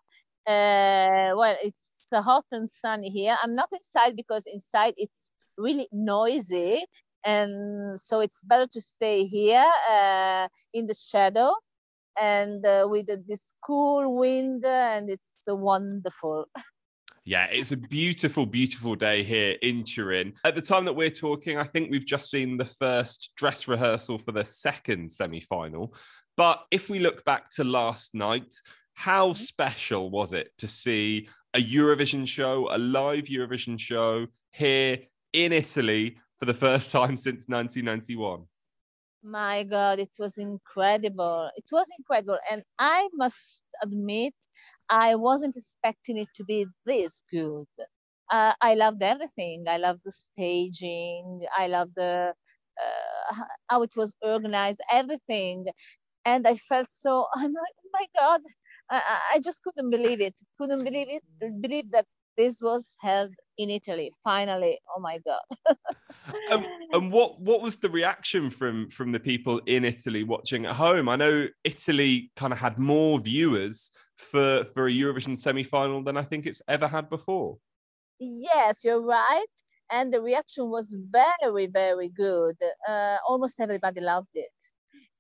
Uh, 0.45 1.31
well, 1.39 1.57
it's 1.63 2.09
hot 2.13 2.45
and 2.51 2.69
sunny 2.69 3.09
here. 3.09 3.37
I'm 3.41 3.55
not 3.55 3.69
inside 3.71 4.17
because 4.17 4.43
inside 4.53 4.95
it's 4.97 5.31
really 5.57 5.87
noisy. 5.93 6.85
And 7.25 8.01
so 8.01 8.19
it's 8.19 8.41
better 8.43 8.67
to 8.73 8.81
stay 8.81 9.27
here 9.27 9.65
uh, 9.89 10.49
in 10.75 10.89
the 10.89 10.95
shadow 10.95 11.55
and 12.21 12.67
uh, 12.67 12.89
with 12.91 13.07
this 13.29 13.55
cool 13.65 14.17
wind, 14.17 14.65
and 14.65 15.09
it's 15.09 15.45
wonderful. 15.47 16.47
Yeah, 17.25 17.47
it's 17.51 17.73
a 17.73 17.77
beautiful, 17.77 18.47
beautiful 18.47 18.95
day 18.95 19.23
here 19.23 19.59
in 19.61 19.85
Turin. 19.85 20.33
At 20.47 20.55
the 20.55 20.63
time 20.63 20.87
that 20.87 20.95
we're 20.95 21.11
talking, 21.11 21.59
I 21.59 21.65
think 21.65 21.91
we've 21.91 22.07
just 22.07 22.31
seen 22.31 22.57
the 22.57 22.65
first 22.65 23.33
dress 23.37 23.69
rehearsal 23.69 24.17
for 24.17 24.33
the 24.33 24.47
second 24.47 25.13
semi 25.13 25.41
final. 25.41 25.95
But 26.39 26.64
if 26.70 26.89
we 26.89 27.01
look 27.01 27.24
back 27.24 27.51
to 27.57 27.64
last 27.64 28.14
night, 28.14 28.55
how 28.95 29.30
mm-hmm. 29.30 29.43
special 29.43 30.09
was 30.09 30.32
it 30.32 30.53
to 30.59 30.68
see 30.68 31.28
a 31.53 31.59
Eurovision 31.59 32.28
show, 32.28 32.68
a 32.70 32.78
live 32.78 33.24
Eurovision 33.24 33.76
show 33.78 34.28
here 34.53 34.99
in 35.32 35.53
Italy 35.53 36.16
for 36.39 36.45
the 36.45 36.55
first 36.55 36.93
time 36.99 37.16
since 37.16 37.49
1991. 37.49 38.45
My 39.24 39.64
God, 39.64 39.99
it 39.99 40.12
was 40.16 40.39
incredible. 40.39 41.51
It 41.57 41.64
was 41.72 41.89
incredible. 41.99 42.39
And 42.49 42.62
I 42.78 43.09
must 43.14 43.64
admit, 43.82 44.34
I 44.89 45.16
wasn't 45.16 45.57
expecting 45.57 46.18
it 46.18 46.28
to 46.36 46.45
be 46.45 46.66
this 46.86 47.24
good. 47.32 47.66
Uh, 48.30 48.53
I 48.61 48.74
loved 48.74 49.03
everything. 49.03 49.64
I 49.66 49.78
loved 49.78 50.03
the 50.05 50.12
staging. 50.12 51.41
I 51.59 51.66
loved 51.66 51.95
the 51.97 52.32
uh, 52.78 53.34
how 53.68 53.82
it 53.82 53.97
was 53.97 54.14
organized, 54.22 54.80
everything. 54.93 55.66
And 56.29 56.47
I 56.47 56.57
felt 56.70 56.89
so, 56.93 57.26
I'm 57.35 57.53
like, 57.64 57.76
oh 57.85 57.91
my 57.99 58.07
God, 58.20 58.41
I, 58.91 59.01
I 59.35 59.41
just 59.41 59.62
couldn't 59.62 59.91
believe 59.91 60.20
it. 60.20 60.35
Couldn't 60.59 60.85
believe 60.85 61.09
it. 61.09 61.22
Believe 61.62 61.91
that 61.93 62.07
this 62.37 62.61
was 62.61 62.85
held 63.01 63.33
in 63.57 63.70
Italy. 63.70 64.12
Finally, 64.22 64.79
oh 64.95 65.01
my 65.01 65.18
god. 65.29 65.47
um, 66.53 66.64
and 66.93 67.11
what 67.11 67.41
what 67.41 67.61
was 67.62 67.76
the 67.76 67.91
reaction 67.91 68.51
from 68.51 68.89
from 68.91 69.11
the 69.11 69.18
people 69.31 69.61
in 69.66 69.85
Italy 69.85 70.22
watching 70.22 70.66
at 70.66 70.76
home? 70.76 71.09
I 71.09 71.16
know 71.16 71.49
Italy 71.64 72.31
kind 72.37 72.53
of 72.53 72.61
had 72.61 72.79
more 72.79 73.18
viewers 73.18 73.91
for 74.31 74.66
for 74.74 74.87
a 74.87 74.93
Eurovision 74.93 75.37
semi 75.37 75.64
final 75.64 76.03
than 76.03 76.16
I 76.16 76.22
think 76.22 76.47
it's 76.47 76.62
ever 76.68 76.87
had 76.87 77.09
before. 77.09 77.59
Yes, 78.20 78.85
you're 78.85 79.07
right. 79.20 79.55
And 79.91 80.12
the 80.12 80.20
reaction 80.20 80.70
was 80.70 80.95
very, 81.20 81.66
very 81.66 82.11
good. 82.11 82.57
Uh, 82.87 83.16
almost 83.26 83.59
everybody 83.59 84.03
loved 84.03 84.35
it 84.35 84.57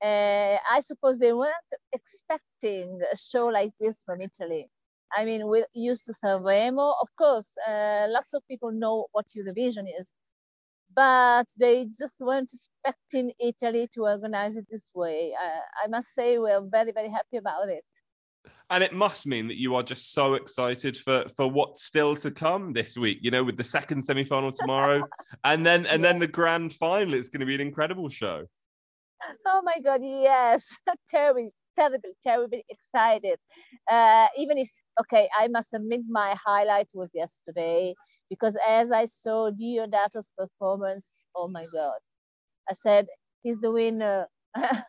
uh, 0.02 0.56
I 0.70 0.80
suppose 0.80 1.18
they 1.18 1.32
weren't 1.32 1.54
expecting 1.92 3.00
a 3.12 3.16
show 3.16 3.46
like 3.46 3.72
this 3.80 4.02
from 4.04 4.20
Italy. 4.20 4.70
I 5.16 5.24
mean, 5.24 5.46
we're 5.46 5.66
used 5.72 6.04
to 6.06 6.12
Sanremo. 6.12 6.94
Of 7.00 7.08
course, 7.16 7.50
uh, 7.66 8.06
lots 8.08 8.34
of 8.34 8.42
people 8.48 8.70
know 8.70 9.06
what 9.12 9.26
Eurovision 9.36 9.86
is, 9.98 10.08
but 10.94 11.46
they 11.58 11.86
just 11.98 12.14
weren't 12.20 12.52
expecting 12.52 13.32
Italy 13.40 13.88
to 13.94 14.02
organize 14.02 14.56
it 14.56 14.66
this 14.70 14.90
way. 14.94 15.32
Uh, 15.34 15.60
I 15.84 15.88
must 15.88 16.14
say, 16.14 16.38
we're 16.38 16.60
very, 16.60 16.92
very 16.92 17.08
happy 17.08 17.38
about 17.38 17.68
it. 17.68 17.84
And 18.70 18.84
it 18.84 18.92
must 18.92 19.26
mean 19.26 19.48
that 19.48 19.58
you 19.58 19.74
are 19.76 19.82
just 19.82 20.12
so 20.12 20.34
excited 20.34 20.94
for 20.94 21.24
for 21.36 21.50
what's 21.50 21.84
still 21.84 22.14
to 22.16 22.30
come 22.30 22.74
this 22.74 22.98
week. 22.98 23.18
You 23.22 23.30
know, 23.30 23.42
with 23.42 23.56
the 23.56 23.64
second 23.64 24.02
semi 24.02 24.24
final 24.24 24.52
tomorrow, 24.52 25.02
and 25.44 25.64
then 25.64 25.86
and 25.86 26.02
yeah. 26.02 26.12
then 26.12 26.18
the 26.18 26.28
grand 26.28 26.74
final. 26.74 27.14
It's 27.14 27.30
going 27.30 27.40
to 27.40 27.46
be 27.46 27.54
an 27.54 27.62
incredible 27.62 28.10
show 28.10 28.44
oh 29.46 29.62
my 29.64 29.78
god 29.84 30.00
yes. 30.02 30.64
Terribly 31.08 31.52
terrible 31.78 32.10
terribly 32.22 32.64
excited. 32.68 33.38
Uh, 33.90 34.26
even 34.36 34.58
if 34.58 34.70
okay 35.00 35.28
i 35.38 35.48
must 35.48 35.68
admit 35.74 36.00
my 36.08 36.34
highlight 36.44 36.88
was 36.94 37.08
yesterday 37.14 37.94
because 38.30 38.56
as 38.68 38.90
i 38.90 39.04
saw 39.06 39.50
Diodato's 39.50 40.32
performance 40.38 41.06
oh 41.36 41.48
my 41.48 41.66
god. 41.72 41.98
I 42.70 42.74
said 42.74 43.06
he's 43.42 43.60
the 43.60 43.72
winner. 43.72 44.26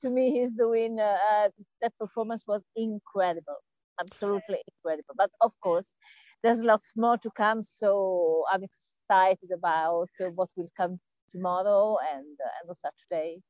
To 0.00 0.10
me 0.10 0.32
he's 0.40 0.56
the 0.56 0.68
winner. 0.68 1.16
Uh, 1.30 1.48
that 1.82 1.92
performance 1.98 2.44
was 2.46 2.62
incredible 2.76 3.58
absolutely 4.00 4.58
incredible. 4.68 5.14
But 5.16 5.30
of 5.40 5.52
course 5.62 5.94
there's 6.42 6.62
lots 6.62 6.94
more 6.96 7.16
to 7.18 7.30
come 7.36 7.62
so 7.62 8.44
i'm 8.52 8.62
excited 8.64 9.50
about 9.54 10.08
what 10.34 10.48
will 10.56 10.70
come 10.76 10.98
tomorrow 11.30 11.96
and, 12.14 12.36
uh, 12.44 12.68
and 12.68 12.76
Saturday. 12.76 13.42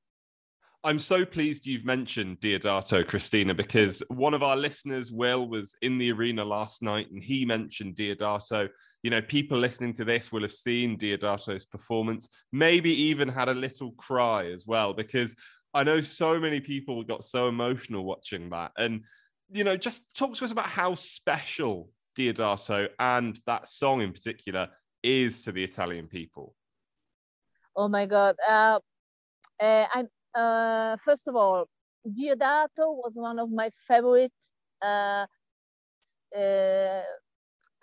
I'm 0.85 0.99
so 1.01 1.25
pleased 1.25 1.67
you've 1.67 1.85
mentioned 1.85 2.39
Diodato, 2.39 3.05
Cristina, 3.05 3.55
because 3.55 4.05
one 4.09 4.35
of 4.35 4.45
our 4.45 4.57
listeners, 4.57 5.11
Will, 5.11 5.49
was 5.49 5.75
in 5.83 5.99
the 5.99 6.13
arena 6.13 6.45
last 6.45 6.81
night 6.81 7.11
and 7.11 7.23
he 7.23 7.45
mentioned 7.45 7.97
Diodato. 7.97 8.69
You 9.03 9.11
know, 9.11 9.21
people 9.21 9.59
listening 9.59 9.95
to 9.95 10.05
this 10.05 10.31
will 10.31 10.43
have 10.43 10.53
seen 10.53 10.97
Diodato's 10.97 11.65
performance, 11.65 12.29
maybe 12.53 12.91
even 13.03 13.29
had 13.29 13.49
a 13.49 13.55
little 13.55 13.93
cry 13.93 14.47
as 14.53 14.65
well, 14.67 14.93
because 14.93 15.35
I 15.75 15.83
know 15.83 16.01
so 16.01 16.39
many 16.39 16.61
people 16.61 17.03
got 17.03 17.25
so 17.25 17.49
emotional 17.49 18.05
watching 18.05 18.51
that. 18.51 18.73
And, 18.79 19.03
you 19.53 19.65
know, 19.65 19.77
just 19.77 20.17
talk 20.17 20.35
to 20.37 20.45
us 20.45 20.53
about 20.53 20.67
how 20.67 20.95
special 20.95 21.91
Diodato 22.17 22.89
and 22.99 23.39
that 23.47 23.69
song 23.69 24.01
in 24.01 24.13
particular 24.13 24.69
is 25.03 25.43
to 25.43 25.53
the 25.53 25.63
Italian 25.63 26.07
people. 26.07 26.55
Oh 27.77 27.89
my 27.89 28.07
God. 28.07 28.37
Uh, 28.49 28.81
uh, 29.61 29.87
I'm 29.95 30.09
uh, 30.35 30.97
first 31.05 31.29
of 31.29 31.37
all, 31.37 31.67
Diodato 32.07 32.93
was 32.95 33.13
one 33.17 33.39
of 33.39 33.51
my 33.51 33.71
favorite. 33.89 34.33
Uh, 34.83 35.27
uh, 36.37 37.03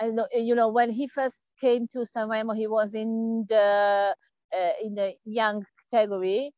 I 0.02 0.08
know, 0.10 0.28
you 0.34 0.56
know, 0.56 0.70
when 0.70 0.92
he 0.92 1.08
first 1.08 1.54
came 1.62 1.88
to 1.90 2.00
Sanremo, 2.00 2.56
he 2.56 2.68
was 2.68 2.94
in 2.96 3.46
the 3.50 4.16
uh, 4.56 4.72
in 4.84 4.96
the 4.96 5.14
young 5.26 5.66
category, 5.92 6.52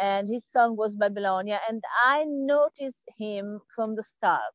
and 0.00 0.28
his 0.28 0.46
song 0.46 0.76
was 0.76 0.96
Babilonia, 0.96 1.60
and 1.68 1.82
I 2.04 2.24
noticed 2.26 3.04
him 3.18 3.60
from 3.76 3.96
the 3.96 4.02
start. 4.02 4.54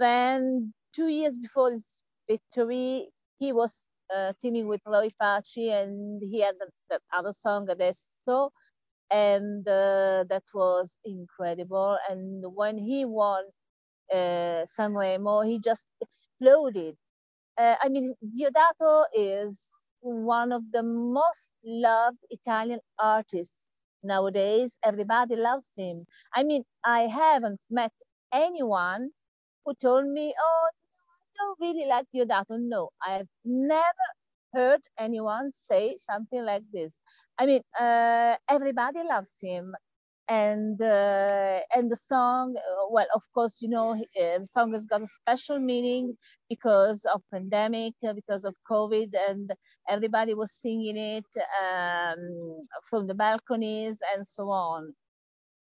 Then 0.00 0.74
two 0.94 1.08
years 1.08 1.38
before 1.38 1.72
his 1.72 2.02
victory, 2.28 3.10
he 3.38 3.52
was 3.52 3.88
uh, 4.14 4.32
teaming 4.40 4.68
with 4.68 4.80
Roy 4.86 5.10
Paci, 5.20 5.70
and 5.72 6.22
he 6.22 6.40
had 6.42 6.56
that 6.90 7.02
other 7.12 7.32
song 7.32 7.68
Adesso, 7.70 8.50
and 9.10 9.66
uh, 9.68 10.24
that 10.28 10.44
was 10.54 10.96
incredible. 11.04 11.98
And 12.10 12.44
when 12.54 12.78
he 12.78 13.04
won 13.04 13.44
uh, 14.12 14.64
Sanremo, 14.66 15.46
he 15.46 15.60
just 15.60 15.86
exploded. 16.00 16.96
Uh, 17.58 17.76
I 17.82 17.88
mean, 17.88 18.14
Diodato 18.24 19.04
is 19.14 19.68
one 20.00 20.52
of 20.52 20.62
the 20.72 20.82
most 20.82 21.50
loved 21.64 22.18
Italian 22.30 22.80
artists 22.98 23.68
nowadays. 24.02 24.78
Everybody 24.84 25.36
loves 25.36 25.66
him. 25.76 26.06
I 26.34 26.44
mean, 26.44 26.64
I 26.84 27.08
haven't 27.08 27.60
met 27.70 27.92
anyone 28.32 29.10
who 29.64 29.74
told 29.74 30.06
me, 30.08 30.34
oh, 30.40 30.68
don't 31.38 31.58
really 31.60 31.86
like 31.86 32.06
Diodato. 32.14 32.58
No, 32.58 32.90
I've 33.06 33.28
never 33.44 34.06
heard 34.54 34.80
anyone 34.98 35.50
say 35.52 35.96
something 35.98 36.42
like 36.44 36.64
this. 36.72 36.98
I 37.38 37.46
mean, 37.46 37.62
uh, 37.78 38.36
everybody 38.48 39.00
loves 39.04 39.36
him. 39.40 39.74
And 40.30 40.80
uh, 40.82 41.60
and 41.74 41.90
the 41.90 41.96
song, 41.96 42.54
uh, 42.56 42.86
well, 42.90 43.06
of 43.14 43.22
course, 43.34 43.62
you 43.62 43.68
know, 43.70 43.92
uh, 43.92 44.38
the 44.38 44.46
song 44.46 44.72
has 44.74 44.84
got 44.86 45.00
a 45.02 45.06
special 45.06 45.58
meaning 45.58 46.16
because 46.50 47.04
of 47.06 47.22
pandemic, 47.32 47.94
uh, 48.06 48.12
because 48.12 48.44
of 48.44 48.54
COVID, 48.70 49.10
and 49.28 49.50
everybody 49.88 50.34
was 50.34 50.52
singing 50.52 50.98
it 50.98 51.24
um, 51.64 52.66
from 52.90 53.06
the 53.06 53.14
balconies 53.14 53.98
and 54.14 54.26
so 54.26 54.50
on. 54.50 54.94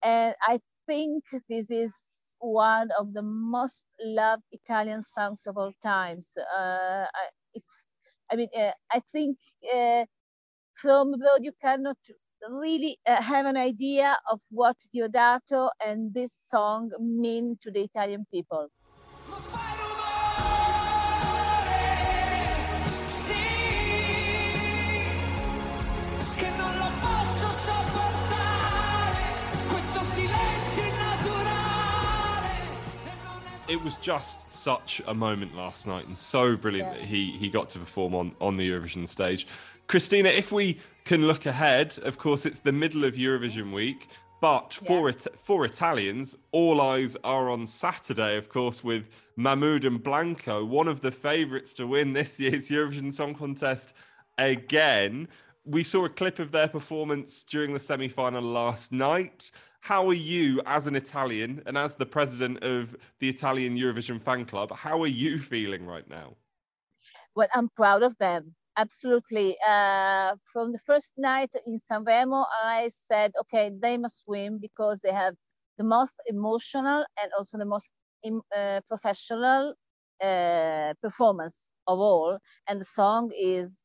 And 0.03 0.35
I 0.43 0.61
think 0.87 1.25
this 1.49 1.71
is 1.71 1.95
one 2.41 2.91
of 2.99 3.12
the 3.14 3.22
most 3.22 3.84
loved 4.01 4.45
Italian 4.53 5.03
songs 5.03 5.47
of 5.47 5.57
all 5.57 5.72
times. 5.82 6.36
Uh, 6.59 7.07
it's, 7.55 7.86
I 8.30 8.36
mean, 8.36 8.49
uh, 8.57 8.72
I 8.93 9.03
think 9.12 9.39
uh, 9.74 10.05
from 10.80 11.12
though 11.12 11.39
you 11.41 11.53
cannot 11.62 11.99
really 12.51 12.99
uh, 13.07 13.22
have 13.22 13.47
an 13.47 13.57
idea 13.57 14.16
of 14.30 14.41
what 14.51 14.76
Diodato 14.95 15.70
and 15.84 16.14
this 16.14 16.32
song 16.47 16.91
mean 17.01 17.59
to 17.62 17.70
the 17.70 17.82
Italian 17.82 18.26
people. 18.32 18.68
It 33.69 33.83
was 33.85 33.97
just 33.99 34.49
such 34.49 35.03
a 35.07 35.12
moment 35.12 35.55
last 35.55 35.87
night 35.87 36.07
and 36.07 36.16
so 36.16 36.57
brilliant 36.57 36.91
Yeah. 36.95 36.99
that 37.01 37.07
he 37.07 37.33
he 37.33 37.49
got 37.51 37.69
to 37.71 37.79
perform 37.79 38.14
on 38.14 38.35
on 38.41 38.57
the 38.57 38.69
Eurovision 38.69 39.07
stage. 39.07 39.47
Cristina, 39.87 40.31
if 40.31 40.53
we 40.53 40.79
can 41.05 41.27
look 41.27 41.45
ahead, 41.47 41.99
of 42.03 42.16
course 42.19 42.47
it's 42.47 42.61
the 42.61 42.73
middle 42.73 43.05
of 43.05 43.14
Eurovision 43.14 43.73
week, 43.73 44.09
but 44.41 44.73
for 44.87 45.09
it, 45.11 45.27
for 45.43 45.64
Italians, 45.64 46.37
all 46.53 46.81
eyes 46.81 47.16
are 47.25 47.51
on 47.51 47.66
Saturday, 47.66 48.37
of 48.37 48.49
course, 48.49 48.83
with 48.85 49.09
Mahmood 49.37 49.85
and 49.85 50.03
Blanco, 50.03 50.64
one 50.64 50.89
of 50.89 51.01
the 51.01 51.11
favourites 51.11 51.75
to 51.75 51.87
win 51.87 52.12
this 52.12 52.41
year's 52.41 52.69
Eurovision 52.69 53.12
Song 53.12 53.35
Contest 53.35 53.93
again. 54.39 55.29
We 55.64 55.83
saw 55.85 56.07
a 56.07 56.09
clip 56.09 56.39
of 56.39 56.53
their 56.53 56.69
performance 56.69 57.43
during 57.43 57.75
the 57.75 57.81
semi 57.81 58.09
final 58.09 58.43
last 58.43 58.93
night. 58.93 59.51
How 59.81 60.07
are 60.09 60.14
you, 60.14 60.61
as 60.66 60.87
an 60.87 60.97
Italian 60.97 61.62
and 61.66 61.79
as 61.79 61.95
the 61.95 62.07
president 62.07 62.62
of 62.62 62.97
the 63.20 63.29
Italian 63.29 63.76
Eurovision 63.76 64.20
fan 64.20 64.45
club, 64.45 64.72
how 64.72 65.01
are 65.03 65.07
you 65.07 65.39
feeling 65.39 65.87
right 65.87 66.09
now? 66.09 66.37
Well, 67.35 67.49
I'm 67.55 67.68
proud 67.70 68.03
of 68.03 68.16
them. 68.18 68.55
Absolutely. 68.76 69.57
Uh, 69.66 70.37
from 70.53 70.72
the 70.72 70.79
first 70.87 71.12
night 71.16 71.51
in 71.66 71.79
Sanremo, 71.79 72.45
I 72.62 72.91
said, 72.93 73.33
okay, 73.41 73.70
they 73.81 73.97
must 73.99 74.24
win 74.26 74.59
because 74.59 75.01
they 75.01 75.12
have 75.12 75.35
the 75.79 75.85
most 75.85 76.20
emotional 76.26 77.05
and 77.20 77.31
also 77.37 77.59
the 77.59 77.64
most 77.64 77.89
uh, 78.57 78.81
professional 78.89 79.74
uh, 80.22 80.93
performance 81.01 81.70
of 81.87 81.99
all. 81.99 82.39
And 82.68 82.81
the 82.81 82.85
song 82.85 83.31
is 83.37 83.83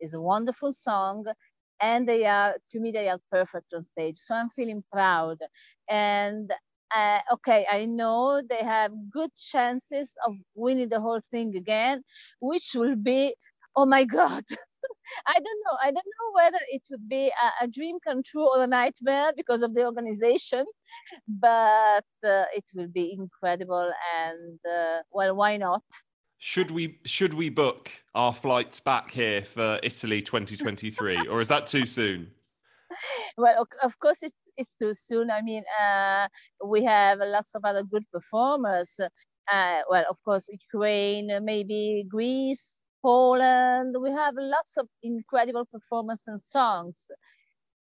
is 0.00 0.12
a 0.14 0.20
wonderful 0.20 0.72
song, 0.72 1.24
and 1.80 2.08
they 2.08 2.24
are 2.26 2.56
to 2.70 2.80
me 2.80 2.90
they 2.92 3.08
are 3.08 3.20
perfect 3.30 3.72
on 3.74 3.82
stage. 3.82 4.18
So 4.18 4.34
I'm 4.34 4.50
feeling 4.50 4.82
proud. 4.92 5.38
And 5.88 6.50
uh, 6.94 7.20
okay, 7.34 7.66
I 7.70 7.84
know 7.86 8.42
they 8.48 8.64
have 8.64 8.92
good 9.10 9.30
chances 9.36 10.14
of 10.26 10.34
winning 10.54 10.88
the 10.88 11.00
whole 11.00 11.20
thing 11.30 11.56
again, 11.56 12.02
which 12.40 12.72
will 12.74 12.96
be, 12.96 13.34
oh 13.76 13.86
my 13.86 14.04
God. 14.04 14.44
I 15.26 15.34
don't 15.34 15.60
know. 15.66 15.78
I 15.82 15.86
don't 15.86 15.96
know 16.18 16.30
whether 16.34 16.58
it 16.70 16.82
would 16.90 17.08
be 17.08 17.28
a, 17.60 17.64
a 17.64 17.68
dream 17.68 17.98
come 18.06 18.22
true 18.22 18.48
or 18.48 18.62
a 18.64 18.66
nightmare 18.66 19.32
because 19.36 19.62
of 19.62 19.74
the 19.74 19.84
organization, 19.84 20.64
but 21.28 22.04
uh, 22.24 22.44
it 22.54 22.64
will 22.74 22.88
be 22.88 23.12
incredible. 23.12 23.92
And 24.18 24.58
uh, 24.66 25.02
well, 25.12 25.34
why 25.36 25.56
not? 25.58 25.82
Should 26.38 26.70
we 26.70 26.98
should 27.04 27.34
we 27.34 27.48
book 27.48 27.90
our 28.14 28.34
flights 28.34 28.80
back 28.80 29.10
here 29.10 29.42
for 29.42 29.80
Italy 29.82 30.20
2023, 30.22 31.26
or 31.28 31.40
is 31.40 31.48
that 31.48 31.66
too 31.66 31.86
soon? 31.86 32.30
well, 33.36 33.66
of- 33.82 33.98
course, 33.98 34.22
it's, 34.22 34.34
it's 34.56 34.76
too 34.76 34.94
soon. 34.94 35.30
I 35.30 35.42
mean, 35.42 35.64
uh, 35.80 36.28
we 36.64 36.84
have 36.84 37.18
lots 37.18 37.54
of 37.54 37.64
other 37.64 37.82
good 37.82 38.04
performers. 38.12 38.98
Uh, 39.50 39.80
well, 39.90 40.04
of 40.08 40.16
course, 40.24 40.48
Ukraine, 40.48 41.30
maybe 41.42 42.04
Greece, 42.08 42.80
Poland. 43.02 43.96
We 44.00 44.10
have 44.10 44.34
lots 44.36 44.76
of 44.76 44.88
incredible 45.02 45.66
performance 45.66 46.22
and 46.26 46.40
songs. 46.42 47.10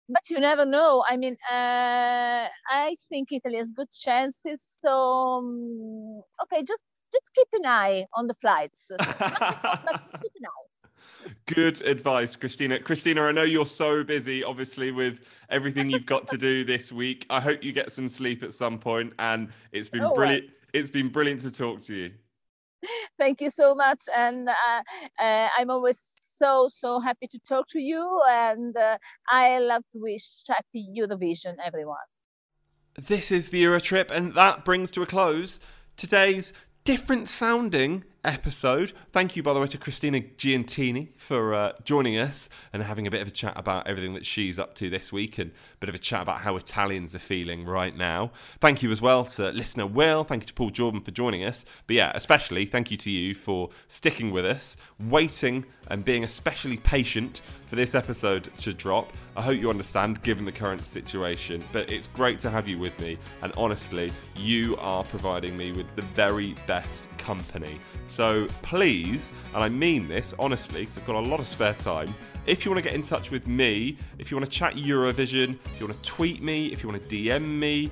But 0.07 0.27
you 0.29 0.39
never 0.39 0.65
know. 0.65 1.03
I 1.07 1.17
mean, 1.17 1.37
uh, 1.51 2.47
I 2.71 2.95
think 3.09 3.31
Italy 3.31 3.57
has 3.57 3.71
good 3.71 3.91
chances. 3.91 4.59
So, 4.81 4.91
um, 4.91 6.21
okay, 6.43 6.63
just 6.63 6.83
just 7.11 7.25
keep 7.35 7.47
an 7.53 7.65
eye 7.65 8.05
on 8.13 8.27
the 8.27 8.33
flights. 8.35 8.91
but 8.97 9.09
keep 10.21 10.31
an 10.39 10.45
eye. 10.45 10.69
Good 11.45 11.81
advice, 11.81 12.35
Cristina. 12.35 12.79
Cristina, 12.79 13.23
I 13.23 13.31
know 13.31 13.43
you're 13.43 13.65
so 13.65 14.03
busy, 14.03 14.43
obviously, 14.43 14.91
with 14.91 15.19
everything 15.49 15.89
you've 15.89 16.05
got 16.05 16.27
to 16.29 16.37
do 16.37 16.63
this 16.63 16.91
week. 16.91 17.25
I 17.29 17.39
hope 17.39 17.63
you 17.63 17.71
get 17.71 17.91
some 17.91 18.07
sleep 18.07 18.43
at 18.43 18.53
some 18.53 18.77
point. 18.79 19.09
point, 19.09 19.13
and 19.19 19.49
it's 19.71 19.89
been 19.89 20.01
Oh, 20.01 20.05
well. 20.05 20.15
brilliant. 20.15 20.49
It's 20.73 20.89
been 20.89 21.09
brilliant 21.09 21.41
to 21.41 21.51
talk 21.51 21.81
to 21.83 21.93
you. 21.93 22.11
Thank 23.17 23.41
you 23.41 23.49
so 23.49 23.75
much, 23.75 24.03
and 24.15 24.47
uh, 24.49 24.83
uh, 25.21 25.47
I'm 25.57 25.69
always 25.69 25.99
so 26.37 26.69
so 26.71 27.01
happy 27.01 27.27
to 27.27 27.39
talk 27.47 27.67
to 27.71 27.79
you, 27.79 28.21
and 28.29 28.75
uh, 28.77 28.97
I 29.29 29.59
love 29.59 29.83
to 29.91 29.99
wish 29.99 30.43
happy 30.47 30.87
Eurovision, 30.97 31.55
everyone. 31.63 31.97
This 32.97 33.31
is 33.31 33.49
the 33.49 33.61
Eurotrip, 33.63 34.09
and 34.11 34.33
that 34.35 34.63
brings 34.63 34.91
to 34.91 35.01
a 35.01 35.05
close 35.05 35.59
today's 35.97 36.53
different 36.83 37.29
sounding 37.29 38.03
episode. 38.23 38.93
Thank 39.11 39.35
you, 39.35 39.43
by 39.43 39.53
the 39.53 39.59
way, 39.59 39.67
to 39.67 39.77
Cristina 39.77 40.19
Giuntini 40.21 41.09
for 41.17 41.53
uh, 41.53 41.73
joining 41.83 42.17
us 42.17 42.49
and 42.73 42.83
having 42.83 43.07
a 43.07 43.11
bit 43.11 43.21
of 43.21 43.27
a 43.27 43.31
chat 43.31 43.53
about 43.55 43.87
everything 43.87 44.13
that 44.13 44.25
she's 44.25 44.59
up 44.59 44.73
to 44.75 44.89
this 44.89 45.11
week 45.11 45.37
and 45.37 45.51
a 45.51 45.77
bit 45.79 45.89
of 45.89 45.95
a 45.95 45.99
chat 45.99 46.21
about 46.21 46.41
how 46.41 46.55
Italians 46.57 47.15
are 47.15 47.19
feeling 47.19 47.65
right 47.65 47.95
now. 47.95 48.31
Thank 48.59 48.83
you 48.83 48.91
as 48.91 49.01
well 49.01 49.25
to 49.25 49.49
listener 49.51 49.87
Will. 49.87 50.23
Thank 50.23 50.43
you 50.43 50.47
to 50.47 50.53
Paul 50.53 50.69
Jordan 50.69 51.01
for 51.01 51.11
joining 51.11 51.43
us. 51.43 51.65
But 51.87 51.95
yeah, 51.95 52.11
especially 52.13 52.65
thank 52.65 52.91
you 52.91 52.97
to 52.97 53.09
you 53.09 53.33
for 53.33 53.69
sticking 53.87 54.31
with 54.31 54.45
us, 54.45 54.77
waiting 54.99 55.65
and 55.87 56.05
being 56.05 56.23
especially 56.23 56.77
patient 56.77 57.41
for 57.67 57.75
this 57.75 57.95
episode 57.95 58.49
to 58.57 58.73
drop. 58.73 59.13
I 59.35 59.41
hope 59.41 59.59
you 59.59 59.69
understand 59.69 60.21
given 60.23 60.45
the 60.45 60.51
current 60.51 60.83
situation, 60.85 61.63
but 61.71 61.91
it's 61.91 62.07
great 62.07 62.39
to 62.39 62.49
have 62.49 62.67
you 62.67 62.77
with 62.77 62.99
me. 62.99 63.17
And 63.41 63.53
honestly, 63.57 64.11
you 64.35 64.75
are 64.77 65.03
providing 65.03 65.57
me 65.57 65.71
with 65.71 65.87
the 65.95 66.01
very 66.01 66.55
best 66.67 67.07
company. 67.17 67.79
So 68.09 68.47
please, 68.63 69.33
and 69.53 69.63
I 69.63 69.69
mean 69.69 70.07
this 70.07 70.33
honestly, 70.39 70.81
because 70.81 70.97
I've 70.97 71.05
got 71.05 71.15
a 71.15 71.19
lot 71.19 71.39
of 71.39 71.47
spare 71.47 71.75
time. 71.75 72.13
If 72.45 72.65
you 72.65 72.71
want 72.71 72.83
to 72.83 72.89
get 72.89 72.95
in 72.95 73.03
touch 73.03 73.29
with 73.29 73.47
me, 73.47 73.97
if 74.17 74.31
you 74.31 74.37
want 74.37 74.51
to 74.51 74.51
chat 74.51 74.73
Eurovision, 74.73 75.57
if 75.73 75.79
you 75.79 75.87
want 75.87 76.01
to 76.01 76.09
tweet 76.09 76.41
me, 76.41 76.67
if 76.67 76.81
you 76.81 76.89
want 76.89 77.07
to 77.07 77.15
DM 77.15 77.59
me, 77.59 77.91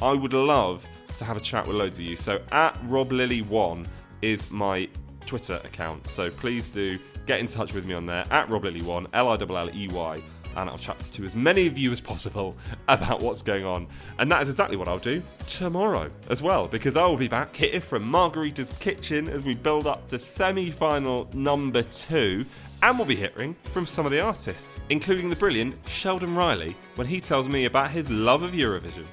I 0.00 0.12
would 0.12 0.32
love 0.32 0.86
to 1.18 1.24
have 1.24 1.36
a 1.36 1.40
chat 1.40 1.66
with 1.66 1.76
loads 1.76 1.98
of 1.98 2.04
you. 2.04 2.16
So 2.16 2.40
at 2.52 2.74
RobLilley1 2.84 3.86
is 4.22 4.50
my 4.50 4.88
Twitter 5.26 5.60
account. 5.64 6.06
So 6.06 6.30
please 6.30 6.66
do 6.66 6.98
get 7.26 7.40
in 7.40 7.46
touch 7.46 7.74
with 7.74 7.84
me 7.84 7.94
on 7.94 8.06
there 8.06 8.24
at 8.30 8.48
RobLilley1, 8.48 9.08
L 9.12 9.28
I 9.28 9.34
L 9.34 9.56
L 9.58 9.70
E 9.74 9.88
Y, 9.88 10.22
and 10.56 10.68
I'll 10.68 10.78
chat 10.78 10.98
to 11.12 11.24
as 11.24 11.36
many 11.36 11.66
of 11.66 11.78
you 11.78 11.92
as 11.92 12.00
possible 12.00 12.56
about 12.88 13.20
what's 13.20 13.42
going 13.42 13.64
on. 13.64 13.86
And 14.18 14.30
that 14.32 14.42
is 14.42 14.50
exactly 14.50 14.76
what 14.76 14.88
I'll 14.88 14.98
do 14.98 15.22
tomorrow 15.46 16.10
as 16.28 16.42
well, 16.42 16.66
because 16.66 16.96
I 16.96 17.06
will 17.06 17.16
be 17.16 17.28
back 17.28 17.54
here 17.54 17.80
from 17.80 18.02
Margarita's 18.04 18.72
Kitchen 18.80 19.28
as 19.28 19.42
we 19.42 19.54
build 19.54 19.86
up 19.86 20.08
to 20.08 20.18
semi 20.18 20.70
final 20.70 21.28
number 21.32 21.82
two. 21.82 22.44
And 22.82 22.96
we'll 22.96 23.08
be 23.08 23.16
hearing 23.16 23.56
from 23.72 23.86
some 23.86 24.06
of 24.06 24.12
the 24.12 24.20
artists, 24.20 24.78
including 24.88 25.28
the 25.28 25.36
brilliant 25.36 25.74
Sheldon 25.88 26.36
Riley, 26.36 26.76
when 26.94 27.08
he 27.08 27.20
tells 27.20 27.48
me 27.48 27.64
about 27.64 27.90
his 27.90 28.08
love 28.08 28.42
of 28.42 28.52
Eurovision. 28.52 29.04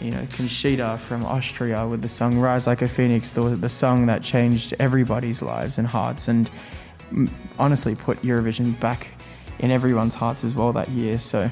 you 0.00 0.12
know, 0.12 0.24
Conchita 0.32 1.00
from 1.08 1.24
Austria 1.24 1.84
with 1.86 2.02
the 2.02 2.08
song 2.08 2.38
Rise 2.38 2.68
Like 2.68 2.82
a 2.82 2.86
Phoenix, 2.86 3.32
the, 3.32 3.42
the 3.42 3.68
song 3.68 4.06
that 4.06 4.22
changed 4.22 4.74
everybody's 4.78 5.42
lives 5.42 5.78
and 5.78 5.86
hearts 5.88 6.28
and 6.28 6.48
mm, 7.10 7.28
honestly 7.58 7.96
put 7.96 8.22
Eurovision 8.22 8.78
back 8.78 9.08
in 9.58 9.70
everyone's 9.70 10.14
hearts 10.14 10.44
as 10.44 10.54
well 10.54 10.72
that 10.72 10.88
year. 10.90 11.18
So, 11.18 11.50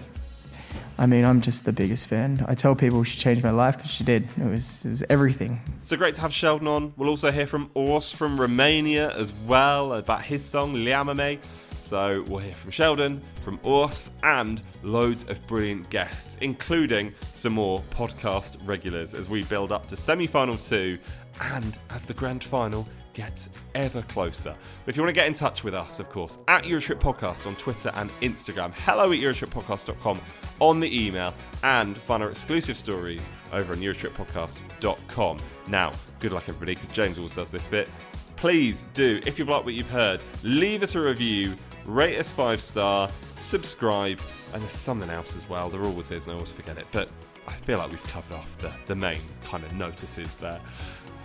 I 0.99 1.07
mean, 1.07 1.25
I'm 1.25 1.41
just 1.41 1.65
the 1.65 1.73
biggest 1.73 2.07
fan. 2.07 2.45
I 2.49 2.55
tell 2.55 2.75
people 2.75 3.05
she 3.05 3.19
changed 3.19 3.43
my 3.43 3.51
life 3.51 3.77
because 3.77 3.91
she 3.91 4.05
did. 4.05 4.29
It 4.39 4.47
was, 4.47 4.85
it 4.85 4.91
was 4.91 5.05
everything. 5.11 5.61
So 5.83 5.97
great 5.97 6.15
to 6.15 6.21
have 6.23 6.33
Sheldon 6.33 6.69
on. 6.69 6.95
We'll 6.97 7.11
also 7.11 7.31
hear 7.31 7.47
from 7.47 7.71
Ors 7.75 8.11
from 8.11 8.41
Romania 8.41 9.15
as 9.17 9.33
well 9.47 9.93
about 9.95 10.23
his 10.23 10.45
song 10.45 10.75
Llámame. 10.75 11.39
So 11.83 12.25
we'll 12.27 12.41
hear 12.41 12.55
from 12.55 12.73
Sheldon, 12.73 13.23
from 13.45 13.61
Ors, 13.63 14.11
and 14.25 14.61
loads 14.83 15.23
of 15.31 15.47
brilliant 15.47 15.89
guests, 15.89 16.37
including 16.41 17.15
some 17.33 17.53
more 17.53 17.81
podcast 17.91 18.57
regulars 18.67 19.15
as 19.15 19.29
we 19.29 19.45
build 19.45 19.71
up 19.71 19.87
to 19.89 19.97
semi 19.97 20.27
final 20.27 20.57
two 20.57 20.99
and 21.41 21.79
as 21.91 22.05
the 22.05 22.15
grand 22.15 22.43
final 22.43 22.89
gets 23.17 23.49
ever 23.75 24.03
closer. 24.03 24.55
If 24.87 24.95
you 24.95 25.03
want 25.03 25.09
to 25.15 25.19
get 25.19 25.27
in 25.27 25.33
touch 25.33 25.65
with 25.65 25.75
us, 25.75 26.01
of 26.01 26.11
course, 26.11 26.37
at 26.49 26.65
Eurotrip 26.65 27.01
Podcast 27.01 27.47
on 27.47 27.57
Twitter 27.57 27.91
and 27.95 28.11
Instagram, 28.21 28.75
hello 28.75 29.11
at 29.11 29.19
EurotripPodcast.com 29.19 30.21
on 30.61 30.81
the 30.81 31.07
email, 31.07 31.33
and 31.65 31.97
find 31.97 32.23
our 32.23 32.31
exclusive 32.31 32.77
stories 32.77 33.23
over 33.53 33.73
on 33.73 33.79
EurotripPodcast.com. 33.79 35.39
Now, 35.69 35.93
good 36.21 36.33
luck, 36.33 36.45
everybody, 36.47 36.75
because 36.75 36.91
James 36.91 37.17
always 37.17 37.33
does 37.33 37.51
this 37.51 37.67
bit. 37.69 37.89
Please 38.37 38.85
do, 38.93 39.23
if 39.25 39.39
you've 39.39 39.49
liked 39.49 39.65
what 39.65 39.73
you've 39.73 39.89
heard, 39.89 40.23
leave 40.43 40.83
us 40.83 40.95
a 40.95 41.01
review, 41.01 41.55
rate 41.87 42.19
us 42.19 42.29
five 42.29 42.61
star, 42.61 43.09
subscribe, 43.39 44.21
and 44.53 44.63
there's 44.63 44.73
something 44.73 45.09
else 45.09 45.35
as 45.37 45.49
well. 45.49 45.71
There 45.71 45.83
always 45.83 46.11
is, 46.11 46.27
and 46.27 46.33
I 46.33 46.35
always 46.35 46.53
forget 46.53 46.77
it, 46.77 46.87
but 46.93 47.11
I 47.49 47.53
feel 47.53 47.79
like 47.79 47.91
we've 47.91 48.03
covered 48.05 48.37
off 48.37 48.59
the, 48.59 48.71
the 48.85 48.95
main 48.95 49.21
kind 49.45 49.65
of 49.65 49.75
notices 49.75 50.35
there. 50.37 50.61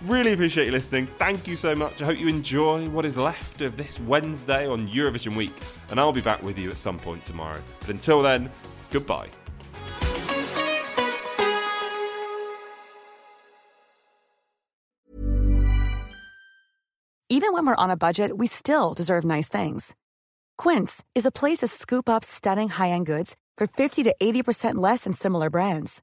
Really 0.04 0.32
appreciate 0.32 0.66
you 0.66 0.72
listening. 0.72 1.06
Thank 1.06 1.46
you 1.46 1.54
so 1.54 1.76
much. 1.76 2.02
I 2.02 2.06
hope 2.06 2.18
you 2.18 2.26
enjoy 2.26 2.86
what 2.88 3.04
is 3.04 3.16
left 3.16 3.60
of 3.60 3.76
this 3.76 4.00
Wednesday 4.00 4.66
on 4.66 4.88
Eurovision 4.88 5.36
week, 5.36 5.54
and 5.90 6.00
I'll 6.00 6.12
be 6.12 6.20
back 6.20 6.42
with 6.42 6.58
you 6.58 6.70
at 6.70 6.76
some 6.76 6.98
point 6.98 7.22
tomorrow. 7.22 7.62
But 7.78 7.90
until 7.90 8.20
then, 8.20 8.50
it's 8.78 8.88
goodbye. 8.88 9.28
Even 17.28 17.54
when 17.54 17.64
we're 17.64 17.76
on 17.76 17.90
a 17.90 17.96
budget, 17.96 18.36
we 18.36 18.46
still 18.46 18.94
deserve 18.94 19.24
nice 19.24 19.48
things. 19.48 19.94
Quince 20.58 21.02
is 21.14 21.26
a 21.26 21.32
place 21.32 21.58
to 21.58 21.68
scoop 21.68 22.08
up 22.08 22.24
stunning 22.24 22.68
high-end 22.68 23.06
goods 23.06 23.36
for 23.56 23.66
50 23.66 24.02
to 24.02 24.14
80% 24.20 24.74
less 24.74 25.04
than 25.04 25.12
similar 25.12 25.48
brands. 25.48 26.02